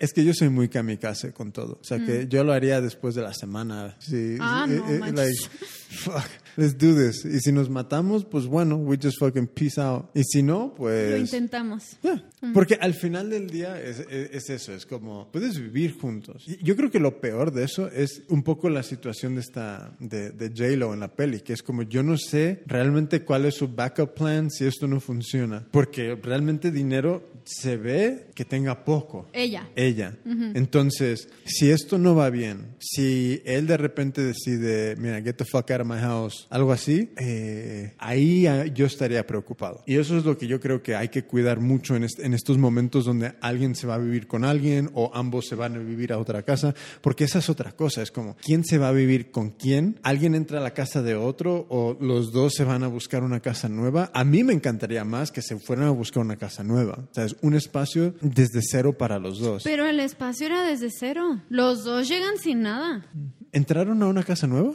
Es 0.00 0.12
que 0.12 0.24
yo 0.24 0.32
soy 0.34 0.48
muy 0.48 0.68
kamikaze 0.68 1.32
con 1.32 1.52
todo. 1.52 1.78
O 1.80 1.84
sea, 1.84 1.98
que 2.04 2.26
yo 2.28 2.44
lo 2.44 2.52
haría 2.52 2.80
después 2.80 3.14
de 3.14 3.22
la 3.22 3.34
semana. 3.34 3.96
Sí, 4.00 4.36
Mm. 4.38 4.40
Ah, 4.40 4.64
sí, 4.68 4.74
no 4.76 4.88
eh, 4.90 4.94
eh, 4.94 4.98
manches. 4.98 5.16
like, 5.16 5.66
fuck, 5.90 6.24
let's 6.56 6.76
do 6.78 6.94
this. 6.94 7.24
Y 7.24 7.40
si 7.40 7.50
nos 7.52 7.68
matamos, 7.70 8.24
pues 8.24 8.46
bueno, 8.46 8.76
we 8.76 8.96
just 9.02 9.18
fucking 9.18 9.46
peace 9.48 9.80
out. 9.80 10.06
Y 10.14 10.22
si 10.24 10.42
no, 10.42 10.58
Lo 10.68 10.74
pues... 10.74 11.20
intentamos. 11.20 11.96
Yeah. 12.02 12.24
Porque 12.54 12.76
al 12.80 12.94
final 12.94 13.30
del 13.30 13.48
día 13.50 13.80
es, 13.80 14.00
es- 14.10 14.30
es 14.32 14.50
eso, 14.50 14.72
es 14.72 14.86
como 14.86 15.28
puedes 15.32 15.58
vivir 15.58 15.98
juntos. 15.98 16.44
Yo 16.62 16.76
creo 16.76 16.90
que 16.90 17.00
lo 17.00 17.20
peor 17.20 17.52
de 17.52 17.64
eso 17.64 17.88
es 17.88 18.22
un 18.28 18.42
poco 18.44 18.68
la 18.70 18.82
situación 18.84 19.34
de 19.34 19.40
esta 19.40 19.96
de, 19.98 20.30
de 20.30 20.48
J-Lo 20.50 20.94
en 20.94 21.00
la 21.00 21.08
peli, 21.14 21.40
que 21.40 21.52
es 21.54 21.62
como 21.62 21.82
yo 21.82 22.02
no 22.04 22.16
sé 22.16 22.62
realmente 22.66 23.24
cuál 23.24 23.44
es 23.46 23.56
su 23.56 23.68
backup 23.68 24.14
plan 24.14 24.50
si 24.50 24.66
esto 24.66 24.86
no 24.86 25.00
funciona, 25.00 25.66
porque 25.72 26.14
realmente 26.14 26.70
dinero 26.70 27.28
se 27.50 27.78
ve 27.78 28.26
que 28.34 28.44
tenga 28.44 28.84
poco. 28.84 29.26
Ella. 29.32 29.68
Ella. 29.74 30.14
Entonces, 30.54 31.28
si 31.46 31.70
esto 31.70 31.96
no 31.98 32.14
va 32.14 32.28
bien, 32.30 32.74
si 32.78 33.40
él 33.46 33.66
de 33.66 33.76
repente 33.76 34.20
decide, 34.22 34.96
mira, 34.96 35.22
get 35.22 35.36
the 35.36 35.44
fuck 35.44 35.70
out 35.70 35.80
of 35.80 35.86
my 35.86 35.98
house, 35.98 36.46
algo 36.50 36.72
así, 36.72 37.10
eh, 37.18 37.94
ahí 37.98 38.46
ah, 38.46 38.66
yo 38.66 38.84
estaría 38.86 39.26
preocupado. 39.26 39.82
Y 39.86 39.96
eso 39.96 40.18
es 40.18 40.24
lo 40.24 40.36
que 40.36 40.46
yo 40.46 40.60
creo 40.60 40.82
que 40.82 40.94
hay 40.94 41.08
que 41.08 41.24
cuidar 41.24 41.60
mucho 41.60 41.96
en, 41.96 42.04
est- 42.04 42.18
en 42.20 42.34
estos 42.34 42.58
momentos 42.58 43.04
donde 43.06 43.32
alguien 43.40 43.74
se 43.74 43.86
va 43.86 43.94
a 43.94 43.98
vivir 43.98 44.26
con 44.26 44.44
alguien 44.44 44.90
o 44.94 45.10
ambos 45.14 45.46
se 45.46 45.54
van 45.54 45.74
a 45.76 45.78
vivir 45.78 46.12
a 46.12 46.18
otra 46.18 46.42
casa, 46.42 46.74
porque 47.00 47.24
esa 47.24 47.38
es 47.38 47.48
otra 47.48 47.72
cosa, 47.72 48.02
es 48.02 48.10
como, 48.10 48.36
¿quién 48.44 48.64
se 48.64 48.76
va 48.78 48.88
a 48.88 48.92
vivir 48.92 49.30
con 49.30 49.50
quién? 49.50 49.98
¿Alguien 50.02 50.34
entra 50.34 50.58
a 50.58 50.62
la 50.62 50.74
casa 50.74 51.02
de 51.02 51.14
otro 51.14 51.66
o 51.70 51.96
los 52.00 52.32
dos 52.32 52.52
se 52.54 52.64
van 52.64 52.82
a 52.82 52.88
buscar 52.88 53.22
una 53.22 53.40
casa 53.40 53.68
nueva? 53.68 54.10
A 54.12 54.24
mí 54.24 54.44
me 54.44 54.52
encantaría 54.52 55.04
más 55.04 55.32
que 55.32 55.40
se 55.40 55.56
fueran 55.58 55.86
a 55.86 55.90
buscar 55.90 56.22
una 56.22 56.36
casa 56.36 56.62
nueva. 56.62 57.08
Un 57.42 57.54
espacio 57.54 58.14
desde 58.20 58.60
cero 58.62 58.92
para 58.96 59.18
los 59.18 59.38
dos. 59.38 59.62
Pero 59.64 59.86
el 59.86 60.00
espacio 60.00 60.46
era 60.46 60.62
desde 60.62 60.90
cero. 60.90 61.40
Los 61.48 61.84
dos 61.84 62.08
llegan 62.08 62.38
sin 62.38 62.62
nada. 62.62 63.04
¿Entraron 63.52 64.02
a 64.02 64.06
una 64.06 64.22
casa 64.22 64.46
nueva? 64.46 64.74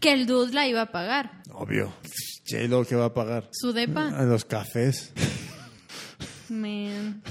Que 0.00 0.12
el 0.12 0.26
dude 0.26 0.52
la 0.52 0.66
iba 0.66 0.82
a 0.82 0.92
pagar. 0.92 1.42
Obvio. 1.52 1.92
J-Lo 2.50 2.84
que 2.84 2.96
va 2.96 3.06
a 3.06 3.14
pagar. 3.14 3.48
Su 3.52 3.72
depa. 3.72 4.08
A 4.08 4.24
los 4.24 4.44
cafés. 4.44 5.12
Man. 6.48 7.22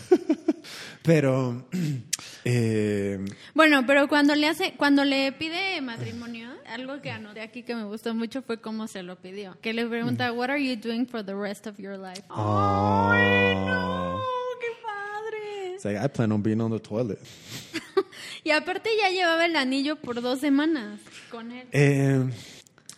Pero... 1.04 1.68
eh, 2.46 3.20
Bueno, 3.54 3.86
pero 3.86 4.08
cuando 4.08 4.36
le 4.36 4.48
hace, 4.48 4.74
cuando 4.78 5.04
le 5.04 5.34
pide 5.34 5.82
matrimonio, 5.82 6.50
algo 6.66 7.02
que 7.02 7.12
anoté 7.12 7.42
aquí 7.42 7.64
que 7.64 7.76
me 7.76 7.84
gustó 7.84 8.16
mucho 8.16 8.42
fue 8.42 8.62
cómo 8.62 8.88
se 8.88 9.04
lo 9.04 9.18
pidió. 9.18 9.58
Que 9.62 9.74
le 9.74 9.86
pregunta, 9.86 10.32
What 10.32 10.50
are 10.50 10.64
you 10.66 10.78
doing 10.82 11.06
for 11.06 11.24
the 11.24 11.36
rest 11.36 11.68
of 11.68 11.78
your 11.78 11.98
life? 11.98 12.24
¡Ay, 12.30 13.56
no! 13.56 14.18
It's 15.84 15.94
like, 15.94 16.02
I 16.02 16.08
plan 16.08 16.32
on 16.32 16.42
being 16.42 16.62
on 16.62 16.72
the 16.72 16.80
toilet. 16.80 17.20
Y 18.46 18.52
aparte 18.52 18.90
ya 18.98 19.10
llevaba 19.10 19.46
el 19.46 19.56
anillo 19.56 19.96
por 19.96 20.22
dos 20.22 20.40
semanas 20.40 21.00
con 21.32 21.52
él. 21.52 21.66
Eh, 21.72 22.30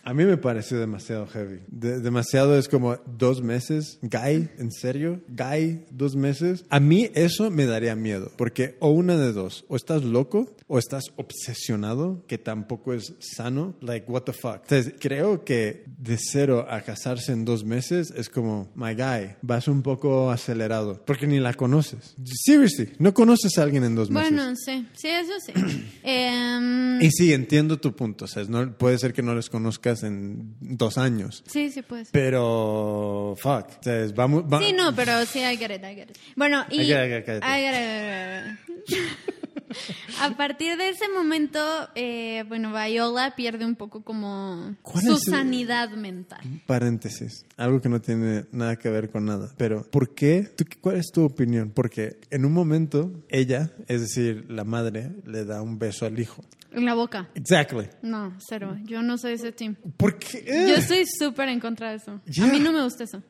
a 0.08 0.14
mí 0.14 0.24
me 0.24 0.36
pareció 0.36 0.78
demasiado 0.78 1.26
heavy. 1.26 1.58
De- 1.66 1.98
demasiado 2.00 2.56
es 2.56 2.68
como 2.68 2.96
dos 3.18 3.42
meses. 3.42 3.98
Guy, 4.02 4.48
¿en 4.56 4.70
serio? 4.70 5.20
Guy, 5.28 5.84
dos 5.90 6.14
meses. 6.14 6.64
A 6.70 6.78
mí 6.78 7.10
eso 7.14 7.50
me 7.50 7.66
daría 7.66 7.96
miedo. 7.96 8.30
Porque 8.38 8.76
o 8.78 8.90
una 8.90 9.16
de 9.16 9.32
dos. 9.32 9.64
O 9.66 9.74
estás 9.74 10.04
loco 10.04 10.54
o 10.68 10.78
estás 10.78 11.06
obsesionado, 11.16 12.24
que 12.28 12.38
tampoco 12.38 12.92
es 12.92 13.14
sano. 13.18 13.74
Like, 13.80 14.08
what 14.08 14.22
the 14.22 14.32
fuck. 14.32 14.60
Entonces, 14.62 14.94
creo 15.00 15.44
que 15.44 15.84
de 15.98 16.16
cero 16.18 16.66
a 16.70 16.82
casarse 16.82 17.32
en 17.32 17.44
dos 17.44 17.64
meses 17.64 18.12
es 18.16 18.28
como, 18.28 18.68
my 18.76 18.94
guy, 18.94 19.34
vas 19.42 19.66
un 19.66 19.82
poco 19.82 20.30
acelerado. 20.30 21.02
Porque 21.04 21.26
ni 21.26 21.40
la 21.40 21.52
conoces. 21.54 22.14
Seriously, 22.44 22.90
no 23.00 23.12
conoces 23.12 23.58
a 23.58 23.64
alguien 23.64 23.82
en 23.82 23.96
dos 23.96 24.08
meses. 24.10 24.30
Bueno, 24.30 24.54
sí, 24.54 24.86
sí, 24.96 25.08
eso 25.08 25.32
sí. 25.44 25.52
Em, 26.04 27.00
Y 27.02 27.10
sí, 27.10 27.32
entiendo 27.32 27.78
tu 27.78 27.94
punto. 27.96 28.26
O 28.26 28.28
sea, 28.28 28.44
no, 28.44 28.72
puede 28.76 28.98
ser 28.98 29.12
que 29.12 29.22
no 29.22 29.34
les 29.34 29.50
conozcas 29.50 29.95
en 30.02 30.56
dos 30.60 30.98
años. 30.98 31.42
sí, 31.46 31.70
sí, 31.70 31.82
pues. 31.82 32.08
Pero, 32.12 33.34
fuck. 33.38 33.66
O 33.80 33.82
sea, 33.82 34.06
vamos, 34.14 34.44
va- 34.44 34.60
Sí, 34.60 34.72
no, 34.72 34.94
pero 34.94 35.24
sí, 35.26 35.40
I 35.40 35.56
get 35.56 35.70
it, 35.70 35.82
I 35.84 35.94
get 35.94 36.10
it. 36.10 36.18
Bueno, 36.36 36.64
y... 36.70 36.80
I 36.82 36.86
get 36.86 37.18
it. 37.18 37.28
I 37.44 37.60
get 37.60 37.74
it, 37.74 38.58
I 38.88 38.94
get 38.94 38.98
it. 38.98 39.65
A 40.20 40.36
partir 40.36 40.76
de 40.76 40.88
ese 40.88 41.08
momento, 41.08 41.60
eh, 41.94 42.44
bueno, 42.48 42.72
Viola 42.72 43.34
pierde 43.36 43.64
un 43.64 43.76
poco 43.76 44.02
como 44.02 44.76
¿Cuál 44.82 45.04
su 45.04 45.18
sanidad 45.18 45.90
mental. 45.90 46.40
Paréntesis, 46.66 47.44
algo 47.56 47.80
que 47.80 47.88
no 47.88 48.00
tiene 48.00 48.46
nada 48.52 48.76
que 48.76 48.88
ver 48.88 49.10
con 49.10 49.26
nada. 49.26 49.52
Pero, 49.56 49.82
¿por 49.90 50.14
qué? 50.14 50.42
¿Tú, 50.56 50.64
¿Cuál 50.80 50.96
es 50.96 51.06
tu 51.12 51.24
opinión? 51.24 51.70
Porque 51.74 52.18
en 52.30 52.44
un 52.44 52.52
momento, 52.52 53.12
ella, 53.28 53.72
es 53.88 54.00
decir, 54.00 54.46
la 54.48 54.64
madre, 54.64 55.12
le 55.24 55.44
da 55.44 55.62
un 55.62 55.78
beso 55.78 56.06
al 56.06 56.18
hijo. 56.18 56.44
En 56.76 56.84
la 56.84 56.92
boca. 56.92 57.26
Exactly. 57.34 57.88
No, 58.02 58.34
cero. 58.38 58.76
Yo 58.84 59.00
no 59.00 59.16
soy 59.16 59.32
ese 59.32 59.50
team. 59.50 59.76
¿Por 59.96 60.18
qué? 60.18 60.44
Yo 60.46 60.74
estoy 60.74 61.04
súper 61.06 61.48
en 61.48 61.58
contra 61.58 61.88
de 61.88 61.96
eso. 61.96 62.20
Ya. 62.26 62.44
A 62.44 62.48
mí 62.48 62.58
no 62.58 62.70
me 62.70 62.82
gusta 62.82 63.04
eso. 63.04 63.22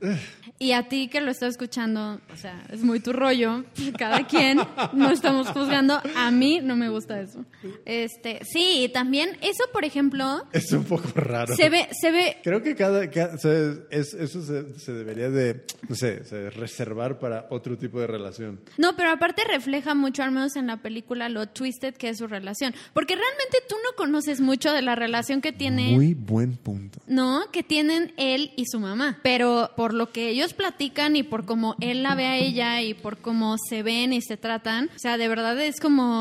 Y 0.59 0.73
a 0.73 0.89
ti 0.89 1.07
que 1.07 1.21
lo 1.21 1.31
estás 1.31 1.51
escuchando, 1.51 2.21
o 2.33 2.37
sea, 2.37 2.67
es 2.73 2.83
muy 2.83 2.99
tu 2.99 3.13
rollo. 3.13 3.65
Cada 3.97 4.27
quien, 4.27 4.59
no 4.95 5.11
estamos 5.11 5.47
juzgando. 5.51 6.01
A 6.17 6.26
mí 6.31 6.61
no 6.63 6.77
me 6.77 6.89
gusta 6.89 7.21
eso. 7.21 7.45
Este, 7.85 8.41
sí, 8.45 8.85
y 8.85 8.89
también 8.89 9.31
eso, 9.43 9.65
por 9.73 9.85
ejemplo, 9.85 10.45
Es 10.53 10.73
un 10.73 10.85
poco 10.85 11.09
raro. 11.15 11.55
se 11.57 11.69
ve, 11.69 11.89
se 11.99 12.11
ve, 12.11 12.37
Creo 12.43 12.63
que 12.63 12.75
cada, 12.75 13.11
cada- 13.11 13.35
o 13.35 13.39
sea, 13.39 13.53
es- 13.91 14.15
eso 14.15 14.43
se, 14.43 14.79
se 14.79 14.93
debería 14.93 15.31
de, 15.31 15.65
no 15.89 15.95
sé, 15.95 16.25
se- 16.25 16.51
reservar 16.51 17.19
para 17.19 17.47
otro 17.51 17.77
tipo 17.79 18.01
de 18.01 18.07
relación. 18.07 18.61
No, 18.79 18.97
pero 18.97 19.11
aparte 19.11 19.43
refleja 19.45 19.95
mucho, 19.95 20.23
al 20.23 20.33
menos 20.33 20.57
en 20.57 20.67
la 20.67 20.79
película, 20.79 21.29
lo 21.29 21.47
twisted 21.49 21.95
que 21.95 22.09
es 22.11 22.19
su 22.19 22.27
relación. 22.27 22.75
Porque 22.93 23.15
realmente 23.15 23.59
tú 23.69 23.77
no 23.85 23.97
conoces 23.97 24.41
mucho 24.41 24.73
de 24.73 24.83
la 24.83 24.95
relación 24.95 25.41
que 25.41 25.53
tiene. 25.53 25.93
Muy 25.93 26.15
buen 26.15 26.57
punto. 26.57 27.01
No, 27.07 27.45
que 27.53 27.63
tienen 27.63 28.13
él 28.17 28.53
y 28.57 28.65
su 28.67 28.81
mamá. 28.81 29.19
Pero 29.23 29.71
por 29.77 29.95
lo 29.95 30.11
que 30.13 30.29
ellos 30.31 30.55
platican 30.55 31.17
y 31.17 31.23
por 31.23 31.45
cómo 31.45 31.77
él 31.81 32.03
la 32.03 32.15
ve 32.15 32.27
a 32.27 32.37
ella 32.37 32.83
y 32.83 32.95
por 32.95 33.19
cómo 33.19 33.57
se 33.69 33.83
ven 33.83 34.13
y 34.13 34.21
se 34.23 34.37
tratan, 34.37 34.91
o 34.95 34.99
sea, 34.99 35.17
de 35.19 35.29
verdad 35.29 35.59
es 35.61 35.81
como 35.81 36.16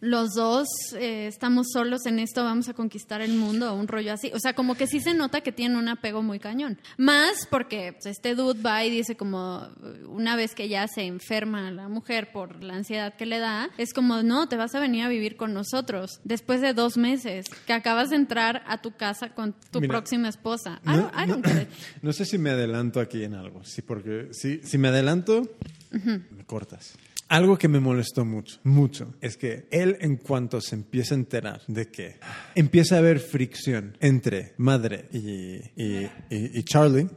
los 0.00 0.34
dos 0.34 0.68
eh, 0.98 1.26
estamos 1.28 1.68
solos 1.72 2.04
en 2.04 2.18
esto, 2.18 2.44
vamos 2.44 2.68
a 2.68 2.74
conquistar 2.74 3.22
el 3.22 3.32
mundo, 3.32 3.72
o 3.72 3.74
un 3.74 3.88
rollo 3.88 4.12
así. 4.12 4.30
O 4.34 4.38
sea, 4.38 4.52
como 4.52 4.74
que 4.74 4.86
sí 4.86 5.00
se 5.00 5.14
nota 5.14 5.40
que 5.40 5.50
tienen 5.50 5.78
un 5.78 5.88
apego 5.88 6.22
muy 6.22 6.38
cañón. 6.38 6.78
Más 6.98 7.46
porque 7.50 7.94
pues, 7.94 8.04
este 8.14 8.34
dude 8.34 8.60
va 8.60 8.84
y 8.84 8.90
dice 8.90 9.16
como 9.16 9.66
una 10.06 10.36
vez 10.36 10.54
que 10.54 10.68
ya 10.68 10.86
se 10.88 11.04
enferma 11.06 11.70
la 11.70 11.88
mujer 11.88 12.32
por 12.32 12.62
la 12.62 12.74
ansiedad 12.74 13.14
que 13.16 13.24
le 13.24 13.38
da, 13.38 13.70
es 13.78 13.94
como, 13.94 14.22
no, 14.22 14.46
te 14.46 14.56
vas 14.56 14.74
a 14.74 14.80
venir 14.80 15.04
a 15.04 15.08
vivir 15.08 15.36
con 15.38 15.54
nosotros 15.54 16.20
después 16.24 16.60
de 16.60 16.74
dos 16.74 16.98
meses 16.98 17.46
que 17.66 17.72
acabas 17.72 18.10
de 18.10 18.16
entrar 18.16 18.62
a 18.66 18.82
tu 18.82 18.90
casa 18.90 19.30
con 19.34 19.54
tu 19.70 19.80
Mira, 19.80 19.92
próxima 19.92 20.28
esposa. 20.28 20.82
I 20.84 20.88
No, 20.88 20.96
don't, 20.98 21.14
I 21.14 21.26
don't 21.26 21.46
no- 21.46 21.50
get 21.50 21.62
it. 21.62 21.68
no 22.02 22.12
sé 22.12 22.26
si 22.26 22.36
me 22.36 22.50
adelanto 22.50 23.00
aquí 23.00 23.24
en 23.24 23.32
algo, 23.32 23.64
sí, 23.64 23.80
porque 23.80 24.28
si, 24.32 24.58
si 24.64 24.76
me 24.76 24.88
adelanto, 24.88 25.48
me 25.92 26.44
cortas. 26.44 26.92
Algo 27.28 27.56
que 27.56 27.68
me 27.68 27.80
molestó 27.80 28.24
mucho, 28.24 28.60
mucho, 28.64 29.14
es 29.20 29.36
que 29.36 29.66
él 29.70 29.96
en 30.00 30.16
cuanto 30.16 30.60
se 30.60 30.74
empieza 30.76 31.14
a 31.14 31.18
enterar 31.18 31.62
de 31.66 31.90
que 31.90 32.16
empieza 32.54 32.96
a 32.96 32.98
haber 32.98 33.18
fricción 33.18 33.96
entre 34.00 34.52
madre 34.58 35.08
y, 35.12 35.18
y- 35.76 36.10
y- 36.30 36.58
y 36.58 36.62
Charlie, 36.64 37.08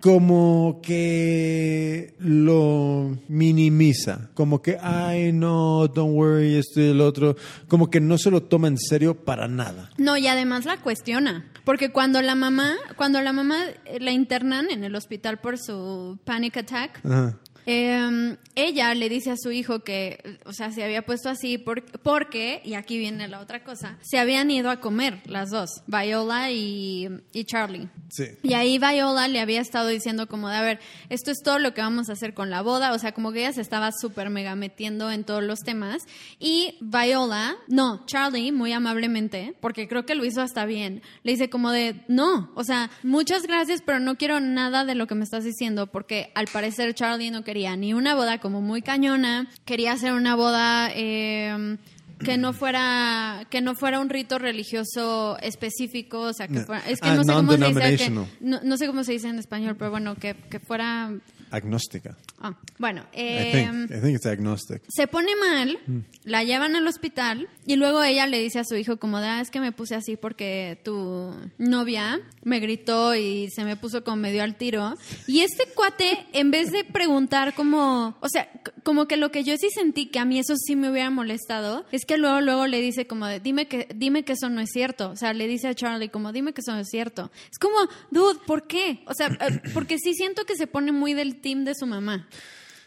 como 0.00 0.80
que 0.82 2.14
lo 2.18 3.16
minimiza, 3.28 4.30
como 4.34 4.60
que, 4.62 4.78
ay, 4.80 5.32
no, 5.32 5.88
don't 5.88 6.14
worry, 6.14 6.56
esto 6.56 6.80
y 6.80 6.90
el 6.90 7.00
otro, 7.00 7.36
como 7.66 7.88
que 7.90 8.00
no 8.00 8.18
se 8.18 8.30
lo 8.30 8.42
toma 8.42 8.68
en 8.68 8.78
serio 8.78 9.24
para 9.24 9.48
nada. 9.48 9.90
No, 9.96 10.16
y 10.16 10.26
además 10.26 10.64
la 10.64 10.76
cuestiona. 10.80 11.50
Porque 11.64 11.90
cuando 11.90 12.20
la 12.22 12.34
mamá, 12.34 12.74
cuando 12.96 13.20
la 13.22 13.32
mamá 13.32 13.58
eh, 13.86 13.98
la 14.00 14.12
internan 14.12 14.70
en 14.70 14.84
el 14.84 14.94
hospital 14.94 15.38
por 15.38 15.58
su 15.58 16.18
panic 16.24 16.58
attack, 16.58 17.00
Ajá. 17.04 17.38
Eh, 17.66 18.36
ella 18.54 18.94
le 18.94 19.08
dice 19.08 19.30
a 19.32 19.36
su 19.36 19.50
hijo 19.52 19.80
que, 19.80 20.38
o 20.44 20.52
sea, 20.52 20.70
se 20.70 20.82
había 20.84 21.04
puesto 21.04 21.28
así 21.28 21.58
por- 21.58 21.84
porque, 22.00 22.62
y 22.64 22.74
aquí 22.74 22.96
viene 22.98 23.28
la 23.28 23.40
otra 23.40 23.64
cosa, 23.64 23.98
se 24.02 24.18
habían 24.18 24.50
ido 24.50 24.70
a 24.70 24.80
comer 24.80 25.20
las 25.26 25.50
dos, 25.50 25.68
Viola 25.86 26.50
y, 26.52 27.08
y 27.32 27.44
Charlie. 27.44 27.88
Sí. 28.08 28.24
Y 28.42 28.54
ahí 28.54 28.78
Viola 28.78 29.28
le 29.28 29.40
había 29.40 29.60
estado 29.60 29.88
diciendo 29.88 30.26
como 30.28 30.48
de, 30.48 30.56
a 30.56 30.62
ver, 30.62 30.78
esto 31.10 31.30
es 31.30 31.38
todo 31.42 31.58
lo 31.58 31.74
que 31.74 31.80
vamos 31.80 32.08
a 32.08 32.12
hacer 32.12 32.34
con 32.34 32.50
la 32.50 32.62
boda, 32.62 32.92
o 32.92 32.98
sea, 32.98 33.12
como 33.12 33.32
que 33.32 33.40
ella 33.40 33.52
se 33.52 33.60
estaba 33.60 33.90
súper 33.92 34.30
mega 34.30 34.54
metiendo 34.54 35.10
en 35.10 35.24
todos 35.24 35.42
los 35.42 35.60
temas. 35.60 36.02
Y 36.38 36.78
Viola, 36.80 37.56
no, 37.68 38.06
Charlie, 38.06 38.52
muy 38.52 38.72
amablemente, 38.72 39.54
porque 39.60 39.88
creo 39.88 40.06
que 40.06 40.14
lo 40.14 40.24
hizo 40.24 40.40
hasta 40.40 40.64
bien, 40.66 41.02
le 41.24 41.32
dice 41.32 41.50
como 41.50 41.72
de, 41.72 42.04
no, 42.08 42.52
o 42.54 42.62
sea, 42.64 42.90
muchas 43.02 43.42
gracias, 43.42 43.82
pero 43.84 43.98
no 43.98 44.16
quiero 44.16 44.38
nada 44.40 44.84
de 44.84 44.94
lo 44.94 45.06
que 45.06 45.14
me 45.16 45.24
estás 45.24 45.44
diciendo, 45.44 45.88
porque 45.88 46.30
al 46.34 46.46
parecer 46.46 46.94
Charlie 46.94 47.30
no 47.30 47.42
quería 47.42 47.55
ni 47.76 47.94
una 47.94 48.14
boda 48.14 48.38
como 48.38 48.60
muy 48.60 48.82
cañona, 48.82 49.48
quería 49.64 49.92
hacer 49.92 50.12
una 50.12 50.34
boda... 50.36 50.90
Eh, 50.94 51.76
que 52.24 52.38
no 52.38 52.54
fuera 52.54 53.42
que 53.50 53.60
no 53.60 53.74
fuera 53.74 54.00
un 54.00 54.08
rito 54.08 54.38
religioso 54.38 55.36
específico, 55.42 56.20
o 56.20 56.32
sea, 56.32 56.48
que 56.48 56.54
No. 56.60 56.64
fuera, 56.64 56.82
es 56.88 56.98
que 56.98 57.08
Ah, 57.10 57.14
no 57.14 57.24
sé 57.24 57.32
cómo 57.34 57.52
se 57.52 57.58
dice, 57.90 58.04
que- 58.06 58.10
no, 58.10 58.26
no 58.62 58.76
sé 58.78 58.86
cómo 58.86 59.04
se 59.04 59.12
dice 59.12 59.28
en 59.28 59.38
español, 59.38 59.76
pero 59.78 59.90
bueno, 59.90 60.14
que, 60.14 60.34
que 60.34 60.58
fuera 60.58 61.10
Agnóstica. 61.50 62.16
ah, 62.40 62.54
bueno, 62.78 63.02
I 63.14 63.20
eh, 63.20 63.50
think, 63.52 63.90
I 63.90 64.00
think 64.00 64.16
it's 64.16 64.26
agnostic. 64.26 64.82
se 64.88 65.06
pone 65.06 65.34
mal, 65.36 65.78
Mm. 65.86 65.98
la 66.24 66.42
llevan 66.44 66.76
al 66.76 66.86
hospital 66.86 67.48
y 67.66 67.76
luego 67.76 68.02
ella 68.02 68.26
le 68.26 68.40
dice 68.42 68.58
a 68.58 68.64
su 68.64 68.76
hijo 68.76 68.96
como 68.98 69.20
de, 69.20 69.26
ah, 69.28 69.40
es 69.40 69.50
que 69.50 69.60
me 69.60 69.72
puse 69.72 69.94
así 69.94 70.16
porque 70.16 70.80
tu 70.84 71.32
novia 71.58 72.20
me 72.44 72.60
gritó 72.60 73.14
y 73.14 73.48
se 73.50 73.64
me 73.64 73.76
puso 73.76 74.04
como 74.04 74.16
medio 74.16 74.42
al 74.42 74.56
tiro. 74.56 74.94
Y 75.26 75.40
este 75.40 75.64
cuate, 75.74 76.26
en 76.32 76.50
vez 76.50 76.70
de 76.70 76.84
preguntar 76.84 77.54
como, 77.54 78.16
o 78.20 78.28
sea, 78.28 78.48
como 78.82 79.06
que 79.06 79.16
lo 79.16 79.30
que 79.30 79.42
yo 79.44 79.56
sí 79.56 79.68
sentí 79.70 80.06
que 80.06 80.18
a 80.18 80.24
mí 80.24 80.38
eso 80.38 80.54
sí 80.56 80.76
me 80.76 80.90
hubiera 80.90 81.10
molestado, 81.10 81.84
es 81.92 82.04
que 82.04 82.18
luego, 82.18 82.40
luego 82.40 82.66
le 82.66 82.80
dice 82.80 83.06
como 83.06 83.26
de, 83.26 83.40
dime 83.40 83.66
que, 83.66 83.88
dime 83.94 84.24
que 84.24 84.32
eso 84.34 84.48
no 84.48 84.60
es 84.60 84.70
cierto. 84.72 85.10
O 85.10 85.16
sea, 85.16 85.32
le 85.32 85.46
dice 85.48 85.68
a 85.68 85.74
Charlie 85.74 86.08
como, 86.08 86.32
dime 86.32 86.52
que 86.52 86.60
eso 86.60 86.72
no 86.72 86.80
es 86.80 86.88
cierto. 86.88 87.30
Es 87.50 87.58
como, 87.58 87.76
dude, 88.10 88.38
¿por 88.46 88.66
qué? 88.66 89.02
O 89.06 89.14
sea, 89.14 89.28
eh, 89.28 89.60
porque 89.74 89.98
sí 89.98 90.14
siento 90.14 90.44
que 90.44 90.54
se 90.56 90.66
pone 90.66 90.92
muy 90.92 91.14
del 91.14 91.36
team 91.46 91.64
de 91.64 91.74
su 91.76 91.86
mamá. 91.86 92.26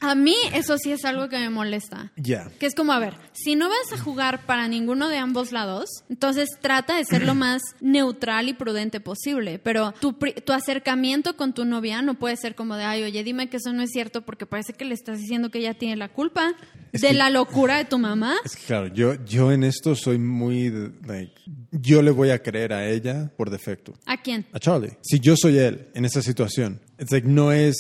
A 0.02 0.16
mí 0.16 0.36
eso 0.54 0.78
sí 0.78 0.94
es 0.94 1.04
algo 1.04 1.28
que 1.28 1.38
me 1.38 1.50
molesta. 1.50 2.10
Ya. 2.16 2.50
Que 2.58 2.68
es 2.68 2.74
como, 2.74 2.94
a 2.94 3.00
ver, 3.00 3.16
si 3.34 3.56
no 3.58 3.68
vas 3.68 3.92
a 4.00 4.02
jugar 4.02 4.46
para 4.46 4.70
ninguno 4.70 5.10
de 5.10 5.18
ambos 5.18 5.52
lados, 5.52 5.90
entonces 6.10 6.48
trata 6.62 6.96
de 6.96 7.04
ser 7.04 7.24
lo 7.26 7.36
más 7.46 7.62
neutral 7.82 8.48
y 8.48 8.54
prudente 8.54 9.02
posible. 9.02 9.60
Pero 9.60 9.94
tu, 10.00 10.14
tu 10.14 10.54
acercamiento 10.54 11.36
con 11.36 11.54
tu 11.54 11.66
novia 11.66 12.02
no 12.02 12.14
puede 12.18 12.38
ser 12.38 12.56
como 12.56 12.78
de, 12.78 12.86
ay, 12.86 13.04
oye, 13.04 13.26
dime 13.26 13.50
que 13.50 13.58
eso 13.58 13.74
no 13.74 13.82
es 13.82 13.90
cierto 13.92 14.22
porque 14.22 14.46
parece 14.46 14.72
que 14.72 14.86
le 14.86 14.94
estás 14.94 15.20
diciendo 15.20 15.52
que 15.52 15.60
ella 15.60 15.74
tiene 15.74 15.98
la 15.98 16.08
culpa 16.08 16.54
Es 16.94 17.02
de 17.02 17.10
que- 17.10 17.14
la 17.16 17.30
locura 17.30 17.78
de 17.78 17.84
tu 17.84 18.00
mamá. 18.00 18.36
Es 18.46 18.56
que 18.56 18.64
claro, 18.68 18.88
yo, 18.88 19.16
yo 19.26 19.52
en 19.52 19.66
esto 19.66 19.96
soy 19.98 20.18
muy, 20.18 20.72
like, 21.06 21.34
yo 21.74 22.02
le 22.02 22.12
voy 22.12 22.30
a 22.30 22.42
creer 22.42 22.72
a 22.72 22.88
ella 22.88 23.30
por 23.36 23.50
defecto. 23.50 23.94
¿A 24.06 24.16
quién? 24.22 24.46
A 24.54 24.60
Charlie. 24.60 24.94
Si 25.02 25.20
yo 25.20 25.36
soy 25.36 25.58
él 25.58 25.90
en 25.94 26.06
esa 26.06 26.22
situación, 26.22 26.80
it's 27.00 27.12
like, 27.12 27.28
no 27.28 27.52
es, 27.52 27.76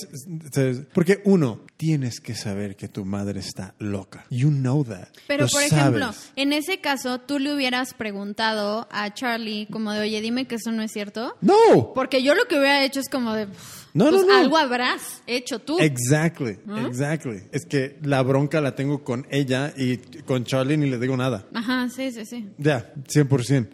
es- 0.55 0.81
porque 0.93 1.21
uno, 1.25 1.61
tienes 1.77 2.19
que 2.19 2.35
saber 2.35 2.75
que 2.75 2.87
tu 2.87 3.05
madre 3.05 3.39
está 3.39 3.73
loca. 3.79 4.25
You 4.29 4.49
know 4.49 4.83
that. 4.83 5.07
Pero, 5.27 5.45
Lo 5.45 5.49
por 5.49 5.61
ejemplo, 5.63 6.05
sabes. 6.13 6.31
en 6.35 6.51
ese 6.53 6.79
caso, 6.81 7.19
tú 7.19 7.39
le 7.39 7.53
hubieras 7.53 7.93
preguntado 7.93 8.87
a 8.91 9.13
Charlie 9.13 9.67
como 9.71 9.91
de, 9.93 10.01
oye, 10.01 10.19
dime 10.21 10.45
que 10.45 10.55
eso 10.55 10.71
no 10.71 10.81
es 10.81 10.91
cierto. 10.91 11.35
No. 11.41 11.93
Porque 11.95 12.21
yo 12.23 12.35
lo 12.35 12.45
que 12.45 12.55
hubiera 12.59 12.83
hecho 12.83 12.99
es 12.99 13.07
como 13.09 13.33
de, 13.33 13.47
No, 13.93 14.09
pues 14.09 14.23
no, 14.23 14.27
no. 14.27 14.37
algo 14.39 14.57
habrás 14.57 15.21
hecho 15.25 15.59
tú. 15.59 15.77
Exactly, 15.79 16.59
exactly. 16.87 17.43
Es 17.51 17.65
que 17.65 17.97
la 18.03 18.21
bronca 18.23 18.59
la 18.61 18.75
tengo 18.75 19.03
con 19.03 19.25
ella 19.31 19.73
y 19.77 19.97
con 20.25 20.43
Charlie 20.43 20.75
ni 20.77 20.89
le 20.89 20.97
digo 20.99 21.15
nada. 21.15 21.45
Ajá, 21.53 21.87
sí, 21.89 22.11
sí, 22.11 22.25
sí. 22.25 22.49
Ya, 22.57 22.93
100%. 23.07 23.69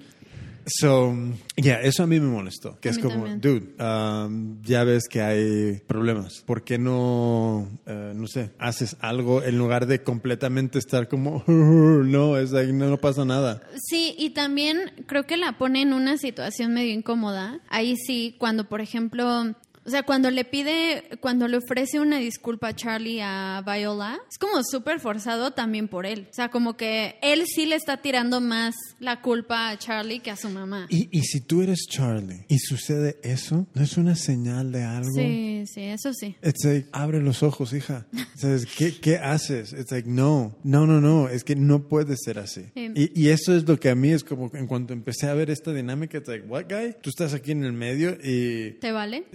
So, 0.67 1.15
yeah, 1.55 1.81
eso 1.81 2.03
a 2.03 2.07
mí 2.07 2.19
me 2.19 2.27
molestó. 2.27 2.79
Que 2.79 2.89
A 2.89 2.91
es 2.91 2.97
como, 2.97 3.25
también. 3.25 3.41
dude, 3.41 3.75
um, 3.83 4.61
ya 4.63 4.83
ves 4.83 5.03
que 5.07 5.21
hay 5.21 5.81
problemas. 5.85 6.41
¿Por 6.45 6.63
qué 6.63 6.77
no, 6.77 7.67
eh, 7.85 8.13
no 8.15 8.27
sé, 8.27 8.51
haces 8.57 8.97
algo 8.99 9.43
en 9.43 9.57
lugar 9.57 9.85
de 9.85 10.01
completamente 10.01 10.79
estar 10.79 11.07
como, 11.07 11.43
no, 11.47 12.37
es 12.37 12.51
like, 12.51 12.73
no, 12.73 12.89
no 12.89 12.97
pasa 12.97 13.25
nada? 13.25 13.61
Sí, 13.89 14.15
y 14.17 14.31
también 14.31 14.91
creo 15.05 15.25
que 15.25 15.37
la 15.37 15.57
pone 15.57 15.81
en 15.81 15.93
una 15.93 16.17
situación 16.17 16.73
medio 16.73 16.93
incómoda. 16.93 17.59
Ahí 17.69 17.95
sí, 17.97 18.35
cuando 18.39 18.67
por 18.67 18.81
ejemplo, 18.81 19.53
o 19.85 19.89
sea, 19.89 20.03
cuando 20.03 20.31
le 20.31 20.45
pide, 20.45 21.03
cuando 21.19 21.47
le 21.47 21.57
ofrece 21.57 21.99
una 21.99 22.17
disculpa 22.17 22.69
a 22.69 22.75
Charlie 22.75 23.21
a 23.21 23.63
Viola, 23.65 24.19
es 24.31 24.37
como 24.39 24.63
súper 24.63 24.99
forzado 24.99 25.51
también 25.51 25.87
por 25.87 26.05
él. 26.07 26.27
O 26.31 26.33
sea, 26.33 26.49
como 26.49 26.75
que 26.75 27.15
él 27.21 27.43
sí 27.45 27.67
le 27.67 27.75
está 27.75 28.01
tirando 28.01 28.41
más 28.41 28.73
la 28.99 29.21
culpa 29.21 29.69
a 29.69 29.77
Charlie 29.77 30.21
que 30.21 30.31
a 30.31 30.35
su 30.35 30.49
mamá. 30.49 30.87
Y, 30.89 31.07
y 31.11 31.21
si 31.23 31.39
tú 31.41 31.61
eres 31.61 31.85
Charlie 31.87 32.45
y 32.47 32.57
sucede 32.57 33.19
eso, 33.21 33.67
¿no 33.73 33.83
es 33.83 33.97
una 33.97 34.15
señal 34.15 34.71
de 34.71 34.83
algo? 34.83 35.11
Sí, 35.13 35.65
sí, 35.67 35.81
eso 35.81 36.13
sí. 36.13 36.35
It's 36.43 36.63
like, 36.63 36.89
abre 36.91 37.21
los 37.21 37.43
ojos, 37.43 37.73
hija. 37.73 38.07
¿Sabes? 38.35 38.65
¿Qué, 38.65 38.99
¿Qué 38.99 39.17
haces? 39.17 39.73
It's 39.73 39.91
like, 39.91 40.09
no, 40.09 40.57
no, 40.63 40.87
no, 40.87 40.99
no, 40.99 41.29
es 41.29 41.43
que 41.43 41.55
no 41.55 41.87
puede 41.87 42.15
ser 42.17 42.39
así. 42.39 42.65
Sí. 42.73 42.91
Y, 42.95 43.21
y 43.21 43.29
eso 43.29 43.55
es 43.55 43.67
lo 43.67 43.79
que 43.79 43.89
a 43.89 43.95
mí 43.95 44.09
es 44.09 44.23
como, 44.23 44.49
en 44.55 44.65
cuanto 44.65 44.93
empecé 44.93 45.27
a 45.27 45.35
ver 45.35 45.51
esta 45.51 45.73
dinámica, 45.73 46.17
it's 46.17 46.27
like, 46.27 46.47
what 46.47 46.65
guy? 46.67 46.95
Tú 47.01 47.11
estás 47.11 47.35
aquí 47.35 47.51
en 47.51 47.63
el 47.63 47.73
medio 47.73 48.17
y... 48.23 48.71
¿Te 48.79 48.91
vale? 48.91 49.25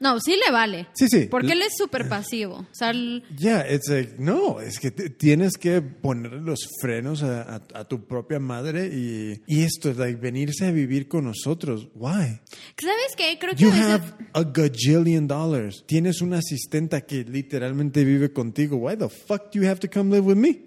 No, 0.00 0.20
sí 0.20 0.36
le 0.44 0.52
vale. 0.52 0.86
Sí, 0.94 1.08
sí. 1.08 1.26
Porque 1.30 1.52
él 1.52 1.62
es 1.62 1.74
súper 1.78 2.06
pasivo. 2.08 2.56
O 2.70 2.74
sea, 2.74 2.90
él- 2.90 3.24
Yeah, 3.38 3.66
it's 3.72 3.88
like, 3.88 4.16
no, 4.18 4.60
es 4.60 4.78
que 4.78 4.90
tienes 4.90 5.56
que 5.56 5.80
poner 5.80 6.32
los 6.34 6.68
frenos 6.82 7.22
a, 7.22 7.42
a- 7.56 7.62
a 7.74 7.84
tu 7.88 8.06
propia 8.06 8.38
madre 8.38 8.88
y, 8.88 9.40
y 9.46 9.62
esto 9.62 9.90
es 9.90 9.96
like 9.96 10.20
venirse 10.20 10.66
a 10.66 10.70
vivir 10.70 11.08
con 11.08 11.24
nosotros. 11.24 11.88
Why? 11.94 12.40
¿sabes 12.78 13.16
qué? 13.16 13.38
Creo 13.40 13.54
que 13.54 13.62
You 13.62 13.70
a 13.70 13.72
veces... 13.72 13.88
have 13.90 14.04
a 14.34 14.42
gajillion 14.44 15.26
dollars. 15.26 15.82
Tienes 15.86 16.20
una 16.20 16.38
asistenta 16.38 17.00
que 17.00 17.24
literalmente 17.24 18.04
vive 18.04 18.32
contigo. 18.32 18.76
Why 18.76 18.96
the 18.96 19.08
fuck 19.08 19.50
do 19.52 19.60
you 19.62 19.66
have 19.68 19.80
to 19.80 19.88
come 19.88 20.14
live 20.14 20.26
with 20.26 20.36
me? 20.36 20.64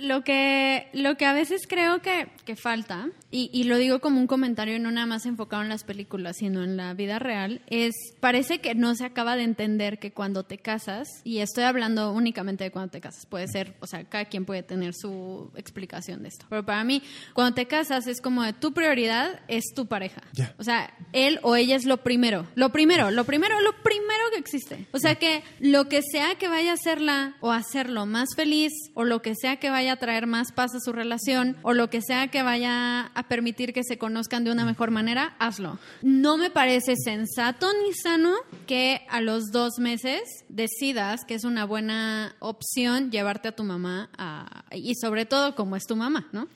Lo 0.00 0.24
que, 0.24 0.88
lo 0.92 1.16
que 1.16 1.26
a 1.26 1.32
veces 1.32 1.66
creo 1.68 2.00
que, 2.00 2.28
que 2.44 2.56
falta, 2.56 3.08
y, 3.30 3.50
y 3.52 3.64
lo 3.64 3.76
digo 3.76 4.00
como 4.00 4.20
un 4.20 4.26
comentario 4.26 4.78
no 4.78 4.90
nada 4.90 5.06
más 5.06 5.26
enfocado 5.26 5.62
en 5.62 5.68
las 5.68 5.84
películas, 5.84 6.36
sino 6.38 6.62
en 6.64 6.76
la 6.76 6.94
vida 6.94 7.18
real, 7.18 7.62
es, 7.68 7.94
parece 8.20 8.60
que 8.60 8.74
no 8.74 8.94
se 8.94 9.04
acaba 9.04 9.36
de 9.36 9.44
entender 9.44 9.98
que 9.98 10.12
cuando 10.12 10.44
te 10.44 10.58
casas, 10.58 11.08
y 11.24 11.38
estoy 11.38 11.64
hablando 11.64 12.12
únicamente 12.12 12.64
de 12.64 12.70
cuando 12.70 12.90
te 12.90 13.00
casas, 13.00 13.26
puede 13.26 13.48
ser, 13.48 13.76
o 13.80 13.86
sea, 13.86 14.04
cada 14.04 14.24
quien 14.26 14.44
puede 14.44 14.62
tener 14.62 14.94
su 14.94 15.50
explicación 15.56 16.22
de 16.22 16.28
esto, 16.28 16.46
pero 16.48 16.64
para 16.64 16.82
mí, 16.84 17.02
cuando 17.34 17.54
te 17.54 17.66
casas 17.66 18.06
es 18.06 18.20
como 18.20 18.42
de 18.42 18.52
tu 18.52 18.72
prioridad 18.72 19.40
es 19.48 19.64
tu 19.74 19.86
pareja. 19.86 20.22
O 20.58 20.64
sea, 20.64 20.92
él 21.12 21.38
o 21.42 21.56
ella 21.56 21.76
es 21.76 21.84
lo 21.84 21.98
primero, 21.98 22.46
lo 22.54 22.70
primero, 22.70 23.10
lo 23.10 23.24
primero, 23.24 23.60
lo 23.60 23.72
primero 23.82 24.22
que 24.32 24.38
existe. 24.38 24.86
O 24.92 24.98
sea 24.98 25.14
que 25.16 25.42
lo 25.58 25.88
que 25.88 26.02
sea 26.02 26.34
que 26.36 26.48
vaya 26.48 26.70
a 26.70 26.74
hacerla 26.74 27.36
o 27.40 27.50
hacerlo 27.52 28.06
más 28.06 28.28
feliz, 28.36 28.72
o 28.94 29.04
lo 29.04 29.22
que 29.22 29.34
sea 29.34 29.56
que 29.56 29.70
vaya 29.70 29.92
a 29.92 29.96
traer 29.96 30.26
más 30.26 30.52
paz 30.52 30.74
a 30.74 30.80
su 30.80 30.92
relación, 30.92 31.56
o 31.62 31.72
lo 31.72 31.90
que 31.90 32.00
sea 32.02 32.28
que 32.28 32.42
vaya 32.42 33.06
a 33.14 33.22
permitir 33.28 33.72
que 33.72 33.82
se 33.84 33.98
conozcan 33.98 34.44
de 34.44 34.52
una 34.52 34.64
mejor 34.64 34.90
manera, 34.90 35.34
hazlo. 35.38 35.78
No 36.02 36.36
me 36.36 36.50
parece 36.50 36.94
sensato 36.96 37.66
ni 37.84 37.92
sano 37.94 38.34
que 38.66 39.02
a 39.10 39.20
los 39.20 39.50
dos 39.52 39.78
meses 39.78 40.22
decidas 40.48 41.24
que 41.24 41.34
es 41.34 41.44
una 41.44 41.64
buena 41.64 42.34
opción 42.38 43.10
llevarte 43.10 43.48
a 43.48 43.52
tu 43.56 43.64
mamá 43.64 44.10
a- 44.16 44.64
y 44.72 44.94
sobre 44.94 45.26
todo 45.26 45.54
como 45.54 45.76
es 45.76 45.86
tu 45.86 45.96
mamá, 45.96 46.28
¿no? 46.32 46.48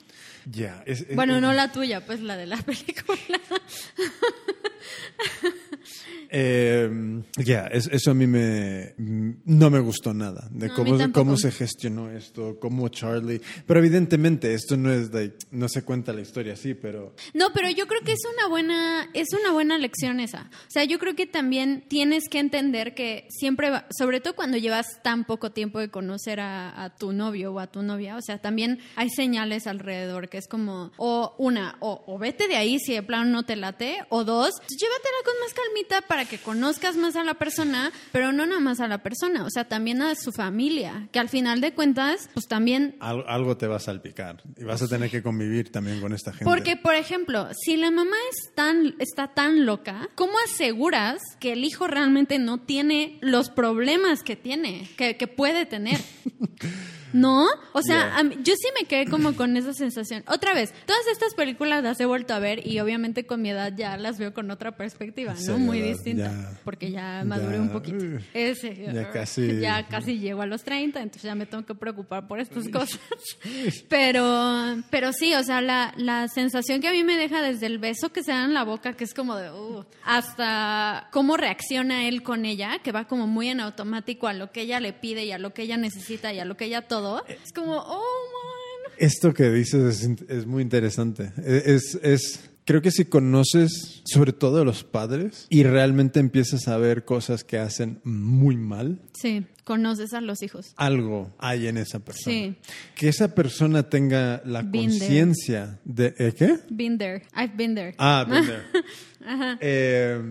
Ya. 0.45 0.83
es- 0.85 1.01
es- 1.01 1.15
Bueno, 1.15 1.41
no 1.41 1.53
la 1.53 1.71
tuya, 1.71 2.05
pues 2.05 2.21
la 2.21 2.37
de 2.37 2.45
la 2.45 2.57
película. 2.57 3.39
Eh, 6.37 7.21
ya, 7.37 7.67
es- 7.67 7.87
eso 7.93 8.11
a 8.11 8.13
mí 8.13 8.27
me 8.27 8.93
mm, 8.97 9.31
no 9.45 9.69
me 9.69 9.79
gustó 9.79 10.13
nada 10.13 10.49
de 10.51 10.67
No, 10.67 10.73
cómo, 10.73 10.97
cómo 11.13 11.37
se 11.37 11.49
gestionó 11.49 12.11
esto, 12.11 12.57
cómo 12.59 12.89
Charlie. 12.89 13.39
Pero 13.65 13.79
evidentemente 13.79 14.53
esto 14.53 14.75
no 14.75 14.91
es 14.91 15.13
like, 15.13 15.37
no 15.51 15.69
se 15.69 15.83
cuenta 15.85 16.11
la 16.11 16.19
historia 16.19 16.51
así, 16.53 16.73
pero 16.73 17.15
No, 17.33 17.53
pero 17.53 17.69
yo 17.69 17.87
creo 17.87 18.01
que 18.01 18.11
es 18.11 18.19
una 18.37 18.49
buena, 18.49 19.09
es 19.13 19.27
una 19.31 19.53
buena 19.53 19.77
lección 19.77 20.19
esa. 20.19 20.49
O 20.51 20.69
sea, 20.71 20.83
yo 20.83 20.99
creo 20.99 21.15
que 21.15 21.25
también 21.25 21.85
tienes 21.87 22.25
que 22.29 22.39
entender 22.39 22.93
que 22.95 23.27
siempre, 23.29 23.69
va- 23.69 23.87
sobre 23.97 24.19
todo 24.19 24.35
cuando 24.35 24.57
llevas 24.57 24.87
tan 25.03 25.23
poco 25.23 25.53
tiempo 25.53 25.79
de 25.79 25.89
conocer 25.89 26.41
a, 26.41 26.83
a 26.83 26.93
tu 26.97 27.13
novio 27.13 27.53
o 27.53 27.59
a 27.59 27.67
tu 27.67 27.81
novia, 27.81 28.17
o 28.17 28.21
sea, 28.21 28.39
también 28.41 28.79
hay 28.97 29.09
señales 29.09 29.67
alrededor 29.67 30.27
que 30.27 30.37
es 30.37 30.49
como, 30.49 30.91
o 30.97 31.33
una, 31.37 31.77
o, 31.79 32.03
o 32.07 32.17
vete 32.19 32.49
de 32.49 32.57
ahí 32.57 32.77
si 32.79 32.93
de 32.93 33.03
plano 33.03 33.23
no 33.31 33.43
te 33.43 33.55
late, 33.55 33.99
o 34.09 34.25
dos, 34.25 34.49
llévatela 34.67 35.17
con 35.23 35.33
más 35.41 35.53
calmita 35.53 36.01
para 36.07 36.24
para 36.25 36.29
que 36.29 36.43
conozcas 36.43 36.95
más 36.97 37.15
a 37.15 37.23
la 37.23 37.35
persona, 37.35 37.91
pero 38.11 38.31
no 38.31 38.45
nada 38.45 38.59
más 38.59 38.79
a 38.79 38.87
la 38.87 38.99
persona, 39.03 39.45
o 39.45 39.49
sea, 39.49 39.65
también 39.65 40.01
a 40.01 40.15
su 40.15 40.31
familia, 40.31 41.07
que 41.11 41.19
al 41.19 41.29
final 41.29 41.61
de 41.61 41.73
cuentas, 41.73 42.29
pues 42.33 42.47
también... 42.47 42.95
Al- 42.99 43.25
algo 43.27 43.57
te 43.57 43.67
va 43.67 43.75
a 43.75 43.79
salpicar 43.79 44.41
y 44.57 44.63
vas 44.63 44.81
a 44.81 44.87
tener 44.87 45.09
que 45.11 45.21
convivir 45.21 45.71
también 45.71 46.01
con 46.01 46.13
esta 46.13 46.31
gente. 46.31 46.45
Porque, 46.45 46.77
por 46.77 46.95
ejemplo, 46.95 47.47
si 47.63 47.77
la 47.77 47.91
mamá 47.91 48.15
es 48.31 48.53
tan, 48.55 48.95
está 48.99 49.27
tan 49.33 49.65
loca, 49.65 50.09
¿cómo 50.15 50.33
aseguras 50.45 51.19
que 51.39 51.53
el 51.53 51.63
hijo 51.63 51.85
realmente 51.87 52.39
no 52.39 52.59
tiene 52.59 53.19
los 53.21 53.49
problemas 53.49 54.23
que 54.23 54.35
tiene, 54.35 54.89
que, 54.97 55.17
que 55.17 55.27
puede 55.27 55.65
tener? 55.65 55.99
¿No? 57.13 57.47
O 57.73 57.81
sea, 57.81 58.21
Yeah. 58.21 58.41
yo 58.43 58.53
sí 58.55 58.67
me 58.79 58.87
quedé 58.87 59.05
como 59.09 59.35
con 59.35 59.55
esa 59.57 59.73
sensación. 59.73 60.23
Otra 60.27 60.53
vez, 60.53 60.73
todas 60.85 61.05
estas 61.11 61.33
películas 61.33 61.81
las 61.83 61.99
he 61.99 62.05
vuelto 62.05 62.33
a 62.33 62.39
ver 62.39 62.65
y 62.67 62.79
obviamente 62.79 63.25
con 63.25 63.41
mi 63.41 63.49
edad 63.51 63.73
ya 63.75 63.95
las 63.97 64.17
veo 64.17 64.33
con 64.33 64.51
otra 64.51 64.75
perspectiva, 64.75 65.33
¿no? 65.33 65.39
Sí, 65.39 65.51
Muy 65.51 65.81
distinta. 65.81 66.31
Ya. 66.31 66.59
porque 66.63 66.91
ya 66.91 67.23
maduré 67.25 67.55
Ya. 67.55 67.61
un 67.61 67.69
poquito. 67.69 68.03
Ese, 68.33 68.75
ya 68.93 69.11
casi- 69.11 69.59
ya 69.61 69.87
casi 69.87 70.19
llego 70.19 70.41
a 70.41 70.45
los 70.45 70.63
30, 70.63 71.01
entonces 71.01 71.23
ya 71.23 71.35
me 71.35 71.45
tengo 71.45 71.65
que 71.65 71.75
preocupar 71.75 72.27
por 72.27 72.39
estas 72.39 72.67
cosas. 72.69 72.99
Pero, 73.89 74.77
pero 74.89 75.13
sí, 75.13 75.33
o 75.35 75.43
sea, 75.43 75.61
la, 75.61 75.93
la 75.97 76.27
sensación 76.27 76.81
que 76.81 76.87
a 76.87 76.91
mí 76.91 77.03
me 77.03 77.17
deja 77.17 77.41
desde 77.41 77.65
el 77.67 77.77
beso 77.79 78.11
que 78.11 78.23
se 78.23 78.31
da 78.31 78.43
en 78.45 78.53
la 78.53 78.63
boca, 78.63 78.93
que 78.93 79.03
es 79.03 79.13
como 79.13 79.35
de, 79.35 79.51
uh, 79.51 79.85
hasta 80.03 81.07
cómo 81.11 81.37
reacciona 81.37 82.07
él 82.07 82.23
con 82.23 82.45
ella, 82.45 82.79
que 82.83 82.91
va 82.91 83.05
como 83.05 83.27
muy 83.27 83.49
en 83.49 83.59
automático 83.59 84.27
a 84.27 84.33
lo 84.33 84.51
que 84.51 84.61
ella 84.61 84.79
le 84.79 84.93
pide 84.93 85.25
y 85.25 85.31
a 85.31 85.37
lo 85.37 85.53
que 85.53 85.63
ella 85.63 85.77
necesita 85.77 86.33
y 86.33 86.39
a 86.39 86.45
lo 86.45 86.57
que 86.57 86.65
ella 86.65 86.81
todo. 87.01 87.25
Es 87.27 87.51
como, 87.53 87.77
oh, 87.77 87.89
man. 87.99 88.93
Esto 88.97 89.33
que 89.33 89.49
dices 89.51 90.01
es, 90.03 90.21
es 90.29 90.45
muy 90.45 90.61
interesante. 90.63 91.31
E, 91.37 91.63
Es, 91.75 91.99
es, 92.01 92.49
creo 92.65 92.81
que 92.81 92.91
si 92.91 93.05
conoces 93.05 94.01
sobre 94.05 94.31
todo 94.33 94.61
a 94.61 94.65
los 94.65 94.83
padres 94.83 95.47
y 95.49 95.63
realmente 95.63 96.19
empiezas 96.19 96.67
a 96.67 96.77
ver 96.77 97.03
cosas 97.05 97.43
que 97.43 97.57
hacen 97.57 97.99
muy 98.03 98.55
mal, 98.57 98.99
Sí, 99.13 99.45
conoces 99.65 100.13
a 100.13 100.21
los 100.21 100.41
hijos. 100.43 100.73
algo 100.77 101.33
hay 101.39 101.67
en 101.67 101.77
esa 101.77 101.99
persona. 101.99 102.33
Sí. 102.35 102.55
Que 102.95 103.09
esa 103.09 103.35
persona 103.35 103.89
tenga 103.89 104.41
la 104.45 104.61
Been 104.61 104.89
there. 104.89 104.99
conciencia 104.99 105.79
de... 105.83 106.13
¿eh, 106.17 106.33
¿Qué? 106.37 106.59
Been 106.69 106.97
there. 106.97 107.23
I've 107.35 107.55
been 107.57 107.75
there. 107.75 107.93
Ah, 107.97 108.25
been 108.29 108.45
there. 108.45 108.63
Eh, 109.59 110.21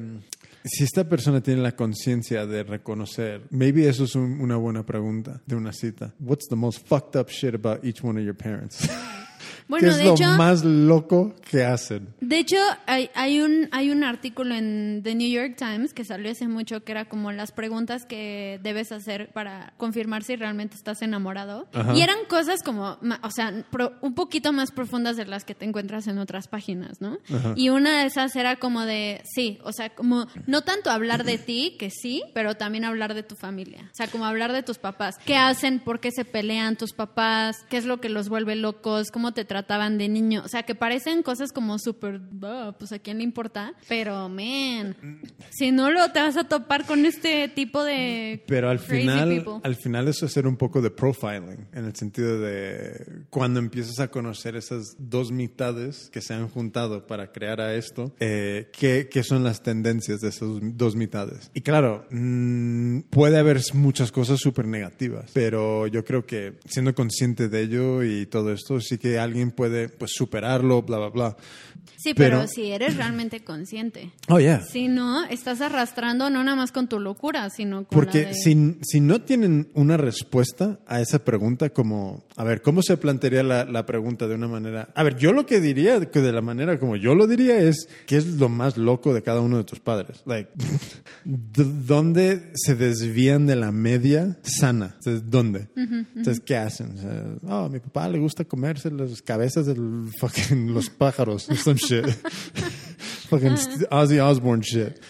si 0.64 0.84
esta 0.84 1.04
persona 1.08 1.42
tiene 1.42 1.60
la 1.62 1.76
conciencia 1.76 2.46
de 2.46 2.62
reconocer, 2.62 3.42
maybe 3.50 3.86
eso 3.88 4.04
es 4.04 4.14
un- 4.14 4.40
una 4.40 4.56
buena 4.56 4.84
pregunta 4.84 5.42
de 5.46 5.56
una 5.56 5.72
cita. 5.72 6.14
What's 6.18 6.46
the 6.48 6.56
most 6.56 6.86
fucked 6.86 7.16
up 7.20 7.28
shit 7.30 7.54
about 7.54 7.84
each 7.84 8.02
one 8.02 8.18
of 8.18 8.24
your 8.24 8.34
parents? 8.36 8.88
Bueno, 9.68 9.86
¿Qué 9.86 9.90
es 9.92 9.98
de 9.98 10.04
lo 10.04 10.14
hecho, 10.14 10.32
más 10.32 10.64
loco 10.64 11.34
que 11.50 11.64
hacen? 11.64 12.08
De 12.20 12.38
hecho, 12.38 12.56
hay, 12.86 13.10
hay, 13.14 13.40
un, 13.40 13.68
hay 13.72 13.90
un 13.90 14.04
artículo 14.04 14.54
en 14.54 15.00
The 15.02 15.14
New 15.14 15.28
York 15.28 15.56
Times 15.56 15.94
que 15.94 16.04
salió 16.04 16.30
hace 16.30 16.48
mucho 16.48 16.84
que 16.84 16.92
era 16.92 17.06
como 17.06 17.32
las 17.32 17.52
preguntas 17.52 18.04
que 18.04 18.60
debes 18.62 18.92
hacer 18.92 19.30
para 19.32 19.72
confirmar 19.76 20.22
si 20.22 20.36
realmente 20.36 20.76
estás 20.76 21.02
enamorado. 21.02 21.66
Ajá. 21.72 21.94
Y 21.94 22.02
eran 22.02 22.18
cosas 22.28 22.62
como, 22.62 22.98
o 23.22 23.30
sea, 23.30 23.64
un 24.00 24.14
poquito 24.14 24.52
más 24.52 24.70
profundas 24.70 25.16
de 25.16 25.24
las 25.24 25.44
que 25.44 25.54
te 25.54 25.64
encuentras 25.64 26.06
en 26.08 26.18
otras 26.18 26.48
páginas, 26.48 27.00
¿no? 27.00 27.18
Ajá. 27.32 27.54
Y 27.56 27.70
una 27.70 28.00
de 28.00 28.06
esas 28.06 28.36
era 28.36 28.56
como 28.56 28.82
de, 28.82 29.22
sí, 29.24 29.58
o 29.64 29.72
sea, 29.72 29.94
como 29.94 30.26
no 30.46 30.62
tanto 30.62 30.90
hablar 30.90 31.24
de 31.24 31.38
ti, 31.38 31.76
que 31.78 31.90
sí, 31.90 32.22
pero 32.34 32.54
también 32.54 32.84
hablar 32.84 33.14
de 33.14 33.22
tu 33.22 33.34
familia. 33.34 33.88
O 33.92 33.94
sea, 33.94 34.08
como 34.08 34.26
hablar 34.26 34.52
de 34.52 34.62
tus 34.62 34.78
papás. 34.78 35.16
¿Qué 35.24 35.36
hacen? 35.36 35.80
¿Por 35.80 36.00
qué 36.00 36.10
se 36.10 36.24
pelean 36.24 36.76
tus 36.76 36.92
papás? 36.92 37.64
¿Qué 37.68 37.76
es 37.76 37.86
lo 37.86 38.00
que 38.00 38.08
los 38.08 38.28
vuelve 38.28 38.56
locos? 38.56 39.10
¿Cómo 39.10 39.32
te 39.32 39.44
trataban 39.54 39.98
de 39.98 40.08
niño? 40.08 40.42
O 40.44 40.48
sea, 40.48 40.64
que 40.64 40.74
parecen 40.74 41.22
cosas 41.22 41.52
como 41.52 41.78
súper, 41.78 42.20
"Ah, 42.42 42.74
pues 42.76 42.90
a 42.90 42.98
quién 42.98 43.18
le 43.18 43.22
importa. 43.24 43.72
Pero, 43.88 44.28
man, 44.28 44.96
si 45.50 45.70
no 45.70 45.92
lo 45.92 46.10
te 46.10 46.18
vas 46.18 46.36
a 46.36 46.42
topar 46.48 46.84
con 46.86 47.06
este 47.06 47.46
tipo 47.46 47.84
de 47.84 48.42
Pero 48.48 48.68
al 48.68 48.80
crazy 48.80 49.02
final, 49.02 49.28
people. 49.28 49.52
al 49.62 49.76
final 49.76 50.08
eso 50.08 50.26
es 50.26 50.32
hacer 50.32 50.48
un 50.48 50.56
poco 50.56 50.82
de 50.82 50.90
profiling, 50.90 51.68
en 51.72 51.84
el 51.84 51.94
sentido 51.94 52.40
de 52.40 53.26
cuando 53.30 53.60
empiezas 53.60 54.00
a 54.00 54.08
conocer 54.08 54.56
esas 54.56 54.96
dos 54.98 55.30
mitades 55.30 56.10
que 56.12 56.20
se 56.20 56.34
han 56.34 56.48
juntado 56.48 57.06
para 57.06 57.30
crear 57.30 57.60
a 57.60 57.76
esto, 57.76 58.12
eh, 58.18 58.70
¿qué, 58.76 59.08
qué 59.08 59.22
son 59.22 59.44
las 59.44 59.62
tendencias 59.62 60.20
de 60.20 60.30
esas 60.30 60.48
dos 60.76 60.96
mitades? 60.96 61.52
Y 61.54 61.60
claro, 61.60 62.06
mm, 62.10 63.02
puede 63.10 63.38
haber 63.38 63.60
muchas 63.74 64.10
cosas 64.10 64.40
súper 64.40 64.66
negativas, 64.66 65.30
pero 65.32 65.86
yo 65.86 66.04
creo 66.04 66.26
que 66.26 66.58
siendo 66.66 66.92
consciente 66.92 67.48
de 67.48 67.60
ello 67.62 68.02
y 68.02 68.26
todo 68.26 68.52
esto, 68.52 68.80
sí 68.80 68.98
que 68.98 69.20
alguien 69.20 69.43
puede 69.50 69.88
pues 69.88 70.12
superarlo, 70.14 70.82
bla, 70.82 70.98
bla, 70.98 71.08
bla. 71.08 71.36
Sí, 71.96 72.12
pero, 72.14 72.38
pero- 72.38 72.48
si 72.48 72.70
eres 72.70 72.96
realmente 72.96 73.44
consciente. 73.44 74.10
Oh, 74.28 74.38
yeah. 74.38 74.60
Si 74.62 74.88
no, 74.88 75.24
estás 75.24 75.60
arrastrando 75.60 76.28
no 76.30 76.44
nada 76.44 76.56
más 76.56 76.70
con 76.72 76.88
tu 76.88 77.00
locura, 77.00 77.48
sino 77.50 77.86
con 77.86 77.86
Porque 77.98 78.22
la 78.24 78.28
de... 78.28 78.34
si, 78.34 78.76
si 78.82 79.00
no 79.00 79.22
tienen 79.22 79.68
una 79.74 79.96
respuesta 79.96 80.80
a 80.86 81.00
esa 81.00 81.24
pregunta, 81.24 81.70
como, 81.70 82.24
a 82.36 82.44
ver, 82.44 82.60
¿cómo 82.62 82.82
se 82.82 82.96
plantearía 82.96 83.42
la, 83.42 83.64
la 83.64 83.86
pregunta 83.86 84.28
de 84.28 84.34
una 84.34 84.48
manera? 84.48 84.88
A 84.94 85.02
ver, 85.02 85.16
yo 85.16 85.32
lo 85.32 85.46
que 85.46 85.60
diría, 85.60 86.10
que 86.10 86.20
de 86.20 86.32
la 86.32 86.42
manera 86.42 86.78
como 86.78 86.96
yo 86.96 87.14
lo 87.14 87.26
diría, 87.26 87.58
es 87.58 87.88
¿qué 88.06 88.16
es 88.16 88.26
lo 88.26 88.48
más 88.48 88.76
loco 88.76 89.14
de 89.14 89.22
cada 89.22 89.40
uno 89.40 89.56
de 89.58 89.64
tus 89.64 89.80
padres? 89.80 90.22
Like, 90.26 90.50
¿Dónde 91.24 92.52
se 92.54 92.74
desvían 92.74 93.46
de 93.46 93.56
la 93.56 93.72
media 93.72 94.38
sana? 94.42 94.96
Entonces, 94.98 95.30
¿Dónde? 95.30 95.68
Entonces, 95.76 96.40
¿qué 96.44 96.56
hacen? 96.56 96.98
O 96.98 97.00
sea, 97.00 97.24
oh, 97.48 97.64
a 97.64 97.68
mi 97.68 97.78
papá 97.80 98.08
le 98.08 98.18
gusta 98.18 98.44
comerse 98.44 98.90
las 98.90 99.10
cabezas 99.34 99.66
de 99.66 99.74
los 99.74 100.90
pájaros, 100.90 101.42
some 101.64 101.76
shit. 101.76 102.06
Fucking 103.28 103.56
Ozzy 103.90 104.20
Osbourne 104.20 104.62
shit. 104.62 105.00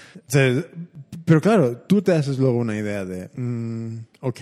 Pero 1.27 1.41
claro, 1.41 1.77
tú 1.87 2.01
te 2.01 2.13
haces 2.13 2.39
luego 2.39 2.57
una 2.57 2.77
idea 2.77 3.05
de, 3.05 3.29
mm, 3.37 3.99
ok. 4.25 4.41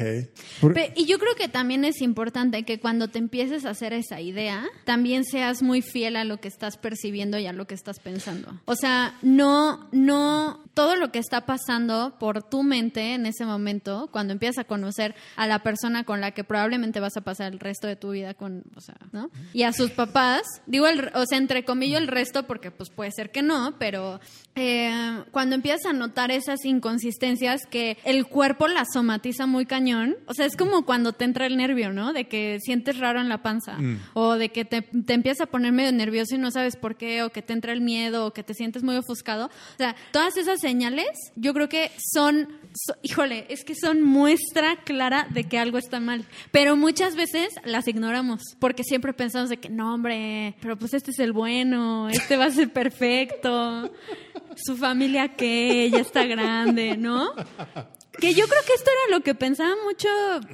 Y 0.94 1.06
yo 1.06 1.18
creo 1.18 1.34
que 1.36 1.48
también 1.48 1.84
es 1.84 2.00
importante 2.00 2.62
que 2.62 2.78
cuando 2.78 3.08
te 3.08 3.18
empieces 3.18 3.64
a 3.64 3.70
hacer 3.70 3.92
esa 3.92 4.20
idea, 4.20 4.64
también 4.84 5.24
seas 5.24 5.60
muy 5.60 5.82
fiel 5.82 6.14
a 6.14 6.24
lo 6.24 6.38
que 6.38 6.46
estás 6.46 6.76
percibiendo 6.76 7.36
y 7.38 7.46
a 7.46 7.52
lo 7.52 7.66
que 7.66 7.74
estás 7.74 7.98
pensando. 7.98 8.60
O 8.64 8.76
sea, 8.76 9.16
no, 9.22 9.88
no, 9.90 10.62
todo 10.74 10.94
lo 10.94 11.10
que 11.10 11.18
está 11.18 11.46
pasando 11.46 12.16
por 12.20 12.42
tu 12.42 12.62
mente 12.62 13.14
en 13.14 13.26
ese 13.26 13.44
momento, 13.44 14.08
cuando 14.12 14.32
empiezas 14.32 14.58
a 14.58 14.64
conocer 14.64 15.16
a 15.34 15.48
la 15.48 15.64
persona 15.64 16.04
con 16.04 16.20
la 16.20 16.30
que 16.30 16.44
probablemente 16.44 17.00
vas 17.00 17.16
a 17.16 17.22
pasar 17.22 17.52
el 17.52 17.58
resto 17.58 17.88
de 17.88 17.96
tu 17.96 18.12
vida 18.12 18.34
con, 18.34 18.62
o 18.76 18.80
sea, 18.80 18.96
¿no? 19.10 19.30
Y 19.52 19.64
a 19.64 19.72
sus 19.72 19.90
papás, 19.90 20.42
digo, 20.66 20.86
el, 20.86 21.10
o 21.14 21.26
sea, 21.26 21.38
entre 21.38 21.64
comillas 21.64 22.00
el 22.00 22.08
resto, 22.08 22.44
porque 22.44 22.70
pues 22.70 22.90
puede 22.90 23.10
ser 23.10 23.30
que 23.30 23.42
no, 23.42 23.74
pero 23.78 24.20
eh, 24.54 25.24
cuando 25.30 25.56
empiezas 25.56 25.86
a 25.86 25.92
notar 25.92 26.30
esas 26.30 26.64
inconsistencias 26.64 27.66
que 27.66 27.98
el 28.04 28.26
cuerpo 28.26 28.68
las 28.68 28.88
somatiza 28.92 29.46
muy 29.46 29.66
cañón, 29.72 30.16
o 30.26 30.34
sea, 30.34 30.44
es 30.44 30.54
como 30.54 30.84
cuando 30.84 31.14
te 31.14 31.24
entra 31.24 31.46
el 31.46 31.56
nervio, 31.56 31.94
¿no? 31.94 32.12
De 32.12 32.26
que 32.28 32.58
sientes 32.60 32.98
raro 32.98 33.22
en 33.22 33.30
la 33.30 33.42
panza, 33.42 33.78
o 34.12 34.34
de 34.34 34.50
que 34.50 34.66
te, 34.66 34.82
te 34.82 35.14
empiezas 35.14 35.40
a 35.40 35.46
poner 35.50 35.72
medio 35.72 35.92
nervioso 35.92 36.34
y 36.34 36.38
no 36.38 36.50
sabes 36.50 36.76
por 36.76 36.96
qué, 36.96 37.22
o 37.22 37.30
que 37.30 37.40
te 37.40 37.54
entra 37.54 37.72
el 37.72 37.80
miedo, 37.80 38.26
o 38.26 38.32
que 38.34 38.42
te 38.42 38.52
sientes 38.52 38.82
muy 38.82 38.96
ofuscado. 38.96 39.46
O 39.46 39.76
sea, 39.78 39.96
todas 40.10 40.36
esas 40.36 40.60
señales, 40.60 41.08
yo 41.36 41.54
creo 41.54 41.70
que 41.70 41.90
son, 42.12 42.48
so- 42.74 42.96
híjole, 43.02 43.46
es 43.48 43.64
que 43.64 43.74
son 43.74 44.02
muestra 44.02 44.76
clara 44.84 45.26
de 45.30 45.44
que 45.44 45.58
algo 45.58 45.78
está 45.78 46.00
mal. 46.00 46.26
Pero 46.50 46.76
muchas 46.76 47.16
veces 47.16 47.48
las 47.64 47.88
ignoramos, 47.88 48.42
porque 48.58 48.84
siempre 48.84 49.14
pensamos 49.14 49.48
de 49.48 49.56
que, 49.56 49.70
no, 49.70 49.94
hombre, 49.94 50.54
pero 50.60 50.76
pues 50.76 50.92
este 50.92 51.12
es 51.12 51.18
el 51.18 51.32
bueno, 51.32 52.10
este 52.10 52.36
va 52.36 52.44
a 52.44 52.50
ser 52.50 52.70
perfecto, 52.70 53.90
su 54.54 54.76
familia 54.76 55.28
que 55.28 55.88
ya 55.90 56.00
está 56.00 56.24
grande, 56.26 56.96
¿no? 56.98 57.30
Que 58.20 58.34
yo 58.34 58.46
creo 58.46 58.60
que 58.66 58.74
esto 58.74 58.90
era 58.90 59.16
lo 59.16 59.24
que 59.24 59.34
pensaba 59.34 59.74
mucho, 59.84 60.08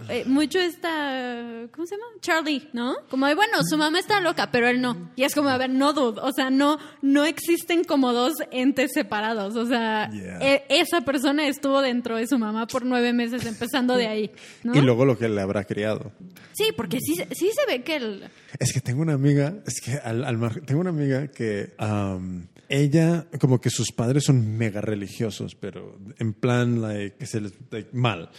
eh, 0.08 0.24
mucho 0.26 0.60
esta, 0.60 1.66
¿cómo 1.74 1.86
se 1.86 1.96
llama? 1.96 2.06
Charlie, 2.20 2.68
¿no? 2.72 2.94
Como 3.10 3.26
de, 3.26 3.34
bueno, 3.34 3.58
su 3.68 3.76
mamá 3.76 3.98
está 3.98 4.20
loca, 4.20 4.50
pero 4.52 4.68
él 4.68 4.80
no. 4.80 5.10
Y 5.16 5.24
es 5.24 5.34
como, 5.34 5.48
a 5.48 5.58
ver, 5.58 5.68
no 5.68 5.92
dude, 5.92 6.20
o 6.22 6.32
sea, 6.32 6.50
no, 6.50 6.78
no 7.02 7.24
existen 7.24 7.82
como 7.82 8.12
dos 8.12 8.34
entes 8.52 8.92
separados, 8.94 9.56
o 9.56 9.66
sea, 9.66 10.08
Yeah. 10.12 10.38
e- 10.40 10.64
esa 10.68 11.00
persona 11.00 11.48
estuvo 11.48 11.80
dentro 11.82 12.16
de 12.16 12.26
su 12.28 12.38
mamá 12.38 12.66
por 12.68 12.84
nueve 12.86 13.12
meses, 13.12 13.44
empezando 13.44 13.96
de 13.96 14.06
ahí, 14.06 14.30
¿no? 14.62 14.74
Y 14.76 14.80
luego 14.80 15.04
lo 15.04 15.18
que 15.18 15.28
le 15.28 15.40
habrá 15.40 15.64
criado. 15.64 16.12
Sí, 16.52 16.72
porque 16.76 16.98
sí, 17.00 17.16
se- 17.16 17.28
sí 17.34 17.50
se 17.54 17.66
ve 17.66 17.82
que 17.82 17.96
el... 17.96 18.30
Es 18.60 18.72
que 18.72 18.80
tengo 18.80 19.02
una 19.02 19.14
amiga, 19.14 19.54
es 19.66 19.80
que 19.80 19.94
al, 19.98 20.24
al 20.24 20.64
tengo 20.64 20.80
una 20.80 20.90
amiga 20.90 21.26
que 21.28 21.74
um, 21.80 22.46
ella, 22.68 23.26
como 23.40 23.60
que 23.60 23.70
sus 23.70 23.92
padres 23.92 24.24
son 24.24 24.56
mega 24.56 24.80
religiosos, 24.80 25.54
pero 25.54 25.98
en 26.18 26.32
plan, 26.34 26.80
like, 26.82 27.16
que 27.16 27.26
se 27.26 27.40
les, 27.40 27.52
like, 27.70 27.90
mal. 27.92 28.30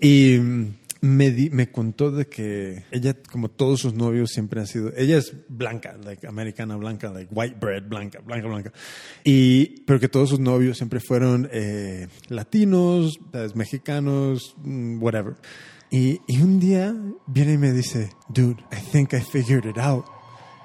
Y 0.00 0.38
me, 1.00 1.30
di- 1.32 1.50
me 1.50 1.70
contó 1.70 2.10
de 2.12 2.26
que 2.26 2.84
ella, 2.92 3.16
como 3.30 3.48
todos 3.50 3.80
sus 3.80 3.94
novios, 3.94 4.30
siempre 4.30 4.60
han 4.60 4.66
sido, 4.68 4.92
ella 4.96 5.18
es 5.18 5.32
blanca, 5.48 5.96
like, 6.04 6.26
americana 6.26 6.76
blanca, 6.76 7.10
like, 7.10 7.32
white 7.34 7.56
bread, 7.60 7.88
blanca, 7.88 8.20
blanca, 8.20 8.46
blanca. 8.48 8.72
Y, 9.24 9.80
pero 9.80 9.98
que 9.98 10.08
todos 10.08 10.28
sus 10.28 10.38
novios 10.40 10.76
siempre 10.76 11.00
fueron 11.00 11.48
eh, 11.52 12.06
latinos, 12.28 13.18
¿sabes? 13.32 13.56
mexicanos, 13.56 14.54
mm, 14.62 15.02
whatever. 15.02 15.34
Y, 15.90 16.20
y 16.26 16.40
un 16.40 16.58
día 16.60 16.94
viene 17.26 17.54
y 17.54 17.58
me 17.58 17.72
dice, 17.72 18.10
dude, 18.28 18.62
I 18.72 18.76
think 18.92 19.12
I 19.12 19.20
figured 19.20 19.66
it 19.66 19.78
out. 19.78 20.04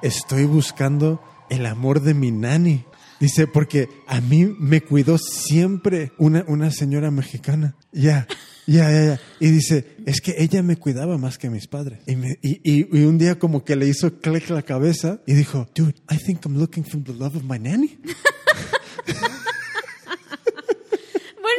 Estoy 0.02 0.46
buscando 0.46 1.20
el 1.50 1.66
amor 1.66 2.02
de 2.02 2.14
mi 2.14 2.32
nani. 2.32 2.86
Dice, 3.20 3.48
porque 3.48 3.90
a 4.08 4.22
mí 4.22 4.46
me 4.60 4.82
cuidó 4.82 5.18
siempre 5.18 6.12
una, 6.18 6.44
una 6.48 6.70
señora 6.72 7.10
mexicana. 7.10 7.76
Ya, 7.92 8.28
ya, 8.68 8.92
ya, 8.92 9.06
ya. 9.06 9.22
Y 9.40 9.50
dice, 9.50 9.96
es 10.06 10.22
que 10.22 10.36
ella 10.38 10.62
me 10.62 10.76
cuidaba 10.78 11.18
más 11.18 11.38
que 11.38 11.50
mis 11.50 11.68
padres. 11.68 12.00
Y, 12.06 12.16
me- 12.16 12.38
y, 12.44 12.60
y- 12.64 12.88
y 12.92 13.04
un 13.06 13.18
día 13.18 13.40
como 13.40 13.64
que 13.66 13.76
le 13.76 13.88
hizo 13.88 14.20
clic 14.20 14.50
la 14.50 14.62
cabeza 14.62 15.20
y 15.26 15.34
dijo, 15.34 15.68
dude, 15.74 15.96
I 16.12 16.18
think 16.18 16.46
I'm 16.46 16.58
looking 16.58 16.84
for 16.86 17.04
the 17.04 17.14
love 17.14 17.36
of 17.36 17.44
my 17.44 17.58
nanny. 17.58 17.98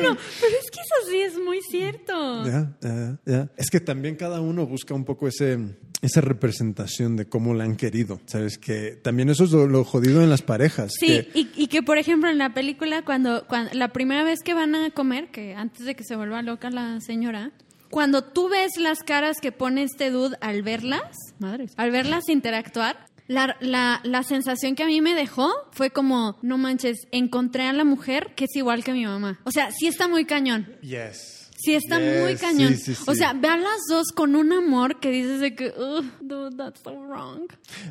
Bueno, 0.00 0.16
pero 0.40 0.52
es 0.62 0.70
que 0.70 0.80
eso 0.80 1.10
sí 1.10 1.20
es 1.20 1.38
muy 1.44 1.60
cierto. 1.62 2.44
Ya, 2.46 2.76
ya, 2.80 3.18
ya. 3.26 3.48
Es 3.56 3.70
que 3.70 3.80
también 3.80 4.16
cada 4.16 4.40
uno 4.40 4.66
busca 4.66 4.94
un 4.94 5.04
poco 5.04 5.28
ese, 5.28 5.58
esa 6.02 6.20
representación 6.20 7.16
de 7.16 7.26
cómo 7.26 7.54
la 7.54 7.64
han 7.64 7.76
querido. 7.76 8.20
Sabes 8.26 8.58
que 8.58 8.92
también 9.02 9.28
eso 9.30 9.44
es 9.44 9.50
lo, 9.52 9.66
lo 9.66 9.84
jodido 9.84 10.22
en 10.22 10.30
las 10.30 10.42
parejas. 10.42 10.92
Sí, 10.98 11.06
que- 11.06 11.30
y, 11.34 11.48
y 11.56 11.66
que 11.68 11.82
por 11.82 11.98
ejemplo 11.98 12.30
en 12.30 12.38
la 12.38 12.54
película, 12.54 13.04
cuando, 13.04 13.46
cuando 13.46 13.70
la 13.74 13.88
primera 13.92 14.24
vez 14.24 14.40
que 14.44 14.54
van 14.54 14.74
a 14.74 14.90
comer, 14.90 15.30
que 15.30 15.54
antes 15.54 15.84
de 15.86 15.94
que 15.94 16.04
se 16.04 16.16
vuelva 16.16 16.42
loca 16.42 16.70
la 16.70 17.00
señora, 17.00 17.52
cuando 17.90 18.22
tú 18.22 18.48
ves 18.50 18.72
las 18.78 19.02
caras 19.02 19.38
que 19.40 19.50
pone 19.50 19.82
este 19.82 20.10
dude 20.10 20.36
al 20.42 20.62
verlas, 20.62 21.10
madres, 21.38 21.72
al 21.78 21.90
verlas 21.90 22.28
interactuar, 22.28 23.06
la, 23.28 23.56
la, 23.60 24.00
la 24.02 24.22
sensación 24.24 24.74
que 24.74 24.82
a 24.82 24.86
mí 24.86 25.00
me 25.00 25.14
dejó 25.14 25.52
fue 25.70 25.90
como, 25.90 26.38
no 26.42 26.58
manches, 26.58 27.06
encontré 27.12 27.66
a 27.66 27.72
la 27.72 27.84
mujer 27.84 28.34
que 28.34 28.46
es 28.46 28.56
igual 28.56 28.82
que 28.82 28.92
mi 28.92 29.04
mamá. 29.06 29.38
O 29.44 29.52
sea, 29.52 29.70
sí 29.70 29.86
está 29.86 30.08
muy 30.08 30.24
cañón. 30.24 30.74
Yes. 30.80 31.37
Sí 31.60 31.74
está 31.74 31.98
Yes, 31.98 32.22
muy 32.22 32.36
cañón. 32.36 32.74
sí, 32.76 32.76
sí, 32.76 32.94
sí. 32.94 33.02
O 33.06 33.14
sea, 33.14 33.32
ve 33.32 33.48
a 33.48 33.56
las 33.56 33.80
dos 33.88 34.08
con 34.14 34.36
un 34.36 34.52
amor 34.52 35.00
que 35.00 35.10
dices 35.10 35.40
de 35.40 35.54
que, 35.54 35.68
"Ugh, 35.76 36.04
dude, 36.20 36.56
that's 36.56 36.80
so 36.82 36.92
wrong. 36.92 37.48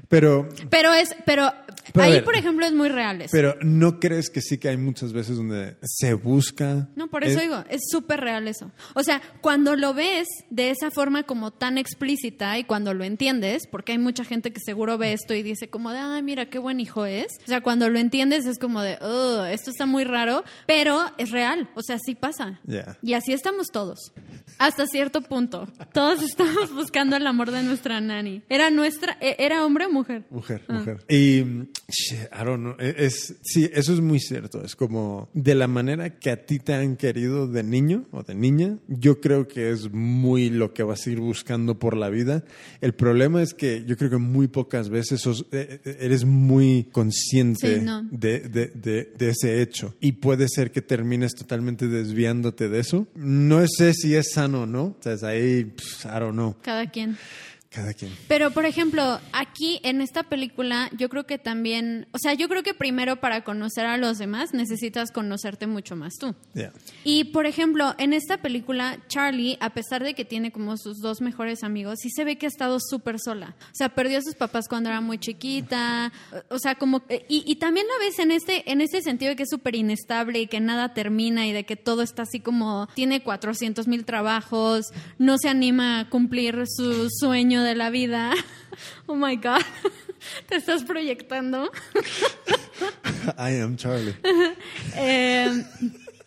Pero, 0.08 0.48
Pero 0.70 0.94
es, 0.94 1.16
pero, 1.26 1.52
ahí 1.96 2.12
ver, 2.14 2.24
por 2.24 2.36
ejemplo 2.36 2.66
es 2.66 2.74
muy 2.74 2.90
real 2.90 3.22
eso. 3.22 3.30
pero 3.32 3.56
¿no 3.62 4.00
crees 4.00 4.30
que 4.30 4.42
sí 4.42 4.58
que 4.58 4.70
hay 4.70 4.78
muchas 4.78 5.12
veces 5.14 5.38
donde 5.38 5.78
se 5.82 6.14
busca? 6.14 6.88
No, 6.96 7.10
por 7.10 7.24
eso 7.24 7.38
es- 7.38 7.42
digo, 7.44 7.64
es 7.70 7.82
súper 7.92 8.22
real 8.22 8.48
eso. 8.48 8.72
O 8.96 9.04
sea, 9.04 9.22
cuando 9.42 9.76
lo 9.76 9.94
ves 9.94 10.28
de 10.50 10.70
esa 10.70 10.90
forma 10.92 11.24
como 11.24 11.52
tan 11.52 11.78
explícita 11.78 12.58
y 12.58 12.64
cuando 12.64 12.94
lo 12.94 13.04
entiendes, 13.04 13.68
porque 13.70 13.92
hay 13.94 13.98
mucha 13.98 14.24
gente 14.24 14.52
que 14.54 14.60
seguro 14.60 14.98
ve 14.98 15.14
esto 15.14 15.34
y 15.34 15.44
dice 15.44 15.70
como 15.70 15.92
de, 15.92 16.00
ay, 16.00 16.24
mira, 16.24 16.50
qué 16.50 16.60
buen 16.60 16.80
hijo 16.80 17.06
es. 17.06 17.28
O 17.44 17.48
sea, 17.48 17.62
cuando 17.62 17.90
lo 17.90 18.00
entiendes 18.00 18.46
es 18.46 18.60
como 18.60 18.82
de, 18.82 18.98
oh, 19.02 19.44
esto 19.46 19.72
está 19.72 19.86
muy 19.86 20.04
raro, 20.04 20.44
pero 20.66 21.02
es 21.18 21.32
real. 21.32 21.70
O 21.76 21.82
sea, 21.82 21.98
sí 22.00 22.16
pasa. 22.16 22.60
Ya. 22.66 22.98
Y 23.02 23.14
así 23.14 23.34
estamos 23.34 23.57
todos. 23.72 24.12
Hasta 24.60 24.88
cierto 24.88 25.22
punto. 25.22 25.68
Todos 25.94 26.24
estamos 26.24 26.74
buscando 26.74 27.16
el 27.16 27.28
amor 27.28 27.52
de 27.52 27.62
nuestra 27.64 28.00
nani. 28.02 28.42
¿Era 28.50 28.70
nuestra, 28.70 29.18
e- 29.22 29.36
era 29.40 29.66
hombre 29.66 29.86
o 29.86 29.92
mujer? 29.92 30.26
Mujer, 30.30 30.64
Ah. 30.68 30.74
mujer. 30.74 30.98
Y, 31.10 31.44
shit, 31.90 32.20
I 32.34 32.44
don't 32.46 32.60
know, 32.62 32.76
e- 32.80 32.96
es, 33.06 33.36
sí, 33.44 33.70
eso 33.74 33.94
es 33.94 34.00
muy 34.02 34.20
cierto. 34.20 34.64
Es 34.64 34.76
como, 34.76 35.30
de 35.34 35.56
la 35.56 35.68
manera 35.68 36.18
que 36.20 36.30
a 36.32 36.46
ti 36.46 36.60
te 36.60 36.74
han 36.74 36.96
querido 36.98 37.48
de 37.48 37.64
niño 37.64 38.06
o 38.12 38.24
de 38.24 38.34
niña, 38.36 38.78
yo 38.88 39.20
creo 39.22 39.48
que 39.48 39.70
es 39.72 39.92
muy 39.92 40.50
lo 40.50 40.74
que 40.74 40.84
vas 40.84 41.06
a 41.06 41.10
ir 41.12 41.20
buscando 41.20 41.78
por 41.78 41.96
la 41.96 42.10
vida. 42.10 42.44
El 42.82 42.94
problema 42.94 43.42
es 43.44 43.54
que 43.54 43.84
yo 43.86 43.96
creo 43.98 44.10
que 44.10 44.18
muy 44.18 44.48
pocas 44.48 44.90
veces 44.90 45.22
sos- 45.22 45.46
eh, 45.52 45.80
eres 46.00 46.26
muy 46.26 46.86
consciente 46.92 47.78
Sí, 47.80 47.82
no. 47.86 48.04
de, 48.12 48.40
de- 48.40 48.68
de- 48.74 49.14
de 49.18 49.30
ese 49.30 49.62
hecho. 49.62 49.94
Y 50.00 50.14
puede 50.14 50.48
ser 50.50 50.72
que 50.72 50.82
termines 50.82 51.34
totalmente 51.36 51.88
desviándote 51.88 52.70
de 52.70 52.80
eso. 52.80 53.08
No 53.16 53.47
sé 53.68 53.94
si 53.94 54.16
es 54.16 54.32
sano 54.34 54.66
no. 54.66 54.84
O 54.84 54.98
sea, 55.00 55.14
es 55.14 55.24
ahí, 55.24 55.66
pff, 55.66 56.06
I 56.06 56.20
don't 56.20 56.34
know. 56.34 56.56
Cada 56.62 56.90
quien. 56.90 57.18
Cada 57.70 57.94
quien. 57.94 58.16
Pero, 58.28 58.52
por 58.52 58.66
ejemplo, 58.66 59.20
aquí 59.34 59.80
en 59.84 60.02
esta 60.02 60.24
película, 60.24 60.90
yo 60.98 61.10
creo 61.10 61.26
que 61.26 61.38
también, 61.38 62.08
o 62.12 62.18
sea, 62.18 62.34
yo 62.34 62.48
creo 62.48 62.64
que 62.64 62.74
primero 62.74 63.18
para 63.18 63.44
conocer 63.44 63.86
a 63.86 63.98
los 63.98 64.18
demás 64.18 64.54
necesitas 64.54 65.12
conocerte 65.12 65.68
mucho 65.68 65.96
más 65.96 66.14
tú. 66.18 66.34
Yeah. 66.54 66.72
Y, 67.04 67.26
por 67.26 67.46
ejemplo, 67.46 67.94
en 67.98 68.14
esta 68.14 68.38
película, 68.38 69.00
Charlie, 69.08 69.58
a 69.60 69.72
pesar 69.72 70.04
de 70.04 70.14
que 70.14 70.24
tiene 70.24 70.52
como 70.52 70.78
sus 70.78 71.00
dos 71.00 71.20
mejores 71.22 71.64
amigos, 71.64 72.00
sí 72.02 72.10
se 72.10 72.24
ve 72.24 72.38
que 72.38 72.46
ha 72.46 72.50
estado 72.50 72.80
súper 72.80 73.20
sola. 73.20 73.56
O 73.60 73.76
sea, 73.76 73.90
perdió 73.90 74.20
a 74.20 74.22
sus 74.22 74.36
papás 74.36 74.68
cuando 74.70 74.90
era 74.90 75.02
muy 75.02 75.18
chiquita. 75.18 76.12
O 76.50 76.60
sea, 76.60 76.76
como... 76.76 77.04
Y, 77.28 77.44
y 77.46 77.56
también 77.58 77.86
la 77.88 78.06
ves 78.06 78.20
en 78.20 78.32
este, 78.32 78.72
en 78.72 78.82
este 78.82 79.02
sentido 79.02 79.30
de 79.30 79.36
que 79.36 79.44
es 79.44 79.50
súper 79.50 79.76
inestable 79.76 80.40
y 80.40 80.48
que 80.48 80.60
nada 80.60 80.94
termina 80.94 81.46
y 81.48 81.52
de 81.52 81.66
que 81.66 81.76
todo 81.76 82.02
está 82.02 82.24
así 82.24 82.40
como... 82.40 82.88
Tiene 82.94 83.22
400 83.22 83.88
mil 83.88 84.06
trabajos, 84.06 84.88
no 85.18 85.38
se 85.38 85.50
anima 85.50 86.00
a 86.00 86.10
cumplir 86.10 86.64
su 86.68 87.10
sueño 87.58 87.64
de 87.64 87.76
la 87.76 87.90
vida. 87.90 88.34
Oh, 89.08 89.16
my 89.16 89.38
God. 89.38 89.62
Te 90.48 90.58
estás 90.58 90.84
proyectando. 90.84 91.72
I 93.38 93.62
am 93.62 93.76
Charlie. 93.78 94.14
Eh, 94.96 95.64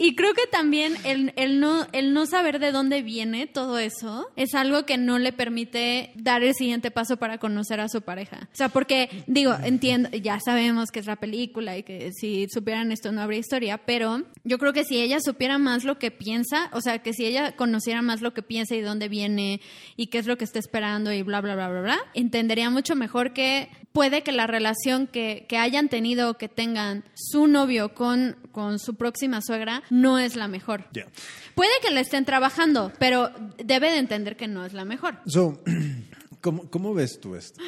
y 0.03 0.15
creo 0.17 0.33
que 0.33 0.47
también 0.51 0.95
el, 1.05 1.35
el 1.37 1.61
no, 1.61 1.87
el 1.93 2.15
no 2.15 2.25
saber 2.25 2.59
de 2.59 2.73
dónde 2.73 3.03
viene 3.03 3.47
todo 3.47 3.79
eso 3.79 4.31
es 4.35 4.55
algo 4.55 4.87
que 4.87 4.97
no 4.97 5.19
le 5.19 5.31
permite 5.31 6.13
dar 6.15 6.43
el 6.43 6.55
siguiente 6.55 6.91
paso 6.91 7.19
para 7.19 7.37
conocer 7.37 7.81
a 7.81 7.89
su 7.91 8.01
pareja. 8.01 8.49
O 8.51 8.57
sea, 8.57 8.71
porque, 8.71 9.11
digo, 9.27 9.55
entiendo, 9.63 10.09
ya 10.09 10.41
sabemos 10.41 10.91
que 10.91 11.01
es 11.01 11.07
la 11.07 11.17
película 11.17 11.77
y 11.77 11.83
que 11.83 12.13
si 12.15 12.47
supieran 12.49 12.93
esto 12.93 13.13
no 13.13 13.21
habría 13.21 13.41
historia, 13.41 13.77
pero 13.77 14.23
yo 14.43 14.57
creo 14.57 14.73
que 14.73 14.85
si 14.85 15.03
ella 15.03 15.21
supiera 15.21 15.59
más 15.59 15.85
lo 15.85 15.99
que 15.99 16.11
piensa, 16.11 16.71
o 16.73 16.81
sea, 16.81 17.01
que 17.01 17.13
si 17.13 17.27
ella 17.27 17.55
conociera 17.55 18.01
más 18.01 18.23
lo 18.23 18.33
que 18.33 18.43
piensa 18.43 18.75
y 18.75 18.81
de 18.81 18.87
dónde 18.87 19.11
viene 19.11 19.61
y 19.97 20.07
qué 20.07 20.17
es 20.17 20.27
lo 20.27 20.39
que 20.39 20.45
está 20.45 20.59
esperando 20.59 21.13
y 21.13 21.21
bla, 21.21 21.43
bla, 21.43 21.55
bla, 21.55 21.69
bla, 21.69 21.83
bla, 21.83 21.99
entendería 22.15 22.71
mucho 22.71 22.97
mejor 22.97 23.35
que 23.35 23.69
puede 23.93 24.23
que 24.23 24.33
la 24.33 24.47
relación 24.47 25.07
que, 25.07 25.47
que 25.49 25.59
hayan 25.59 25.89
tenido 25.89 26.31
o 26.31 26.35
que 26.35 26.49
tengan 26.49 27.05
su 27.15 27.47
novio 27.49 27.93
con, 27.93 28.37
con 28.53 28.79
su 28.79 28.95
próxima 28.95 29.43
suegra 29.43 29.83
no 29.91 30.19
es 30.19 30.37
la 30.37 30.49
mejor. 30.49 30.85
Yeah. 30.93 31.07
Puede 31.55 31.71
que 31.83 31.91
la 31.91 32.01
estén 32.01 32.25
trabajando, 32.25 32.93
pero 32.99 33.31
debe 33.65 33.91
de 33.91 33.99
entender 33.99 34.37
que 34.37 34.49
no 34.49 34.65
es 34.65 34.73
la 34.73 34.85
mejor. 34.85 35.19
So, 35.27 35.63
¿cómo, 36.41 36.71
cómo 36.71 36.95
ves 36.95 37.21
tú 37.21 37.35
esto? 37.37 37.61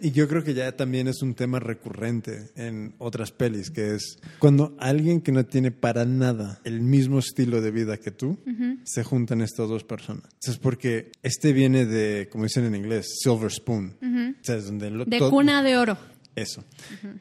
Y 0.00 0.12
yo 0.12 0.26
creo 0.26 0.42
que 0.42 0.54
ya 0.54 0.72
también 0.74 1.06
es 1.06 1.20
un 1.20 1.34
tema 1.34 1.60
recurrente 1.60 2.48
en 2.56 2.94
otras 2.96 3.30
pelis, 3.30 3.70
que 3.70 3.94
es 3.94 4.18
cuando 4.38 4.74
alguien 4.80 5.20
que 5.20 5.32
no 5.32 5.44
tiene 5.44 5.70
para 5.70 6.06
nada 6.06 6.60
el 6.64 6.80
mismo 6.80 7.18
estilo 7.18 7.60
de 7.60 7.70
vida 7.72 7.98
que 7.98 8.10
tú, 8.10 8.38
se 8.84 9.04
juntan 9.04 9.42
estas 9.42 9.68
dos 9.68 9.84
personas. 9.84 10.24
Es 10.42 10.56
porque 10.56 11.12
este 11.22 11.52
viene 11.52 11.84
de, 11.84 12.26
como 12.32 12.44
dicen 12.44 12.64
en 12.64 12.74
inglés, 12.74 13.18
silver 13.22 13.52
spoon. 13.52 13.98
O 14.40 14.44
sea, 14.44 14.56
es 14.56 14.64
donde 14.64 14.90
lo- 14.90 15.04
De 15.04 15.18
cuna 15.18 15.62
de 15.62 15.76
oro. 15.76 15.98
Eso. 16.36 16.64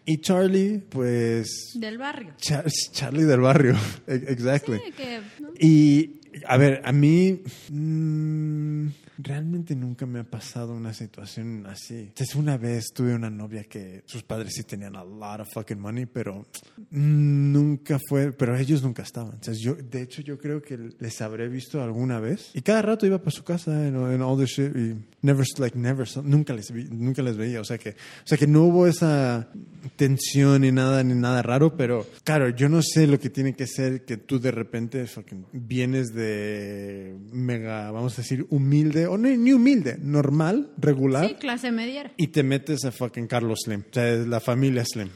Y 0.05 0.17
Charlie, 0.19 0.79
pues... 0.89 1.71
Del 1.75 1.97
barrio. 1.97 2.33
Char- 2.37 2.65
Charlie 2.91 3.23
del 3.23 3.39
barrio. 3.39 3.75
Exactly. 4.07 4.79
Sí, 4.85 4.91
que, 4.91 5.21
¿no? 5.39 5.49
Y, 5.57 6.19
a 6.45 6.57
ver, 6.57 6.81
a 6.83 6.91
mí 6.91 7.41
mm, 7.71 8.87
realmente 9.17 9.75
nunca 9.75 10.05
me 10.05 10.19
ha 10.19 10.23
pasado 10.23 10.73
una 10.73 10.93
situación 10.93 11.65
así. 11.67 11.95
Entonces, 11.99 12.35
una 12.35 12.57
vez 12.57 12.85
tuve 12.93 13.13
una 13.15 13.29
novia 13.29 13.63
que 13.63 14.03
sus 14.05 14.23
padres 14.23 14.53
sí 14.55 14.63
tenían 14.63 14.95
a 14.95 15.03
lot 15.03 15.41
of 15.41 15.49
fucking 15.53 15.79
money, 15.79 16.05
pero 16.05 16.45
nunca 16.91 17.99
fue, 18.09 18.31
pero 18.31 18.55
ellos 18.57 18.83
nunca 18.83 19.03
estaban. 19.03 19.33
Entonces, 19.35 19.59
yo, 19.63 19.75
de 19.75 20.01
hecho, 20.01 20.21
yo 20.21 20.37
creo 20.37 20.61
que 20.61 20.77
les 20.99 21.21
habré 21.21 21.47
visto 21.47 21.81
alguna 21.83 22.19
vez. 22.19 22.51
Y 22.53 22.61
cada 22.61 22.81
rato 22.81 23.05
iba 23.05 23.19
para 23.19 23.31
su 23.31 23.43
casa 23.43 23.87
en 23.87 23.95
en 23.95 24.21
all 24.21 24.37
this 24.37 24.49
shit 24.49 24.75
y 24.75 24.95
never, 25.21 25.45
like, 25.57 25.77
never, 25.77 26.07
nunca 26.23 26.53
les, 26.53 26.71
vi- 26.71 26.87
nunca 26.91 27.21
les 27.21 27.37
veía. 27.37 27.61
O 27.61 27.63
sea 27.65 27.77
que, 27.77 27.89
o 27.91 28.25
sea 28.27 28.37
que 28.37 28.47
no 28.47 28.63
hubo 28.63 28.87
esa 28.87 29.49
tensión 29.95 30.61
ni 30.61 30.71
nada, 30.71 31.03
ni 31.03 31.13
nada 31.15 31.41
raro, 31.41 31.75
pero 31.77 32.05
claro, 32.23 32.49
yo 32.49 32.69
no 32.69 32.81
sé 32.81 33.07
lo 33.07 33.19
que 33.19 33.29
tiene 33.29 33.53
que 33.53 33.67
ser 33.67 34.03
que 34.05 34.17
tú 34.17 34.39
de 34.39 34.51
repente 34.51 35.05
fucking 35.07 35.45
vienes 35.53 36.13
de 36.13 37.15
mega, 37.31 37.91
vamos 37.91 38.13
a 38.17 38.21
decir, 38.21 38.45
humilde, 38.49 39.04
o 39.07 39.17
no, 39.17 39.27
ni 39.29 39.53
humilde, 39.53 39.97
normal, 40.01 40.71
regular, 40.77 41.27
Sí, 41.27 41.35
clase 41.35 41.71
mediera. 41.71 42.11
y 42.17 42.27
te 42.27 42.43
metes 42.43 42.85
a 42.85 42.91
fucking 42.91 43.27
Carlos 43.27 43.59
Slim, 43.65 43.81
o 43.89 43.93
sea, 43.93 44.15
la 44.15 44.39
familia 44.39 44.83
Slim. 44.85 45.09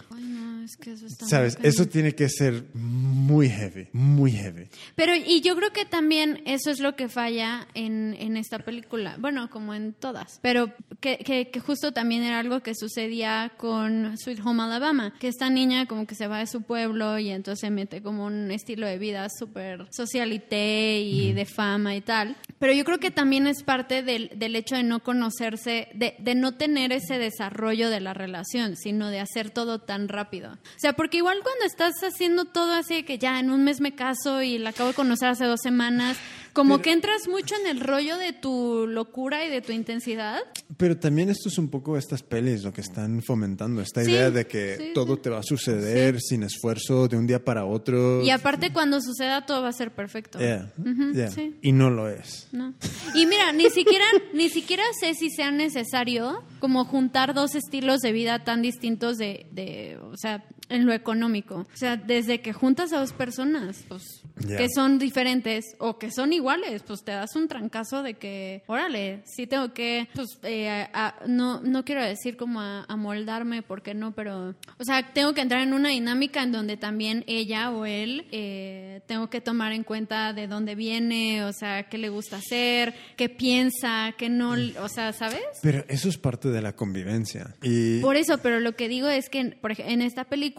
Es 0.70 0.78
que 0.78 0.92
eso 0.92 1.08
está 1.08 1.26
¿Sabes? 1.26 1.58
Eso 1.64 1.88
tiene 1.88 2.14
que 2.14 2.30
ser 2.30 2.64
muy 2.76 3.50
heavy, 3.50 3.88
muy 3.92 4.32
heavy. 4.32 4.68
Pero, 4.96 5.16
y 5.16 5.42
yo 5.42 5.56
creo 5.56 5.72
que 5.72 5.84
también 5.84 6.44
eso 6.46 6.70
es 6.70 6.80
lo 6.80 6.96
que 6.96 7.10
falla 7.10 7.68
en, 7.74 8.16
en 8.20 8.38
esta 8.38 8.60
película. 8.60 9.16
Bueno, 9.18 9.50
como 9.50 9.74
en 9.74 9.94
todas. 9.94 10.38
Pero 10.44 10.72
que, 11.00 11.18
que, 11.18 11.50
que 11.50 11.60
justo 11.60 11.92
también 11.92 12.22
era 12.22 12.38
algo 12.38 12.60
que 12.60 12.76
sucedía 12.76 13.52
con 13.58 14.16
Sweet 14.16 14.42
Home 14.46 14.62
Alabama. 14.62 15.16
Que 15.20 15.28
esta 15.30 15.50
niña 15.50 15.88
como 15.88 16.06
que 16.06 16.14
se 16.14 16.28
va 16.28 16.38
de 16.38 16.46
su 16.46 16.62
pueblo 16.62 17.18
y 17.18 17.32
entonces 17.32 17.62
se 17.62 17.72
mete 17.72 18.04
como 18.04 18.26
un 18.26 18.52
estilo 18.52 18.86
de 18.86 19.00
vida 19.00 19.28
súper 19.30 19.88
socialité 19.90 21.00
y 21.02 21.34
de 21.34 21.46
fama 21.46 21.96
y 21.96 22.02
tal. 22.02 22.38
Pero 22.60 22.74
yo 22.74 22.86
creo 22.86 23.00
que 23.00 23.10
también 23.10 23.48
es 23.48 23.64
parte 23.64 24.04
del, 24.04 24.30
del 24.36 24.56
hecho 24.56 24.76
de 24.76 24.84
no 24.84 25.02
conocerse, 25.02 25.88
de, 25.96 26.16
de 26.20 26.36
no 26.36 26.54
tener 26.54 26.92
ese 26.92 27.18
desarrollo 27.18 27.90
de 27.90 28.02
la 28.02 28.14
relación, 28.14 28.76
sino 28.76 29.10
de 29.10 29.20
hacer 29.20 29.50
todo 29.50 29.80
tan 29.80 30.10
rápido. 30.10 30.59
O 30.64 30.80
sea, 30.80 30.94
porque 30.94 31.18
igual 31.18 31.40
cuando 31.44 31.66
estás 31.66 31.96
haciendo 32.04 32.46
todo 32.46 32.74
así 32.74 32.96
de 32.96 33.06
que 33.06 33.18
ya 33.18 33.40
en 33.40 33.50
un 33.50 33.64
mes 33.64 33.82
me 33.82 33.96
caso 33.96 34.42
y 34.42 34.58
la 34.58 34.70
acabo 34.70 34.90
de 34.90 34.96
conocer 34.96 35.30
hace 35.30 35.46
dos 35.46 35.60
semanas, 35.62 36.18
Como 36.54 36.82
que 36.82 36.92
entras 36.92 37.28
mucho 37.28 37.56
en 37.62 37.68
el 37.68 37.80
rollo 37.80 38.18
de 38.18 38.34
tu 38.34 38.86
locura 38.88 39.46
y 39.46 39.50
de 39.50 39.62
tu 39.62 39.72
intensidad. 39.72 40.40
Pero 40.78 40.98
también 40.98 41.30
esto 41.30 41.50
es 41.50 41.58
un 41.58 41.70
poco 41.70 41.98
estas 41.98 42.24
pelis 42.24 42.64
lo 42.64 42.72
que 42.74 42.82
están 42.82 43.22
fomentando, 43.22 43.82
esta 43.82 44.04
Sí, 44.04 44.12
idea 44.12 44.32
de 44.32 44.46
que 44.48 44.76
sí, 44.78 44.92
todo 44.94 45.16
sí. 45.16 45.22
te 45.24 45.30
va 45.30 45.40
a 45.40 45.44
suceder 45.44 46.20
sin 46.22 46.44
esfuerzo 46.44 47.08
de 47.08 47.18
un 47.18 47.28
día 47.28 47.44
para 47.44 47.66
otro. 47.66 48.22
Y 48.24 48.30
aparte 48.30 48.72
cuando 48.74 49.02
suceda 49.02 49.46
todo 49.46 49.62
va 49.62 49.70
a 49.70 49.74
ser 49.74 49.92
perfecto. 49.92 50.40
Yeah, 50.40 50.72
sí. 51.32 51.56
Y 51.62 51.72
no 51.72 51.90
lo 51.90 52.10
es. 52.10 52.48
No. 52.52 52.74
Y 53.16 53.26
mira, 53.26 53.52
ni 53.52 53.70
siquiera, 53.70 54.06
ni 54.34 54.50
siquiera 54.50 54.84
sé 55.00 55.14
si 55.14 55.30
sea 55.30 55.52
necesario 55.52 56.44
como 56.60 56.86
juntar 56.86 57.34
dos 57.34 57.56
estilos 57.56 58.00
de 58.02 58.12
vida 58.12 58.44
tan 58.44 58.62
distintos 58.62 59.18
de, 59.18 59.48
de, 59.52 59.98
o 60.02 60.18
sea, 60.18 60.44
en 60.70 60.86
lo 60.86 60.94
económico. 60.94 61.68
O 61.74 61.78
sea, 61.78 61.98
desde 61.98 62.42
que 62.42 62.54
juntas 62.54 62.94
a 62.94 63.00
dos 63.00 63.14
personas, 63.14 63.84
pues, 63.88 64.04
Ya. 64.48 64.56
que 64.58 64.68
son 64.74 65.00
diferentes 65.00 65.66
o 65.80 65.98
que 66.00 66.12
son 66.12 66.32
iguales, 66.32 66.84
pues 66.86 67.04
te 67.04 67.12
das 67.12 67.36
un 67.36 67.48
trancazo 67.48 68.04
de 68.04 68.14
que, 68.14 68.64
órale, 68.68 69.22
sí 69.26 69.48
tengo 69.48 69.74
que, 69.74 70.08
pues, 70.16 70.28
eh, 70.44 70.70
a- 70.70 70.90
a- 70.94 71.16
no, 71.28 71.60
no 71.62 71.84
quiero 71.84 72.04
decir 72.04 72.38
como 72.38 72.62
a, 72.62 72.86
amoldarme, 72.88 73.64
porque 73.64 73.94
no, 73.94 74.14
pero, 74.14 74.50
o 74.78 74.84
sea, 74.84 75.12
tengo 75.14 75.34
que 75.34 75.42
entrar 75.42 75.62
en 75.62 75.74
una 75.74 75.90
dinámica 75.90 76.42
en 76.44 76.52
donde 76.52 76.78
también 76.78 77.24
ella 77.28 77.72
o 77.72 77.86
él, 77.86 78.28
eh, 78.32 79.02
tengo 79.08 79.30
que 79.30 79.42
tomar 79.42 79.74
en 79.74 79.84
cuenta 79.84 80.32
de 80.34 80.48
dónde 80.48 80.76
viene, 80.76 81.44
o 81.44 81.52
sea, 81.54 81.90
qué 81.90 81.98
le 81.98 82.10
gusta 82.10 82.38
hacer, 82.38 82.94
qué 83.18 83.28
piensa, 83.28 84.14
qué 84.18 84.30
no, 84.30 84.52
o 84.82 84.88
sea, 84.90 85.12
¿sabes? 85.14 85.42
Pero 85.62 85.84
eso 85.90 86.08
es 86.08 86.18
parte 86.18 86.50
de 86.50 86.62
la 86.62 86.74
convivencia. 86.76 87.56
Y 87.64 88.00
Por 88.02 88.16
eso, 88.16 88.38
pero 88.38 88.60
lo 88.60 88.76
que 88.76 88.88
digo 88.88 89.08
es 89.10 89.30
que 89.30 89.58
por 89.60 89.72
ej- 89.72 89.84
en 89.88 90.02
esta 90.02 90.24
película, 90.26 90.59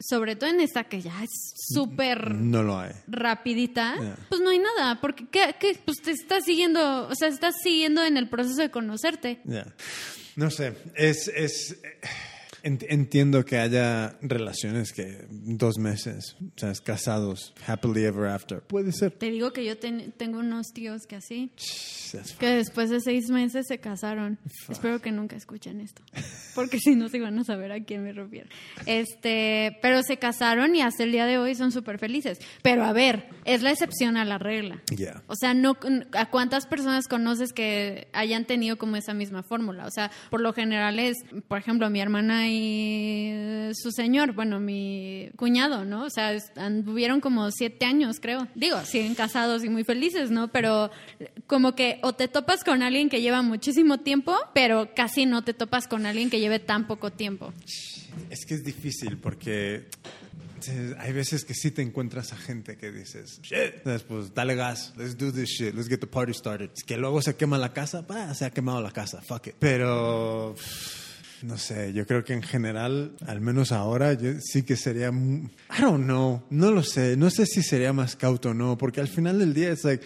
sobre 0.00 0.36
todo 0.36 0.48
en 0.50 0.60
esta 0.60 0.84
que 0.84 1.00
ya 1.02 1.22
es 1.22 1.52
súper 1.74 2.30
no 2.34 2.62
lo 2.62 2.78
hay. 2.78 2.92
rapidita, 3.08 3.94
Yeah. 4.00 4.16
pues 4.28 4.40
no 4.40 4.50
hay 4.50 4.58
nada, 4.58 5.00
porque 5.00 5.26
¿qué, 5.30 5.54
qué? 5.58 5.78
pues 5.84 6.00
te 6.02 6.12
estás 6.12 6.44
siguiendo, 6.44 7.08
o 7.08 7.14
sea, 7.14 7.28
estás 7.28 7.54
siguiendo 7.62 8.04
en 8.04 8.16
el 8.16 8.28
proceso 8.28 8.60
de 8.60 8.70
conocerte. 8.70 9.40
No 10.36 10.50
sé, 10.50 10.74
es... 10.94 11.28
es 11.28 11.76
Entiendo 12.62 13.44
que 13.44 13.58
haya 13.58 14.16
relaciones 14.22 14.92
que 14.92 15.26
dos 15.30 15.78
meses, 15.78 16.36
o 16.40 16.58
sea, 16.58 16.72
casados, 16.84 17.54
happily 17.66 18.04
ever 18.04 18.26
after. 18.28 18.60
Puede 18.60 18.92
ser. 18.92 19.12
Te 19.12 19.30
digo 19.30 19.52
que 19.52 19.64
yo 19.64 19.78
ten- 19.78 20.12
tengo 20.16 20.38
unos 20.40 20.68
tíos 20.72 21.06
que 21.06 21.16
así, 21.16 21.50
que 22.38 22.46
después 22.46 22.90
de 22.90 23.00
seis 23.00 23.30
meses 23.30 23.66
se 23.68 23.78
casaron. 23.78 24.38
Espero 24.68 25.00
que 25.00 25.12
nunca 25.12 25.36
escuchen 25.36 25.80
esto, 25.80 26.02
porque 26.54 26.78
si 26.78 26.96
no 26.96 27.08
se 27.08 27.20
van 27.20 27.38
a 27.38 27.44
saber 27.44 27.72
a 27.72 27.82
quién 27.84 28.02
me 28.02 28.12
refiero. 28.12 28.48
Este, 28.86 29.78
pero 29.82 30.02
se 30.02 30.18
casaron 30.18 30.74
y 30.74 30.82
hasta 30.82 31.04
el 31.04 31.12
día 31.12 31.26
de 31.26 31.38
hoy 31.38 31.54
son 31.54 31.72
súper 31.72 31.98
felices. 31.98 32.38
Pero 32.62 32.84
a 32.84 32.92
ver, 32.92 33.28
es 33.44 33.62
la 33.62 33.70
excepción 33.70 34.16
a 34.16 34.24
la 34.24 34.38
regla. 34.38 34.82
Yeah. 34.96 35.22
O 35.28 35.34
sea, 35.36 35.54
no, 35.54 35.76
¿a 36.12 36.30
cuántas 36.30 36.66
personas 36.66 37.06
conoces 37.08 37.52
que 37.52 38.08
hayan 38.12 38.44
tenido 38.44 38.76
como 38.78 38.96
esa 38.96 39.14
misma 39.14 39.42
fórmula? 39.42 39.86
O 39.86 39.90
sea, 39.90 40.10
por 40.30 40.40
lo 40.40 40.52
general 40.52 40.98
es, 40.98 41.16
por 41.48 41.58
ejemplo, 41.58 41.88
mi 41.90 42.00
hermana 42.00 42.49
su 43.74 43.90
señor, 43.92 44.32
bueno, 44.32 44.60
mi 44.60 45.30
cuñado, 45.36 45.84
¿no? 45.84 46.04
O 46.04 46.10
sea, 46.10 46.36
anduvieron 46.56 47.20
como 47.20 47.50
siete 47.50 47.84
años, 47.86 48.18
creo. 48.20 48.48
Digo, 48.54 48.80
siguen 48.84 49.14
casados 49.14 49.64
y 49.64 49.68
muy 49.68 49.84
felices, 49.84 50.30
¿no? 50.30 50.48
Pero 50.48 50.90
como 51.46 51.74
que 51.74 51.98
o 52.02 52.14
te 52.14 52.28
topas 52.28 52.64
con 52.64 52.82
alguien 52.82 53.08
que 53.08 53.20
lleva 53.20 53.42
muchísimo 53.42 53.98
tiempo, 53.98 54.36
pero 54.54 54.90
casi 54.94 55.26
no 55.26 55.42
te 55.42 55.54
topas 55.54 55.86
con 55.88 56.06
alguien 56.06 56.30
que 56.30 56.40
lleve 56.40 56.58
tan 56.58 56.86
poco 56.86 57.10
tiempo. 57.12 57.52
Es 58.30 58.44
que 58.44 58.54
es 58.54 58.64
difícil 58.64 59.18
porque 59.18 59.86
hay 60.98 61.12
veces 61.12 61.44
que 61.44 61.54
sí 61.54 61.70
te 61.70 61.82
encuentras 61.82 62.32
a 62.32 62.36
gente 62.36 62.76
que 62.76 62.92
dices, 62.92 63.40
shit, 63.42 63.82
pues 64.06 64.34
dale 64.34 64.54
gas, 64.54 64.92
let's 64.96 65.16
do 65.16 65.32
this 65.32 65.48
shit, 65.48 65.74
let's 65.74 65.88
get 65.88 66.00
the 66.00 66.06
party 66.06 66.34
started. 66.34 66.70
Es 66.76 66.84
que 66.84 66.96
luego 66.96 67.22
se 67.22 67.36
quema 67.36 67.58
la 67.58 67.72
casa, 67.72 68.02
bah, 68.02 68.34
se 68.34 68.44
ha 68.44 68.50
quemado 68.50 68.80
la 68.80 68.90
casa, 68.90 69.20
fuck 69.22 69.48
it. 69.48 69.54
Pero 69.58 70.54
no 71.42 71.56
sé, 71.58 71.92
yo 71.92 72.06
creo 72.06 72.24
que 72.24 72.32
en 72.32 72.42
general, 72.42 73.12
al 73.26 73.40
menos 73.40 73.72
ahora, 73.72 74.12
yo 74.12 74.32
sí 74.40 74.62
que 74.62 74.76
sería, 74.76 75.08
I 75.08 75.80
don't 75.80 76.04
know, 76.04 76.42
no 76.50 76.70
lo 76.70 76.82
sé, 76.82 77.16
no 77.16 77.30
sé 77.30 77.46
si 77.46 77.62
sería 77.62 77.92
más 77.92 78.16
cauto 78.16 78.50
o 78.50 78.54
no, 78.54 78.76
porque 78.76 79.00
al 79.00 79.08
final 79.08 79.38
del 79.38 79.54
día 79.54 79.70
es 79.70 79.84
like, 79.84 80.04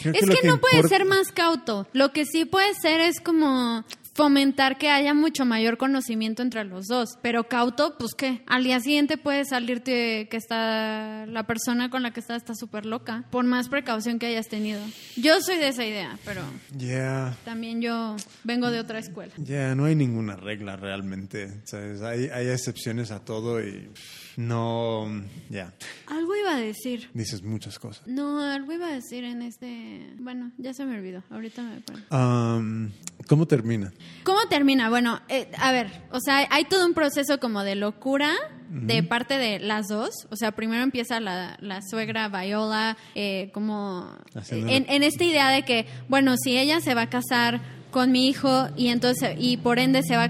creo 0.00 0.14
Es 0.14 0.26
lo 0.26 0.34
que 0.34 0.46
no 0.46 0.60
puede 0.60 0.86
ser 0.88 1.04
más 1.04 1.32
cauto. 1.32 1.88
Lo 1.92 2.12
que 2.12 2.24
sí 2.24 2.44
puede 2.44 2.74
ser 2.74 3.00
es 3.00 3.20
como 3.20 3.84
fomentar 4.14 4.78
que 4.78 4.88
haya 4.90 5.12
mucho 5.12 5.44
mayor 5.44 5.76
conocimiento 5.76 6.42
entre 6.42 6.64
los 6.64 6.86
dos. 6.86 7.18
Pero 7.22 7.44
cauto, 7.48 7.96
pues 7.98 8.14
qué. 8.16 8.42
Al 8.46 8.64
día 8.64 8.80
siguiente 8.80 9.18
puede 9.18 9.44
salirte 9.44 10.28
que 10.30 10.36
está 10.36 11.26
la 11.26 11.44
persona 11.46 11.90
con 11.90 12.02
la 12.02 12.12
que 12.12 12.20
estás 12.20 12.38
está 12.38 12.54
súper 12.54 12.86
loca. 12.86 13.24
Por 13.30 13.44
más 13.44 13.68
precaución 13.68 14.18
que 14.18 14.26
hayas 14.26 14.48
tenido. 14.48 14.80
Yo 15.16 15.40
soy 15.40 15.56
de 15.58 15.68
esa 15.68 15.84
idea, 15.84 16.18
pero 16.24 16.42
Yeah. 16.78 17.36
también 17.44 17.80
yo 17.82 18.16
vengo 18.44 18.70
de 18.70 18.80
otra 18.80 18.98
escuela. 18.98 19.32
Ya, 19.36 19.74
no 19.74 19.84
hay 19.86 19.94
ninguna 19.94 20.36
regla 20.36 20.76
realmente. 20.76 21.60
¿sabes? 21.64 22.02
Hay, 22.02 22.28
hay 22.32 22.48
excepciones 22.48 23.10
a 23.10 23.24
todo 23.24 23.60
y 23.60 23.90
no. 24.36 25.06
Ya, 25.50 25.72
Algo 26.06 26.34
iba 26.36 26.54
a 26.54 26.58
decir. 26.58 27.10
dices 27.14 27.42
muchas 27.42 27.78
cosas. 27.78 28.06
No, 28.06 28.40
algo 28.40 28.72
iba 28.72 28.86
a 28.88 28.92
decir 28.92 29.24
en 29.24 29.42
este... 29.42 30.12
Bueno, 30.18 30.52
ya 30.58 30.74
se 30.74 30.84
me 30.84 30.96
olvidó. 30.98 31.22
Ahorita 31.30 31.62
me 31.62 31.76
acuerdo. 31.76 32.02
Um, 32.58 32.90
¿Cómo 33.28 33.46
termina? 33.46 33.92
¿Cómo 34.24 34.40
termina? 34.48 34.88
Bueno, 34.90 35.20
eh, 35.28 35.50
a 35.58 35.72
ver, 35.72 35.88
o 36.10 36.18
sea, 36.20 36.46
hay 36.50 36.64
todo 36.64 36.86
un 36.86 36.94
proceso 36.94 37.38
como 37.40 37.62
de 37.62 37.74
locura 37.74 38.32
de 38.70 39.02
parte 39.04 39.38
de 39.38 39.60
las 39.60 39.86
dos. 39.86 40.10
O 40.30 40.36
sea, 40.36 40.52
primero 40.52 40.82
empieza 40.82 41.20
la, 41.20 41.56
la 41.60 41.80
suegra 41.82 42.28
Viola, 42.28 42.96
eh, 43.14 43.50
como 43.54 44.10
Haciendo- 44.34 44.72
en, 44.72 44.86
en 44.88 45.02
esta 45.04 45.22
idea 45.24 45.48
de 45.50 45.64
que, 45.64 45.86
bueno, 46.08 46.34
si 46.36 46.58
ella 46.58 46.80
se 46.80 46.94
va 46.94 47.02
a 47.02 47.10
casar 47.10 47.60
con 47.92 48.10
mi 48.10 48.28
hijo 48.28 48.68
y 48.76 48.88
entonces, 48.88 49.36
y 49.38 49.58
por 49.58 49.78
ende 49.78 50.02
se 50.02 50.16
va 50.16 50.28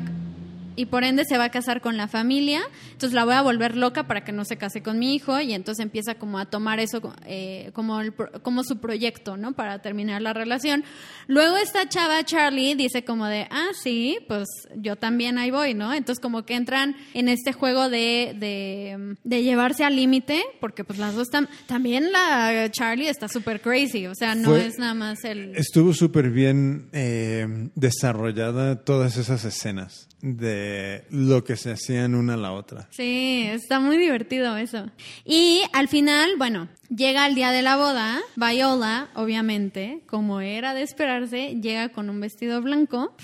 y 0.77 0.87
por 0.87 1.05
ende 1.05 1.25
se 1.25 1.39
va 1.39 1.45
a 1.45 1.51
casar 1.51 1.81
con 1.81 1.97
la 1.97 2.09
familia, 2.09 2.61
entonces 2.93 3.13
la 3.15 3.25
voy 3.25 3.35
a 3.35 3.43
volver 3.43 3.77
loca 3.77 4.07
para 4.07 4.25
que 4.25 4.33
no 4.33 4.45
se 4.45 4.57
case 4.57 4.83
con 4.83 4.99
mi 4.99 5.15
hijo 5.15 5.41
y 5.41 5.53
entonces 5.55 5.83
empieza 5.83 6.15
como 6.17 6.39
a 6.39 6.47
tomar 6.47 6.81
eso 6.81 7.01
eh, 7.27 7.71
como, 7.75 8.01
el 8.01 8.15
como 8.43 8.65
su 8.65 8.79
proyecto, 8.79 9.37
¿no? 9.37 9.53
Para 9.53 9.81
terminar 9.83 10.23
la 10.23 10.33
relación. 10.33 10.85
Luego 11.27 11.57
esta 11.57 11.89
chava 11.89 12.23
Charlie 12.25 12.75
dice 12.75 13.05
como 13.05 13.27
de, 13.27 13.47
ah, 13.51 13.69
sí, 13.83 14.19
pues 14.29 14.49
yo 14.77 14.97
también 14.97 15.39
ahí 15.39 15.51
voy, 15.51 15.75
¿no? 15.75 15.93
Entonces 15.95 16.21
como 16.21 16.45
que 16.45 16.55
entran 16.55 16.97
en 17.15 17.29
este 17.29 17.53
juego 17.53 17.89
de, 17.89 18.35
de, 18.39 19.17
de 19.23 19.43
llevarse 19.43 19.85
al 19.85 19.97
límite, 19.97 20.43
porque 20.61 20.85
pues 20.85 20.99
las 20.99 21.15
dos 21.15 21.29
están, 21.29 21.49
también 21.67 22.13
la 22.13 22.69
Charlie 22.71 23.09
está 23.09 23.29
súper 23.29 23.61
crazy, 23.61 24.07
o 24.07 24.15
sea, 24.15 24.35
no 24.35 24.51
Fue- 24.51 24.67
es 24.67 24.79
nada 24.79 24.95
más 24.95 25.25
el... 25.25 25.55
Estuvo 25.57 25.93
súper 25.95 26.31
bien 26.31 26.89
eh, 26.93 27.69
desarrollada 27.75 28.83
todas 28.85 29.17
esas 29.17 29.45
escenas 29.45 30.09
de 30.25 31.05
lo 31.11 31.45
que 31.45 31.57
se 31.57 31.73
hacían 31.73 32.15
una 32.15 32.35
a 32.35 32.39
la 32.39 32.53
otra. 32.53 32.89
Sí, 32.91 33.47
está 33.47 33.79
muy 33.79 33.99
divertido 33.99 34.57
eso. 34.57 34.91
Y 35.25 35.61
al 35.75 35.89
final, 35.89 36.37
bueno, 36.39 36.69
llega 36.89 37.27
el 37.27 37.35
día 37.35 37.51
de 37.51 37.61
la 37.61 37.77
boda. 37.77 38.23
Viola, 38.35 39.11
obviamente, 39.15 40.01
como 40.07 40.41
era 40.41 40.73
de 40.73 40.81
esperarse, 40.81 41.57
llega 41.61 41.91
con 41.91 42.09
un 42.09 42.21
vestido 42.21 42.63
blanco. 42.63 43.15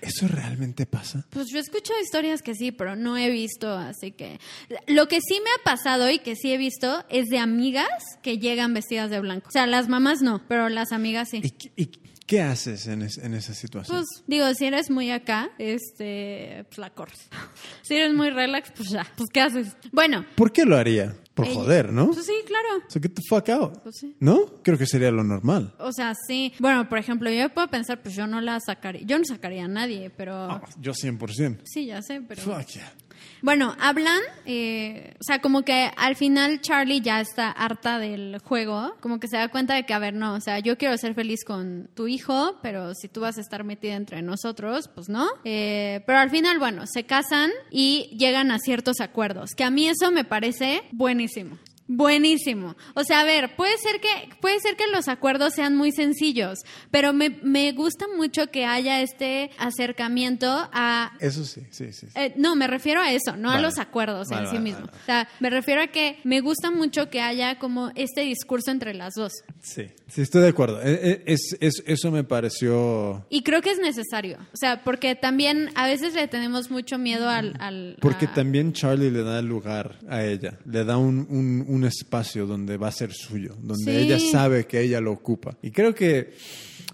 ¿Eso 0.00 0.26
realmente 0.26 0.86
pasa? 0.86 1.24
Pues 1.30 1.46
yo 1.50 1.60
escucho 1.60 1.92
historias 2.02 2.42
que 2.42 2.54
sí, 2.54 2.72
pero 2.72 2.96
no 2.96 3.16
he 3.16 3.30
visto, 3.30 3.70
así 3.72 4.10
que... 4.10 4.38
Lo 4.86 5.06
que 5.06 5.20
sí 5.20 5.40
me 5.42 5.50
ha 5.50 5.64
pasado 5.64 6.10
y 6.10 6.18
que 6.18 6.34
sí 6.34 6.52
he 6.52 6.58
visto 6.58 7.04
es 7.08 7.26
de 7.26 7.38
amigas 7.38 7.88
que 8.22 8.38
llegan 8.38 8.74
vestidas 8.74 9.08
de 9.08 9.20
blanco. 9.20 9.48
O 9.48 9.52
sea, 9.52 9.66
las 9.66 9.88
mamás 9.88 10.20
no, 10.20 10.42
pero 10.46 10.68
las 10.68 10.92
amigas 10.92 11.30
sí. 11.30 11.42
¿Y, 11.76 11.90
qué 12.26 12.40
haces 12.42 12.86
en, 12.86 13.02
es- 13.02 13.18
en 13.18 13.34
esa 13.34 13.54
situación? 13.54 13.98
Pues 13.98 14.24
digo, 14.26 14.52
si 14.54 14.66
eres 14.66 14.90
muy 14.90 15.10
acá, 15.10 15.50
este, 15.58 16.64
pues 16.68 16.78
la 16.78 16.90
corres. 16.90 17.28
Si 17.82 17.94
eres 17.94 18.14
muy 18.14 18.30
relax, 18.30 18.70
pues 18.74 18.88
ya, 18.90 19.06
pues 19.16 19.28
¿qué 19.32 19.40
haces? 19.42 19.76
Bueno, 19.92 20.24
¿Por 20.36 20.52
qué 20.52 20.64
lo 20.64 20.76
haría? 20.76 21.14
Por 21.34 21.48
joder, 21.52 21.92
¿no? 21.92 22.12
Pues 22.12 22.24
sí, 22.26 22.32
claro. 22.46 22.68
So 22.88 23.00
get 23.00 23.12
the 23.12 23.22
fuck 23.28 23.48
out. 23.48 23.82
Pues 23.82 23.96
sí. 23.98 24.16
¿No? 24.20 24.62
Creo 24.62 24.78
que 24.78 24.86
sería 24.86 25.10
lo 25.10 25.24
normal. 25.24 25.74
O 25.80 25.90
sea, 25.92 26.14
sí. 26.28 26.52
Bueno, 26.60 26.88
por 26.88 26.96
ejemplo, 26.98 27.28
yo 27.28 27.52
puedo 27.52 27.66
pensar, 27.68 28.00
pues 28.02 28.14
yo 28.14 28.28
no 28.28 28.40
la 28.40 28.60
sacaría. 28.64 29.02
Yo 29.04 29.18
no 29.18 29.24
sacaría 29.24 29.64
a 29.64 29.68
nadie, 29.68 30.10
pero. 30.10 30.32
Ah, 30.36 30.62
yo 30.78 30.92
100%. 30.92 31.58
Sí, 31.64 31.86
ya 31.86 32.00
sé, 32.02 32.20
pero. 32.20 32.40
Fuck 32.40 32.66
yeah. 32.68 32.92
Bueno, 33.44 33.76
hablan, 33.78 34.22
eh, 34.46 35.12
o 35.20 35.22
sea, 35.22 35.42
como 35.42 35.66
que 35.66 35.90
al 35.98 36.16
final 36.16 36.62
Charlie 36.62 37.02
ya 37.02 37.20
está 37.20 37.50
harta 37.50 37.98
del 37.98 38.38
juego, 38.38 38.94
como 39.00 39.20
que 39.20 39.28
se 39.28 39.36
da 39.36 39.48
cuenta 39.48 39.74
de 39.74 39.84
que, 39.84 39.92
a 39.92 39.98
ver, 39.98 40.14
no, 40.14 40.32
o 40.32 40.40
sea, 40.40 40.60
yo 40.60 40.78
quiero 40.78 40.96
ser 40.96 41.12
feliz 41.12 41.44
con 41.44 41.90
tu 41.94 42.08
hijo, 42.08 42.58
pero 42.62 42.94
si 42.94 43.06
tú 43.08 43.20
vas 43.20 43.36
a 43.36 43.42
estar 43.42 43.62
metida 43.62 43.96
entre 43.96 44.22
nosotros, 44.22 44.88
pues 44.94 45.10
no. 45.10 45.28
Eh, 45.44 46.02
pero 46.06 46.20
al 46.20 46.30
final, 46.30 46.58
bueno, 46.58 46.86
se 46.86 47.04
casan 47.04 47.50
y 47.70 48.16
llegan 48.18 48.50
a 48.50 48.58
ciertos 48.58 49.02
acuerdos, 49.02 49.50
que 49.54 49.64
a 49.64 49.68
mí 49.68 49.88
eso 49.88 50.10
me 50.10 50.24
parece 50.24 50.80
buenísimo. 50.92 51.58
Buenísimo. 51.86 52.76
O 52.94 53.04
sea, 53.04 53.20
a 53.20 53.24
ver, 53.24 53.56
puede 53.56 53.76
ser 53.78 54.00
que, 54.00 54.08
puede 54.40 54.58
ser 54.60 54.76
que 54.76 54.86
los 54.86 55.08
acuerdos 55.08 55.54
sean 55.54 55.76
muy 55.76 55.92
sencillos, 55.92 56.58
pero 56.90 57.12
me, 57.12 57.30
me 57.42 57.72
gusta 57.72 58.06
mucho 58.16 58.50
que 58.50 58.64
haya 58.64 59.02
este 59.02 59.50
acercamiento 59.58 60.46
a... 60.72 61.12
Eso 61.20 61.44
sí, 61.44 61.62
sí, 61.70 61.92
sí. 61.92 62.06
sí. 62.06 62.12
Eh, 62.14 62.32
no, 62.36 62.56
me 62.56 62.66
refiero 62.66 63.00
a 63.00 63.12
eso, 63.12 63.36
no 63.36 63.50
a 63.50 63.60
los 63.60 63.78
acuerdos 63.78 64.28
Vale, 64.28 64.46
en 64.48 64.50
sí 64.54 64.58
mismo. 64.58 64.86
O 64.86 65.04
sea, 65.06 65.28
me 65.40 65.50
refiero 65.50 65.82
a 65.82 65.88
que 65.88 66.18
me 66.24 66.40
gusta 66.40 66.70
mucho 66.70 67.10
que 67.10 67.20
haya 67.20 67.58
como 67.58 67.90
este 67.96 68.22
discurso 68.22 68.70
entre 68.70 68.94
las 68.94 69.14
dos. 69.14 69.32
Sí, 69.60 69.86
sí, 70.08 70.22
estoy 70.22 70.42
de 70.42 70.48
acuerdo. 70.48 70.80
Eh, 70.82 71.00
eh, 71.02 71.22
Es, 71.26 71.56
es- 71.60 71.82
eso 71.86 72.10
me 72.10 72.24
pareció... 72.24 73.26
Y 73.30 73.42
creo 73.42 73.60
que 73.60 73.70
es 73.70 73.78
necesario. 73.78 74.38
O 74.52 74.56
sea, 74.56 74.84
porque 74.84 75.14
también 75.16 75.70
a 75.74 75.86
veces 75.86 76.14
le 76.14 76.28
tenemos 76.28 76.70
mucho 76.70 76.98
miedo 76.98 77.28
al... 77.28 77.54
al- 77.60 77.96
Porque 78.00 78.26
a- 78.26 78.32
también 78.32 78.72
Charlie 78.72 79.10
le 79.10 79.22
da 79.22 79.42
lugar 79.42 79.98
a 80.08 80.24
ella, 80.24 80.58
le 80.64 80.84
da 80.84 80.96
un, 80.96 81.26
un- 81.28 81.64
un 81.66 81.73
espacio 81.82 82.46
donde 82.46 82.76
va 82.76 82.86
a 82.86 82.92
ser 82.92 83.12
suyo, 83.12 83.56
donde 83.60 83.90
Sí. 83.92 84.04
ella 84.06 84.20
sabe 84.20 84.66
que 84.66 84.80
ella 84.82 85.00
lo 85.00 85.10
ocupa. 85.10 85.56
Y 85.62 85.72
creo 85.72 85.92
que, 85.92 86.34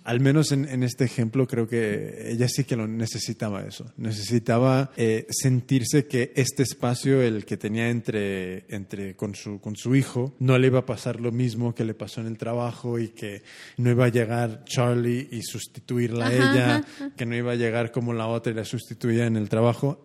al 0.05 0.21
menos 0.21 0.53
en, 0.53 0.67
en 0.67 0.83
este 0.83 1.05
ejemplo, 1.05 1.47
creo 1.47 1.69
que 1.69 2.31
ella 2.33 2.49
sí 2.49 2.65
que 2.65 2.77
lo 2.77 2.89
necesitaba 2.89 3.63
eso. 3.67 3.93
Necesitaba 3.99 4.93
eh, 4.97 5.27
sentirse 5.29 6.07
que 6.07 6.33
este 6.37 6.63
espacio, 6.63 7.21
el 7.21 7.45
que 7.45 7.59
tenía 7.59 7.91
entre, 7.91 8.65
entre 8.75 9.15
con, 9.17 9.35
su, 9.35 9.61
con 9.61 9.77
su 9.77 9.95
hijo, 9.95 10.35
no 10.39 10.57
le 10.59 10.69
iba 10.69 10.79
a 10.79 10.87
pasar 10.87 11.21
lo 11.21 11.33
mismo 11.33 11.75
que 11.75 11.85
le 11.85 11.93
pasó 11.93 12.23
en 12.23 12.29
el 12.29 12.39
trabajo 12.39 12.99
y 12.99 13.09
que 13.09 13.43
no 13.77 13.91
iba 13.91 14.07
a 14.07 14.09
llegar 14.09 14.65
Charlie 14.65 15.29
y 15.31 15.43
sustituirla 15.43 16.29
a 16.29 16.33
ella, 16.35 16.77
ajá, 16.77 17.11
que 17.17 17.27
no 17.27 17.37
iba 17.37 17.53
a 17.53 17.57
llegar 17.57 17.93
como 17.93 18.15
la 18.15 18.27
otra 18.29 18.53
y 18.53 18.55
la 18.57 18.65
sustituía 18.65 19.27
en 19.27 19.37
el 19.37 19.49
trabajo. 19.51 20.01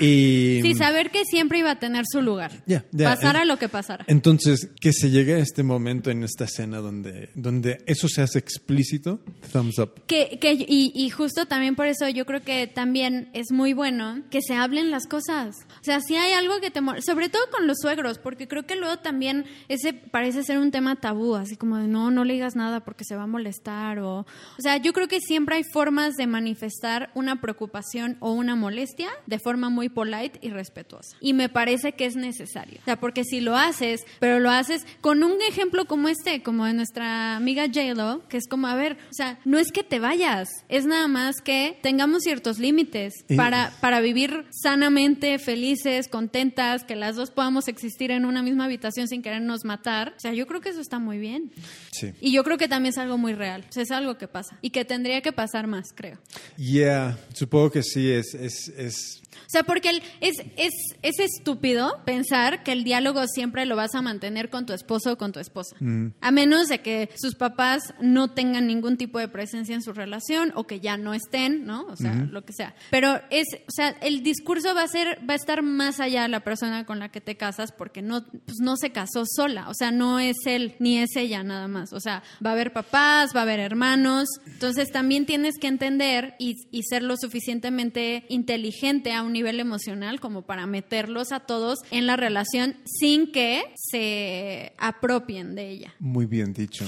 Y 0.00 0.60
Sí, 0.62 0.74
saber 0.74 1.10
que 1.10 1.24
siempre 1.24 1.58
iba 1.58 1.70
a 1.70 1.78
tener 1.78 2.04
su 2.10 2.20
lugar. 2.22 2.52
Ya, 2.66 2.84
ya, 2.92 3.08
pasara 3.14 3.42
en- 3.42 3.48
lo 3.48 3.56
que 3.58 3.68
pasara. 3.68 4.04
entonces, 4.08 4.68
que 4.80 4.92
se 4.92 5.10
llegue 5.10 5.34
a 5.34 5.38
este 5.38 5.62
momento 5.62 6.10
en 6.10 6.22
esta 6.24 6.44
escena 6.44 6.78
donde, 6.78 7.30
donde 7.34 7.82
eso 7.86 8.08
se 8.08 8.22
hace 8.22 8.38
explícito, 8.38 9.20
thumbs 9.52 9.78
up. 9.78 10.02
Que, 10.06 10.38
que, 10.40 10.52
y, 10.52 10.92
y 10.94 11.10
justo 11.10 11.46
también 11.46 11.76
por 11.76 11.86
eso 11.86 12.08
yo 12.08 12.26
creo 12.26 12.42
que 12.42 12.66
también 12.66 13.30
es 13.32 13.50
muy 13.52 13.72
bueno 13.72 14.22
que 14.30 14.40
se 14.42 14.54
hablen 14.54 14.90
las 14.90 15.06
cosas. 15.06 15.56
O 15.80 15.84
sea, 15.84 16.00
si 16.00 16.16
hay 16.16 16.32
algo 16.32 16.60
que 16.60 16.70
te... 16.70 16.80
mol- 16.80 17.00
Sobre 17.02 17.28
todo 17.28 17.42
con 17.50 17.66
los 17.66 17.78
suegros, 17.80 18.18
porque 18.18 18.48
creo 18.48 18.66
que 18.66 18.76
luego 18.76 18.98
también 18.98 19.44
ese 19.68 19.92
parece 19.92 20.42
ser 20.42 20.58
un 20.58 20.70
tema 20.70 20.96
tabú, 20.96 21.36
así 21.36 21.56
como 21.56 21.78
de 21.78 21.88
no, 21.88 22.10
no 22.10 22.24
le 22.24 22.34
digas 22.34 22.54
nada 22.56 22.80
porque 22.84 23.04
se 23.04 23.16
va 23.16 23.22
a 23.22 23.26
molestar 23.26 23.98
o... 24.00 24.20
O 24.20 24.62
sea, 24.62 24.76
yo 24.76 24.92
creo 24.92 25.08
que 25.08 25.20
siempre 25.20 25.56
hay 25.56 25.62
formas 25.72 26.16
de 26.16 26.26
manifestar 26.26 27.10
una 27.14 27.40
preocupación 27.40 28.16
o 28.20 28.32
una 28.32 28.56
molestia 28.56 29.08
de 29.26 29.38
forma 29.38 29.69
muy 29.70 29.88
polite 29.88 30.38
y 30.42 30.50
respetuosa. 30.50 31.16
Y 31.20 31.32
me 31.32 31.48
parece 31.48 31.92
que 31.92 32.04
es 32.06 32.16
necesario. 32.16 32.78
O 32.82 32.84
sea, 32.84 32.98
porque 33.00 33.24
si 33.24 33.40
lo 33.40 33.56
haces, 33.56 34.04
pero 34.18 34.40
lo 34.40 34.50
haces 34.50 34.84
con 35.00 35.22
un 35.22 35.40
ejemplo 35.48 35.84
como 35.86 36.08
este, 36.08 36.42
como 36.42 36.66
de 36.66 36.74
nuestra 36.74 37.36
amiga 37.36 37.66
J-Lo, 37.66 38.26
que 38.28 38.36
es 38.36 38.46
como, 38.48 38.66
a 38.66 38.74
ver, 38.74 38.94
o 39.10 39.14
sea, 39.14 39.38
no 39.44 39.58
es 39.58 39.72
que 39.72 39.82
te 39.82 39.98
vayas, 39.98 40.48
es 40.68 40.84
nada 40.86 41.08
más 41.08 41.36
que 41.42 41.78
tengamos 41.82 42.22
ciertos 42.22 42.58
límites 42.58 43.14
Y- 43.28 43.36
para, 43.36 43.72
para 43.80 44.00
vivir 44.00 44.44
sanamente, 44.50 45.38
felices, 45.38 46.08
contentas, 46.08 46.84
que 46.84 46.96
las 46.96 47.16
dos 47.16 47.30
podamos 47.30 47.68
existir 47.68 48.10
en 48.10 48.24
una 48.24 48.42
misma 48.42 48.64
habitación 48.66 49.08
sin 49.08 49.22
querernos 49.22 49.64
matar. 49.64 50.14
O 50.16 50.20
sea, 50.20 50.32
yo 50.34 50.46
creo 50.46 50.60
que 50.60 50.68
eso 50.70 50.80
está 50.80 50.98
muy 50.98 51.18
bien. 51.18 51.50
Sí. 51.92 52.12
Y 52.20 52.32
yo 52.32 52.44
creo 52.44 52.58
que 52.58 52.68
también 52.68 52.90
es 52.90 52.98
algo 52.98 53.18
muy 53.18 53.32
real. 53.34 53.64
O 53.68 53.72
sea, 53.72 53.82
es 53.82 53.90
algo 53.90 54.18
que 54.18 54.28
pasa. 54.28 54.58
Y 54.62 54.70
que 54.70 54.84
tendría 54.84 55.20
que 55.20 55.32
pasar 55.32 55.66
más, 55.66 55.92
creo. 55.94 56.18
Yeah, 56.56 57.18
supongo 57.34 57.70
que 57.70 57.82
sí, 57.82 58.10
es, 58.10 58.34
es, 58.34 58.68
es 58.76 59.22
O 59.32 59.48
sea, 59.48 59.59
porque 59.64 59.90
el- 59.90 60.02
es, 60.20 60.34
es, 60.56 60.72
es 61.02 61.18
estúpido 61.18 62.00
pensar 62.04 62.62
que 62.62 62.72
el 62.72 62.84
diálogo 62.84 63.26
siempre 63.26 63.66
lo 63.66 63.76
vas 63.76 63.94
a 63.94 64.02
mantener 64.02 64.50
con 64.50 64.66
tu 64.66 64.72
esposo 64.72 65.12
o 65.12 65.18
con 65.18 65.32
tu 65.32 65.40
esposa. 65.40 65.76
A 66.20 66.30
menos 66.30 66.68
de 66.68 66.80
que 66.80 67.10
sus 67.16 67.34
papás 67.34 67.82
no 68.00 68.28
tengan 68.32 68.66
ningún 68.66 68.96
tipo 68.96 69.18
de 69.18 69.28
presencia 69.28 69.74
en 69.74 69.82
su 69.82 69.92
relación 69.92 70.52
o 70.54 70.64
que 70.66 70.80
ya 70.80 70.96
no 70.96 71.14
estén, 71.14 71.64
¿no? 71.66 71.86
O 71.86 71.96
sea, 71.96 72.14
lo 72.14 72.44
que 72.44 72.52
sea. 72.52 72.74
Pero 72.90 73.20
es, 73.30 73.46
o 73.66 73.70
sea, 73.74 73.90
el 74.02 74.22
discurso 74.22 74.74
va 74.74 74.82
a 74.82 74.88
ser, 74.88 75.18
va 75.28 75.34
a 75.34 75.36
estar 75.36 75.62
más 75.62 76.00
allá 76.00 76.22
de 76.22 76.28
la 76.28 76.40
persona 76.40 76.84
con 76.86 76.98
la 76.98 77.10
que 77.10 77.20
te 77.20 77.36
casas 77.36 77.72
porque 77.72 78.02
no, 78.02 78.24
pues 78.24 78.58
no 78.60 78.76
se 78.76 78.90
casó 78.90 79.24
sola. 79.26 79.68
O 79.68 79.74
sea, 79.74 79.90
no 79.90 80.18
es 80.20 80.36
él 80.46 80.74
ni 80.78 80.98
es 80.98 81.16
ella 81.16 81.42
nada 81.42 81.68
más. 81.68 81.92
O 81.92 82.00
sea, 82.00 82.22
va 82.44 82.50
a 82.50 82.52
haber 82.54 82.72
papás, 82.72 83.34
va 83.34 83.40
a 83.40 83.42
haber 83.42 83.60
hermanos. 83.60 84.28
Entonces 84.46 84.90
también 84.90 85.26
tienes 85.26 85.56
que 85.58 85.66
entender 85.66 86.34
y, 86.38 86.54
y 86.70 86.82
ser 86.84 87.02
lo 87.02 87.16
suficientemente 87.16 88.24
inteligente 88.28 89.12
a 89.12 89.22
un 89.22 89.32
nivel 89.32 89.49
emocional 89.58 90.20
como 90.20 90.42
para 90.42 90.66
meterlos 90.66 91.32
a 91.32 91.40
todos 91.40 91.78
en 91.90 92.06
la 92.06 92.14
relación 92.16 92.76
sin 92.84 93.32
que 93.32 93.64
se 93.74 94.72
apropien 94.78 95.54
de 95.56 95.70
ella. 95.70 95.94
muy 95.98 96.26
bien 96.26 96.52
dicho. 96.52 96.84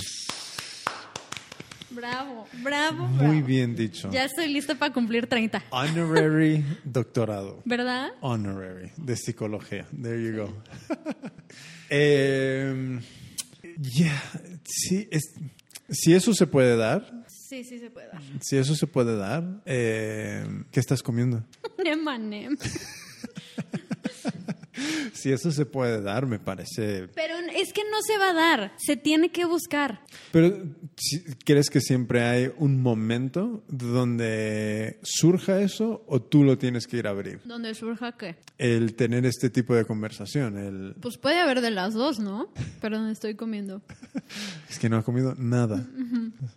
Bravo, 1.91 2.47
bravo, 2.63 3.07
Muy 3.07 3.19
bravo. 3.37 3.47
bien 3.47 3.77
dicho. 3.77 4.11
Ya 4.11 4.25
estoy 4.25 4.49
lista 4.49 4.75
para 4.77 4.95
cumplir 4.95 5.27
30. 5.27 5.63
Honorary 5.71 6.65
doctorado. 6.85 7.61
¿Verdad? 7.67 8.13
Honorary 8.23 8.91
de 8.97 9.15
psicología. 9.17 9.87
There 10.01 10.23
you 10.23 10.37
go. 10.37 10.55
Em, 11.91 13.03
yeah, 13.95 14.23
sí, 14.65 15.07
es- 15.11 15.35
si 15.91 16.15
eso 16.15 16.33
se 16.33 16.47
puede 16.47 16.75
dar, 16.77 17.22
Sí, 17.53 17.64
sí 17.64 17.78
se 17.78 17.90
puede 17.90 18.07
dar. 18.07 18.22
si 18.40 18.57
eso 18.57 18.74
se 18.74 18.86
puede 18.86 19.14
dar, 19.14 19.44
em, 19.66 20.64
¿qué 20.70 20.80
estás 20.80 21.03
comiendo? 21.03 21.44
Manem. 22.03 22.57
Si 25.12 25.30
eso 25.30 25.51
se 25.51 25.66
puede 25.66 26.01
dar, 26.01 26.26
me 26.26 26.39
parece. 26.39 27.09
Pero 27.14 27.35
es 27.55 27.72
que 27.72 27.83
no 27.91 28.03
se 28.03 28.18
va 28.18 28.30
a 28.30 28.35
dar. 28.35 28.72
Se 28.78 28.97
tiene 28.97 29.30
que 29.30 29.45
buscar. 29.45 30.03
Pero 30.30 30.62
¿crees 31.45 31.70
que 31.70 31.80
siempre 31.80 32.22
hay 32.22 32.53
un 32.59 32.80
momento 32.80 33.64
donde 33.68 34.99
surja 35.03 35.61
eso 35.61 36.05
o 36.07 36.20
tú 36.20 36.45
lo 36.45 36.59
tienes 36.59 36.87
que 36.87 36.99
ir 36.99 37.07
a 37.07 37.11
abrir? 37.11 37.41
Donde 37.45 37.74
surja 37.74 38.12
qué. 38.12 38.37
El 38.59 38.95
tener 38.95 39.26
este 39.26 39.51
tipo 39.51 39.74
de 39.74 39.85
conversación, 39.85 40.59
el 40.59 40.95
Pues 41.01 41.18
puede 41.18 41.39
haber 41.39 41.61
de 41.61 41.70
las 41.70 41.95
dos, 41.95 42.18
¿no? 42.18 42.53
Pero 42.80 42.99
donde 42.99 43.12
estoy 43.12 43.35
comiendo. 43.35 43.83
es 44.70 44.78
que 44.78 44.89
no 44.89 44.97
ha 44.97 45.03
comido 45.03 45.35
nada. 45.37 45.76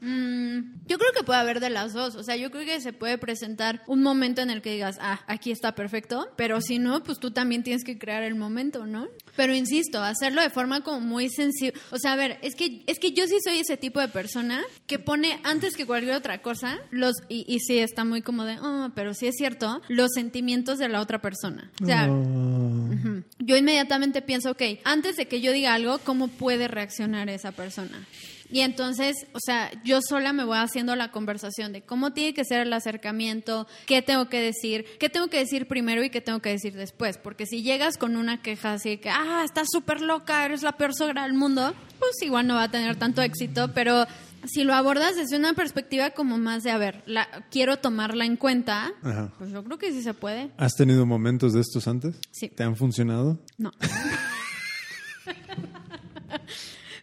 Mm, 0.01 0.86
yo 0.88 0.97
creo 0.97 1.11
que 1.15 1.23
puede 1.23 1.39
haber 1.39 1.59
de 1.59 1.69
las 1.69 1.93
dos. 1.93 2.15
O 2.15 2.23
sea, 2.23 2.36
yo 2.36 2.51
creo 2.51 2.65
que 2.65 2.80
se 2.82 2.93
puede 2.93 3.17
presentar 3.17 3.84
un 3.88 4.01
momento 4.01 4.41
en 4.41 4.49
el 4.49 4.61
que 4.61 4.73
digas, 4.73 4.97
ah, 5.01 5.21
aquí 5.28 5.51
está 5.51 5.76
perfecto. 5.76 6.30
Pero 6.36 6.61
si 6.61 6.80
no, 6.80 7.03
pues 7.03 7.19
tú 7.19 7.32
también 7.32 7.63
tienes 7.63 7.84
que 7.84 7.97
crear 7.97 8.14
el 8.24 8.36
momento, 8.36 8.86
¿no? 8.86 9.07
Pero 9.36 9.53
insisto, 9.53 10.01
hacerlo 10.01 10.41
de 10.41 10.49
forma 10.49 10.82
como 10.82 11.01
muy 11.01 11.30
sensible. 11.30 11.80
O 11.91 11.97
sea, 11.97 12.13
a 12.13 12.16
ver, 12.16 12.39
es 12.41 12.55
que, 12.55 12.84
es 12.88 12.99
que 12.99 13.11
yo 13.11 13.28
sí 13.28 13.38
soy 13.43 13.59
ese 13.59 13.78
tipo 13.78 13.99
de 13.99 14.07
persona 14.07 14.63
que 14.88 14.99
pone 14.99 15.39
antes 15.43 15.76
que 15.76 15.86
cualquier 15.86 16.16
otra 16.16 16.41
cosa, 16.41 16.80
los, 16.91 17.16
y, 17.28 17.45
y 17.47 17.59
sí 17.59 17.80
está 17.80 18.05
muy 18.05 18.22
como 18.22 18.45
de, 18.45 18.59
oh, 18.59 18.91
pero 18.95 19.13
sí 19.13 19.28
es 19.28 19.36
cierto, 19.36 19.82
los 19.89 20.11
sentimientos 20.13 20.78
de 20.78 20.89
la 20.89 21.01
otra 21.01 21.22
persona. 21.22 21.72
O 21.82 21.86
sea, 21.86 22.07
Ujú. 22.07 23.24
Yo 23.39 23.57
inmediatamente 23.57 24.22
pienso, 24.22 24.51
ok, 24.51 24.61
antes 24.84 25.16
de 25.18 25.28
que 25.28 25.41
yo 25.41 25.51
diga 25.51 25.74
algo, 25.74 25.99
¿cómo 25.99 26.28
puede 26.28 26.68
reaccionar 26.68 27.30
esa 27.30 27.51
persona? 27.51 28.05
Y 28.51 28.61
entonces, 28.61 29.27
o 29.33 29.39
sea, 29.39 29.71
yo 29.83 29.99
sola 30.01 30.33
me 30.33 30.43
voy 30.45 30.57
haciendo 30.57 30.95
la 30.95 31.11
conversación 31.11 31.73
de 31.73 31.81
cómo 31.81 32.13
tiene 32.13 32.33
que 32.33 32.45
ser 32.45 32.61
el 32.61 32.73
acercamiento, 32.73 33.67
qué 33.85 34.01
tengo 34.01 34.29
que 34.29 34.39
decir, 34.39 34.85
qué 34.99 35.09
tengo 35.09 35.27
que 35.27 35.39
decir 35.39 35.67
primero 35.67 36.03
y 36.03 36.09
qué 36.09 36.21
tengo 36.21 36.39
que 36.39 36.49
decir 36.49 36.73
después. 36.73 37.17
Porque 37.17 37.45
si 37.45 37.63
llegas 37.63 37.97
con 37.97 38.15
una 38.15 38.41
queja 38.41 38.73
así 38.73 38.89
de 38.89 38.99
que, 38.99 39.09
ah, 39.09 39.41
estás 39.43 39.67
súper 39.71 40.01
loca, 40.01 40.45
eres 40.45 40.61
la 40.61 40.73
peor 40.73 40.93
suegra 40.93 41.23
del 41.23 41.33
mundo, 41.33 41.73
pues 41.99 42.11
igual 42.21 42.47
no 42.47 42.55
va 42.55 42.63
a 42.63 42.71
tener 42.71 42.95
tanto 42.95 43.21
éxito, 43.21 43.71
pero 43.73 44.05
si 44.47 44.63
lo 44.63 44.73
abordas 44.73 45.15
desde 45.15 45.37
una 45.37 45.53
perspectiva 45.53 46.11
como 46.11 46.37
más 46.37 46.63
de, 46.63 46.71
a 46.71 46.77
ver, 46.77 47.03
la, 47.05 47.27
quiero 47.49 47.77
tomarla 47.77 48.25
en 48.25 48.37
cuenta, 48.37 48.93
Ajá. 49.01 49.31
pues 49.37 49.51
yo 49.51 49.63
creo 49.63 49.77
que 49.77 49.91
sí 49.91 50.01
se 50.03 50.13
puede. 50.13 50.51
¿Has 50.57 50.73
tenido 50.75 51.05
momentos 51.05 51.53
de 51.53 51.61
estos 51.61 51.87
antes? 51.87 52.15
Sí. 52.31 52.49
¿Te 52.49 52.63
han 52.63 52.75
funcionado? 52.75 53.39
No. 53.57 53.71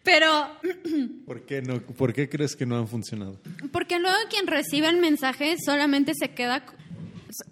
Pero, 0.03 0.49
¿Por 1.27 1.43
qué, 1.47 1.63
no, 1.63 1.81
¿Por 1.81 2.13
qué 2.13 2.29
crees 2.29 2.57
que 2.57 2.67
no 2.67 2.77
han 2.77 2.89
funcionado? 2.89 3.39
porque 3.73 3.99
luego 3.99 4.17
quien 4.31 4.47
recibe 4.47 4.89
el 4.89 4.97
mensaje 4.99 5.57
solamente 5.65 6.13
se 6.15 6.31
queda... 6.31 6.65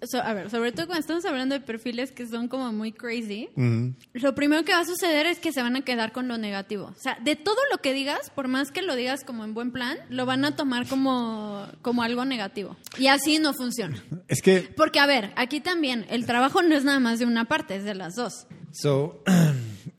so- 0.05 0.21
a 0.21 0.33
ver, 0.33 0.49
sobre 0.49 0.71
todo 0.73 0.85
cuando 0.87 0.99
estamos 0.99 1.25
hablando 1.25 1.55
de 1.55 1.61
perfiles 1.61 2.11
que 2.11 2.27
son 2.27 2.47
como 2.49 2.71
muy 2.73 2.91
crazy, 2.91 3.47
Ujú. 3.55 3.93
lo 4.13 4.35
primero 4.35 4.63
que 4.65 4.73
va 4.73 4.81
a 4.81 4.85
suceder 4.85 5.25
es 5.27 5.39
que 5.39 5.51
se 5.53 5.61
van 5.61 5.75
a 5.77 5.81
quedar 5.81 6.11
con 6.11 6.27
lo 6.27 6.37
negativo. 6.37 6.87
O 6.95 7.01
sea, 7.01 7.17
de 7.23 7.35
todo 7.37 7.55
lo 7.71 7.77
que 7.79 7.93
digas, 7.93 8.29
por 8.35 8.47
más 8.49 8.71
que 8.71 8.81
lo 8.81 8.95
digas 8.97 9.23
como 9.23 9.45
en 9.45 9.53
buen 9.53 9.71
plan, 9.71 9.97
lo 10.09 10.25
van 10.25 10.43
a 10.45 10.55
tomar 10.57 10.87
como, 10.87 11.65
como 11.81 12.03
algo 12.03 12.25
negativo. 12.25 12.75
Y 12.99 13.07
así 13.07 13.39
no 13.39 13.53
funciona. 13.53 14.03
Es 14.27 14.41
que 14.41 14.61
Porque, 14.75 14.99
a 14.99 15.05
ver, 15.05 15.31
aquí 15.37 15.61
también 15.61 16.05
el 16.09 16.25
trabajo 16.25 16.61
no 16.61 16.75
es 16.75 16.83
nada 16.83 16.99
más 16.99 17.17
de 17.19 17.25
una 17.25 17.45
parte, 17.45 17.77
es 17.77 17.85
de 17.85 17.95
las 17.95 18.15
dos. 18.15 18.45
So, 18.73 19.23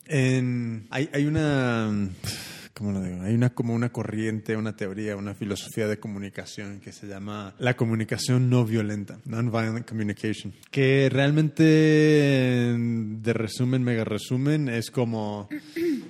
en, 0.06 0.86
hay, 0.90 1.08
hay 1.12 1.26
una, 1.26 1.90
¿cómo 2.74 2.92
lo 2.92 3.02
digo? 3.02 3.22
Hay 3.22 3.34
una 3.34 3.50
como 3.50 3.74
una 3.74 3.90
corriente, 3.90 4.56
una 4.56 4.74
teoría, 4.76 5.16
una 5.16 5.34
filosofía 5.34 5.86
de 5.88 5.98
comunicación 5.98 6.80
que 6.80 6.92
se 6.92 7.06
llama 7.06 7.54
la 7.58 7.76
comunicación 7.76 8.48
no 8.50 8.64
violenta, 8.64 9.18
nonviolent 9.24 9.86
communication, 9.88 10.52
que 10.70 11.08
realmente, 11.10 11.62
de 11.64 13.32
resumen, 13.32 13.82
mega 13.82 14.04
resumen, 14.04 14.68
es 14.68 14.90
como 14.90 15.48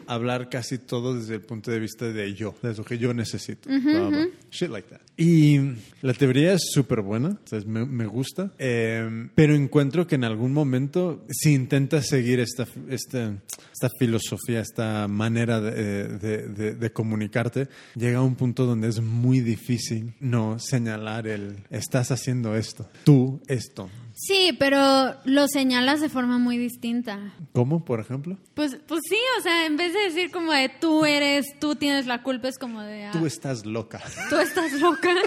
hablar 0.07 0.49
casi 0.49 0.79
todo 0.79 1.15
desde 1.19 1.35
el 1.37 1.41
punto 1.43 1.71
de 1.71 1.81
vista 1.81 2.07
de 2.13 2.35
yo, 2.35 2.55
de 2.63 2.75
lo 2.75 2.85
que 2.85 2.99
yo 2.99 3.13
necesito. 3.15 3.69
Blah, 3.69 4.09
blah. 4.09 4.27
Shit 4.51 4.71
like 4.71 4.89
that. 4.89 5.01
Y 5.17 5.59
la 6.01 6.15
teoría 6.15 6.55
es 6.55 6.63
súper 6.73 7.01
buena, 7.03 7.29
entonces 7.29 7.67
me, 7.67 7.85
me 7.87 8.07
gusta, 8.07 8.53
eh, 8.59 9.29
pero 9.35 9.55
encuentro 9.55 10.07
que 10.07 10.15
en 10.15 10.25
algún 10.25 10.53
momento, 10.53 11.25
si 11.31 11.53
intentas 11.53 12.07
seguir 12.09 12.41
esta, 12.41 12.67
esta, 12.89 13.35
esta 13.73 13.89
filosofía, 13.99 14.61
esta 14.61 15.07
manera 15.09 15.61
de, 15.61 16.09
de- 16.19 16.49
de- 16.53 16.75
de 16.75 16.93
comunicarte, 16.93 17.69
llega 17.95 18.19
a 18.19 18.23
un 18.23 18.35
punto 18.37 18.67
donde 18.67 18.89
es 18.89 19.01
muy 19.01 19.41
difícil 19.41 20.15
no 20.21 20.59
señalar 20.59 21.27
el, 21.27 21.57
estás 21.71 22.11
haciendo 22.11 22.57
esto, 22.57 22.89
tú 23.05 23.41
esto. 23.49 23.89
Sí, 24.15 24.55
pero 24.59 25.15
lo 25.25 25.49
señalas 25.49 26.01
de 26.03 26.11
forma 26.11 26.37
muy 26.39 26.59
distinta. 26.59 27.33
¿Cómo, 27.55 27.83
por 27.85 27.99
ejemplo? 27.99 28.37
Pues, 28.53 28.77
pues 28.87 29.01
sí, 29.09 29.17
o 29.39 29.43
sea, 29.43 29.65
en 29.65 29.79
vez 29.79 29.95
de 29.95 30.01
decir 30.01 30.31
como 30.31 30.53
de 30.53 30.69
tú 30.69 31.07
eres, 31.07 31.47
tú 31.59 31.77
tienes 31.77 32.07
la 32.07 32.23
culpa, 32.23 32.49
es 32.49 32.59
como 32.59 32.83
de 32.83 33.07
ah, 33.07 33.11
Tú 33.13 33.25
estás 33.25 33.65
loca. 33.65 34.03
tú 34.29 34.37
estás 34.37 34.73
loca. 34.81 35.11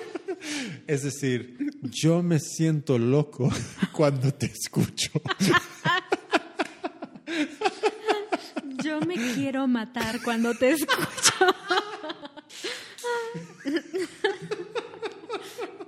Es 0.87 1.01
decir, 1.03 1.57
yo 1.83 2.21
me 2.21 2.39
siento 2.39 2.99
loco 2.99 3.49
cuando 3.93 4.31
te 4.33 4.45
escucho. 4.47 5.09
Yo 8.85 9.01
me 9.01 9.15
quiero 9.15 9.67
matar 9.67 10.21
cuando 10.21 10.53
te 10.53 10.69
escucho. 10.73 11.55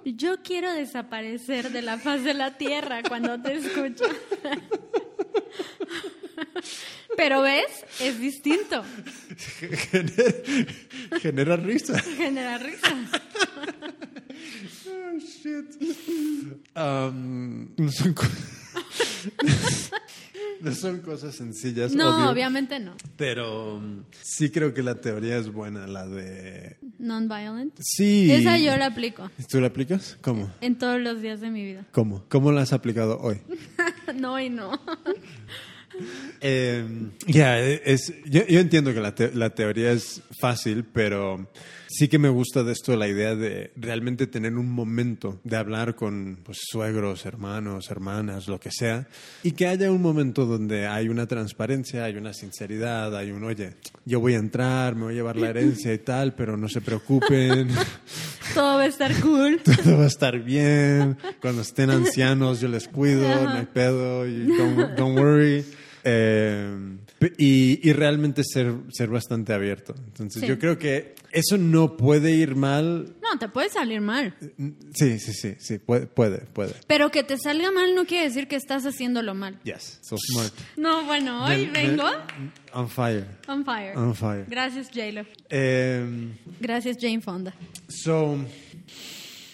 Yo 0.03 0.41
quiero 0.41 0.73
desaparecer 0.73 1.71
de 1.71 1.83
la 1.83 1.99
faz 1.99 2.23
de 2.23 2.33
la 2.33 2.57
tierra 2.57 3.03
cuando 3.07 3.39
te 3.39 3.53
escucho. 3.53 4.03
Pero 7.15 7.43
ves, 7.43 7.85
es 7.99 8.19
distinto. 8.19 8.83
Genera, 9.91 10.33
genera 11.21 11.55
risa. 11.55 11.99
Genera 11.99 12.57
risa. 12.57 12.95
Oh, 14.87 15.19
shit. 15.19 15.79
Um, 16.75 17.75
no, 20.61 20.73
son 20.73 20.99
cosas 21.01 21.35
sencillas, 21.35 21.93
No, 21.93 22.15
obvio, 22.17 22.29
obviamente 22.31 22.79
no. 22.79 22.93
pero 23.15 23.75
um, 23.75 24.03
sí 24.21 24.49
creo 24.49 24.73
que 24.73 24.83
la 24.83 24.95
teoría 24.95 25.37
es 25.37 25.51
buena, 25.51 25.87
la 25.87 26.07
de... 26.07 26.77
Non-violent. 26.99 27.73
Sí. 27.79 28.31
Esa 28.31 28.57
yo 28.57 28.75
la 28.77 28.87
aplico 28.87 29.29
¿Tú 29.49 29.59
la 29.61 29.67
aplicas? 29.67 30.17
¿Cómo? 30.21 30.51
en 30.61 30.77
todos 30.77 30.99
los 30.99 31.21
días 31.21 31.39
de 31.41 31.49
mi 31.51 31.63
vida. 31.63 31.85
¿Cómo? 31.91 32.25
¿Cómo 32.29 32.51
la 32.51 32.61
has 32.61 32.73
aplicado 32.73 33.19
hoy? 33.19 33.37
No 34.15 34.39
y 34.39 34.49
no. 34.49 34.71
Eh, 36.41 36.85
ya, 37.25 37.59
es, 37.59 38.13
yo, 38.25 38.45
yo 38.45 38.59
entiendo 38.59 38.93
que 38.93 38.99
la, 38.99 39.15
te- 39.15 39.33
la 39.33 39.49
teoría 39.49 39.91
es 39.91 40.21
fácil, 40.39 40.83
pero 40.83 41.49
sí 41.87 42.07
que 42.07 42.19
me 42.19 42.29
gusta 42.29 42.63
de 42.63 42.73
esto 42.73 42.95
la 42.95 43.07
idea 43.07 43.35
de 43.35 43.71
realmente 43.75 44.27
tener 44.27 44.53
un 44.55 44.69
momento 44.69 45.39
de 45.43 45.57
hablar 45.57 45.95
con 45.95 46.39
pues, 46.43 46.59
suegros, 46.61 47.25
hermanos, 47.25 47.89
hermanas, 47.89 48.47
lo 48.47 48.59
que 48.59 48.71
sea, 48.71 49.07
y 49.43 49.51
que 49.51 49.67
haya 49.67 49.91
un 49.91 50.01
momento 50.01 50.45
donde 50.45 50.87
hay 50.87 51.09
una 51.09 51.27
transparencia, 51.27 52.03
hay 52.03 52.15
una 52.15 52.33
sinceridad, 52.33 53.15
hay 53.15 53.31
un, 53.31 53.43
oye, 53.43 53.75
yo 54.05 54.19
voy 54.19 54.33
a 54.33 54.37
entrar, 54.37 54.95
me 54.95 55.03
voy 55.03 55.13
a 55.13 55.17
llevar 55.17 55.37
la 55.37 55.49
herencia 55.49 55.93
y 55.93 55.99
tal, 55.99 56.35
pero 56.35 56.57
no 56.57 56.67
se 56.69 56.81
preocupen, 56.81 57.69
Todo 58.53 58.77
va 58.77 58.83
a 58.83 58.87
estar 58.87 59.13
cool. 59.21 59.59
todo 59.83 59.97
va 59.97 60.05
a 60.05 60.07
estar 60.07 60.39
bien, 60.39 61.17
cuando 61.41 61.61
estén 61.61 61.89
ancianos 61.89 62.61
yo 62.61 62.67
les 62.67 62.87
cuido, 62.87 63.27
no 63.43 63.51
hay 63.51 63.65
pedo, 63.65 64.27
y 64.27 64.47
don't, 64.47 64.97
don't 64.97 65.17
worry. 65.19 65.65
Eh, 66.03 66.97
y, 67.37 67.87
y 67.87 67.93
realmente 67.93 68.43
ser, 68.43 68.73
ser 68.91 69.09
bastante 69.09 69.53
abierto. 69.53 69.95
Entonces 70.07 70.41
Sí. 70.41 70.47
yo 70.47 70.59
creo 70.59 70.77
que 70.77 71.15
eso 71.31 71.57
no 71.57 71.97
puede 71.97 72.31
ir 72.31 72.55
mal. 72.55 73.15
No, 73.21 73.37
te 73.39 73.49
puede 73.49 73.69
salir 73.69 74.01
mal. 74.01 74.35
Sí, 74.93 75.19
sí, 75.19 75.33
sí, 75.33 75.55
sí, 75.59 75.77
puede, 75.79 76.05
puede. 76.07 76.39
puede. 76.39 76.73
Pero 76.87 77.09
que 77.11 77.23
te 77.23 77.37
salga 77.37 77.71
mal 77.71 77.95
no 77.95 78.05
quiere 78.05 78.25
decir 78.25 78.47
que 78.47 78.55
estás 78.55 78.85
haciéndolo 78.85 79.33
mal. 79.33 79.59
Yes, 79.63 79.99
so 80.03 80.15
smart. 80.17 80.53
No, 80.77 81.05
bueno, 81.05 81.43
hoy 81.45 81.65
Me- 81.67 81.71
me- 81.71 81.87
vengo 81.89 82.03
On 82.73 82.87
fire. 82.89 83.25
on 83.47 83.65
fire. 83.65 83.97
On 83.97 84.13
fire. 84.15 84.45
Gracias, 84.47 84.87
J-Lo. 84.93 85.25
Eh, 85.49 86.29
Gracias, 86.59 86.97
Jane 86.99 87.21
Fonda. 87.21 87.53
so, 87.89 88.37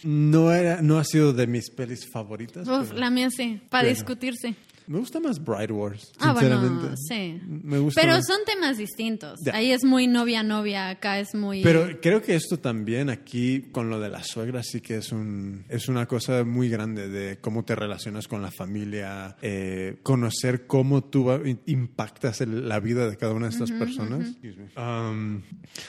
no, 0.03 0.51
era, 0.53 0.82
no 0.82 0.99
ha 0.99 1.03
sido 1.05 1.32
de 1.34 1.47
mis 1.47 1.70
pelis 1.70 2.05
favoritas. 2.11 2.68
Uf, 2.68 2.89
pero 2.89 2.99
la 2.99 3.09
mía 3.09 3.30
sí, 3.30 3.61
para 3.70 3.84
Bueno. 3.86 3.95
discutirse. 3.95 4.53
Me 4.88 5.00
gusta 5.00 5.20
más 5.20 5.44
Bright 5.44 5.72
Wars, 5.72 6.12
Ah, 6.20 6.32
sinceramente. 6.32 6.80
bueno, 6.82 6.96
sí. 6.98 7.42
Me 7.46 7.80
gusta 7.80 8.02
Pero 8.02 8.14
más. 8.14 8.26
son 8.28 8.40
temas 8.46 8.78
distintos. 8.78 9.40
Ahí 9.54 9.72
es 9.72 9.84
muy 9.84 10.08
novia-novia, 10.08 10.90
acá 10.90 11.20
es 11.20 11.34
muy... 11.36 11.62
Pero 11.64 12.00
creo 12.02 12.22
que 12.22 12.36
esto 12.36 12.60
también 12.60 13.10
aquí 13.10 13.62
con 13.72 13.90
lo 13.90 14.00
de 14.00 14.10
la 14.10 14.24
suegra 14.24 14.62
sí 14.64 14.82
que 14.82 14.98
es 14.98 15.12
un 15.12 15.66
es 15.70 15.88
una 15.88 16.06
cosa 16.08 16.44
muy 16.44 16.70
grande 16.70 17.08
de 17.10 17.38
cómo 17.40 17.64
te 17.64 17.76
relacionas 17.76 18.28
con 18.28 18.42
la 18.42 18.52
familia, 18.52 19.36
eh, 19.42 20.00
conocer 20.04 20.68
cómo 20.68 21.04
tú 21.04 21.30
impactas 21.66 22.42
el- 22.42 22.68
la 22.68 22.80
vida 22.80 23.10
de 23.10 23.16
cada 23.18 23.34
una 23.34 23.48
de 23.48 23.54
estas 23.54 23.72
personas. 23.72 24.28
Excuse 24.30 24.58
me. 24.58 24.82
Um, 24.82 25.42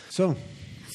so, 0.09 0.37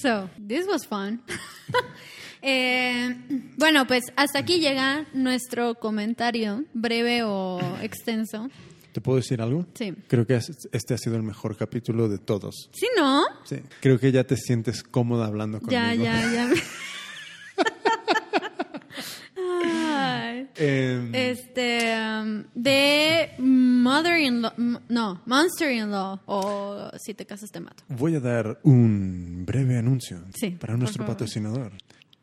So, 0.02 0.30
this 0.48 0.66
was 0.66 0.88
fun. 0.88 1.22
Eh, 2.42 3.16
bueno, 3.58 3.86
pues 3.88 4.04
hasta 4.16 4.40
aquí 4.40 4.60
llega 4.60 5.06
nuestro 5.14 5.76
comentario, 5.76 6.64
breve 6.74 7.24
o 7.24 7.60
extenso. 7.82 8.50
¿te 8.92 9.02
puedo 9.02 9.18
decir 9.18 9.40
algo? 9.42 9.66
Sí. 9.76 9.94
Creo 10.08 10.26
que 10.26 10.36
es- 10.36 10.68
este 10.72 10.94
ha 10.96 10.98
sido 10.98 11.16
el 11.16 11.22
mejor 11.24 11.56
capítulo 11.56 12.10
de 12.10 12.18
todos. 12.18 12.70
¿Sí, 12.74 12.88
no? 12.98 13.24
Sí. 13.46 13.58
Creo 13.82 14.00
que 14.00 14.12
ya 14.12 14.24
te 14.24 14.36
sientes 14.36 14.82
cómoda 14.84 15.28
hablando 15.28 15.60
conmigo. 15.60 15.80
Ya, 15.80 15.94
ya, 15.94 16.22
ya. 16.34 16.50
Ay. 19.36 20.48
Em, 20.56 21.14
Este, 21.14 21.94
um, 21.96 22.44
de 22.56 23.32
Mother-in-Law, 23.40 24.54
m- 24.58 24.80
no, 24.90 25.22
Monster-in-Law, 25.26 26.22
o 26.26 26.90
si 26.98 27.14
te 27.14 27.26
casas 27.26 27.52
te 27.52 27.60
mato. 27.60 27.84
Voy 27.90 28.16
a 28.16 28.20
dar 28.20 28.60
un 28.64 29.44
breve 29.46 29.78
anuncio 29.78 30.22
Sí, 30.36 30.52
para 30.52 30.76
nuestro 30.78 31.06
patrocinador. 31.06 31.72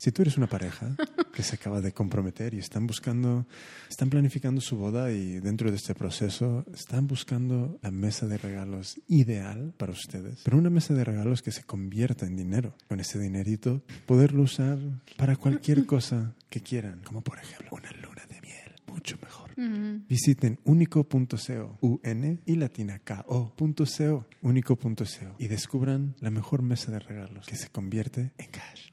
Si 0.06 0.12
tú 0.12 0.22
eres 0.22 0.36
una 0.36 0.46
pareja 0.46 0.94
que 1.34 1.42
se 1.42 1.56
acaba 1.56 1.80
de 1.80 1.90
comprometer 1.90 2.54
y 2.54 2.58
están 2.58 2.86
buscando, 2.86 3.44
están 3.90 4.08
planificando 4.08 4.60
su 4.60 4.76
boda 4.76 5.10
y 5.10 5.40
dentro 5.40 5.68
de 5.68 5.76
este 5.76 5.96
proceso 5.96 6.64
están 6.72 7.08
buscando 7.08 7.80
la 7.82 7.90
mesa 7.90 8.28
de 8.28 8.38
regalos 8.38 9.00
ideal 9.08 9.74
para 9.76 9.90
ustedes, 9.90 10.42
pero 10.44 10.58
una 10.58 10.70
mesa 10.70 10.94
de 10.94 11.02
regalos 11.02 11.42
que 11.42 11.50
se 11.50 11.64
convierta 11.64 12.24
en 12.24 12.36
dinero. 12.36 12.76
Con 12.86 13.00
ese 13.00 13.18
dinerito 13.18 13.82
poderlo 14.06 14.44
usar 14.44 14.78
para 15.16 15.34
cualquier 15.34 15.86
cosa 15.86 16.36
que 16.50 16.60
quieran, 16.60 17.00
como 17.02 17.22
por 17.22 17.40
ejemplo 17.40 17.70
una 17.72 17.90
luna 17.90 18.22
de 18.28 18.40
miel, 18.42 18.76
mucho 18.86 19.18
mejor. 19.20 19.56
Visiten 20.08 20.60
unico.co, 20.62 21.78
UN 21.80 22.42
y 22.46 22.54
latina 22.54 23.00
ko.co, 23.00 24.26
unico.co 24.40 25.34
y 25.40 25.48
descubran 25.48 26.14
la 26.20 26.30
mejor 26.30 26.62
mesa 26.62 26.92
de 26.92 27.00
regalos 27.00 27.44
que 27.48 27.56
se 27.56 27.70
convierte 27.70 28.30
en 28.38 28.50
cash. 28.52 28.90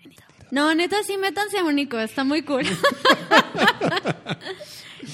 No, 0.54 0.76
neta, 0.76 1.01
sí, 1.01 1.18
métanse 1.18 1.58
a 1.58 1.64
Único, 1.64 1.97
está 1.97 2.24
muy 2.24 2.43
cool. 2.43 2.64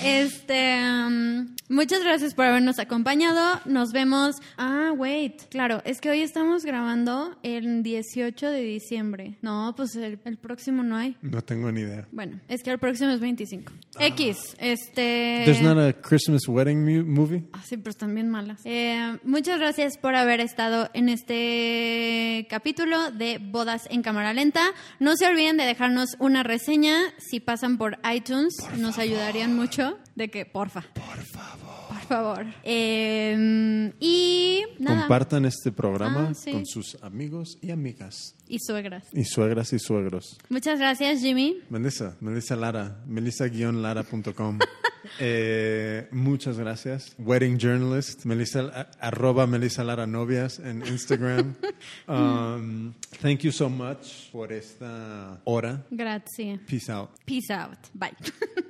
este, 0.03 0.81
um, 0.83 1.55
muchas 1.69 2.03
gracias 2.03 2.33
por 2.33 2.45
habernos 2.45 2.79
acompañado. 2.79 3.61
Nos 3.65 3.91
vemos. 3.91 4.35
Ah, 4.57 4.91
wait, 4.95 5.43
claro, 5.49 5.81
es 5.85 6.01
que 6.01 6.09
hoy 6.09 6.21
estamos 6.21 6.65
grabando 6.65 7.37
el 7.43 7.83
18 7.83 8.49
de 8.49 8.61
diciembre. 8.61 9.37
No, 9.41 9.73
pues 9.75 9.95
el, 9.95 10.19
el 10.23 10.37
próximo 10.37 10.83
no 10.83 10.97
hay. 10.97 11.15
No 11.21 11.41
tengo 11.41 11.71
ni 11.71 11.81
idea. 11.81 12.07
Bueno, 12.11 12.39
es 12.47 12.63
que 12.63 12.71
el 12.71 12.79
próximo 12.79 13.11
es 13.11 13.19
25. 13.19 13.71
X, 13.99 14.55
este... 14.59 15.43
There's 15.45 15.61
not 15.61 15.77
a 15.77 15.93
Christmas 15.93 16.47
wedding 16.47 17.05
movie? 17.07 17.43
Ah, 17.53 17.61
sí, 17.65 17.77
pero 17.77 17.91
están 17.91 18.13
bien 18.13 18.29
malas. 18.29 18.61
Eh, 18.65 19.17
muchas 19.23 19.59
gracias 19.59 19.97
por 19.97 20.15
haber 20.15 20.39
estado 20.39 20.89
en 20.93 21.09
este 21.09 22.47
capítulo 22.49 23.11
de 23.11 23.39
Bodas 23.39 23.87
en 23.89 24.01
Cámara 24.01 24.33
Lenta. 24.33 24.61
No 24.99 25.15
se 25.15 25.27
olviden 25.27 25.57
de 25.57 25.65
dejarnos 25.65 26.09
una 26.19 26.43
reseña 26.43 26.95
si 27.17 27.39
pasan 27.39 27.77
por 27.77 27.97
iTunes. 28.13 28.55
nos 28.77 28.97
ayudarían 28.97 29.55
mucho. 29.55 29.78
De 30.15 30.30
que, 30.30 30.45
porfa. 30.45 30.82
Por 30.93 31.17
favor. 31.25 31.88
Por 31.89 32.01
favor. 32.01 32.45
Eh, 32.63 33.91
y 33.99 34.61
nada. 34.80 34.99
Compartan 35.01 35.45
este 35.45 35.71
programa 35.71 36.30
Ah, 36.32 36.34
sí. 36.34 36.51
con 36.51 36.65
sus 36.65 36.97
amigos 37.01 37.57
y 37.61 37.71
amigas. 37.71 38.36
Y 38.47 38.57
suegras. 38.59 39.05
Y 39.13 39.23
suegras 39.25 39.73
y 39.73 39.80
suegros. 39.80 40.38
Muchas 40.49 40.80
gracias, 40.80 41.21
Jimmy. 41.21 41.59
Melissa, 41.69 42.15
Melissa 42.19 42.55
Lara, 42.55 43.01
melissa-lara.com. 43.07 44.59
Eh, 45.19 46.07
muchas 46.11 46.59
gracias. 46.59 47.15
Wedding 47.17 47.57
Journalist, 47.57 48.25
Melissa, 48.25 48.89
arroba 48.99 49.47
Melissa 49.47 49.84
Lara 49.84 50.05
Novias 50.05 50.59
en 50.59 50.86
Instagram. 50.86 51.55
Um, 52.07 52.93
thank 53.21 53.39
you 53.43 53.51
so 53.51 53.69
much 53.69 54.30
por 54.32 54.51
esta 54.51 55.39
hora. 55.45 55.86
Gracias. 55.89 56.59
Peace 56.67 56.89
out. 56.91 57.09
Peace 57.25 57.49
out. 57.49 57.77
Bye. 57.93 58.11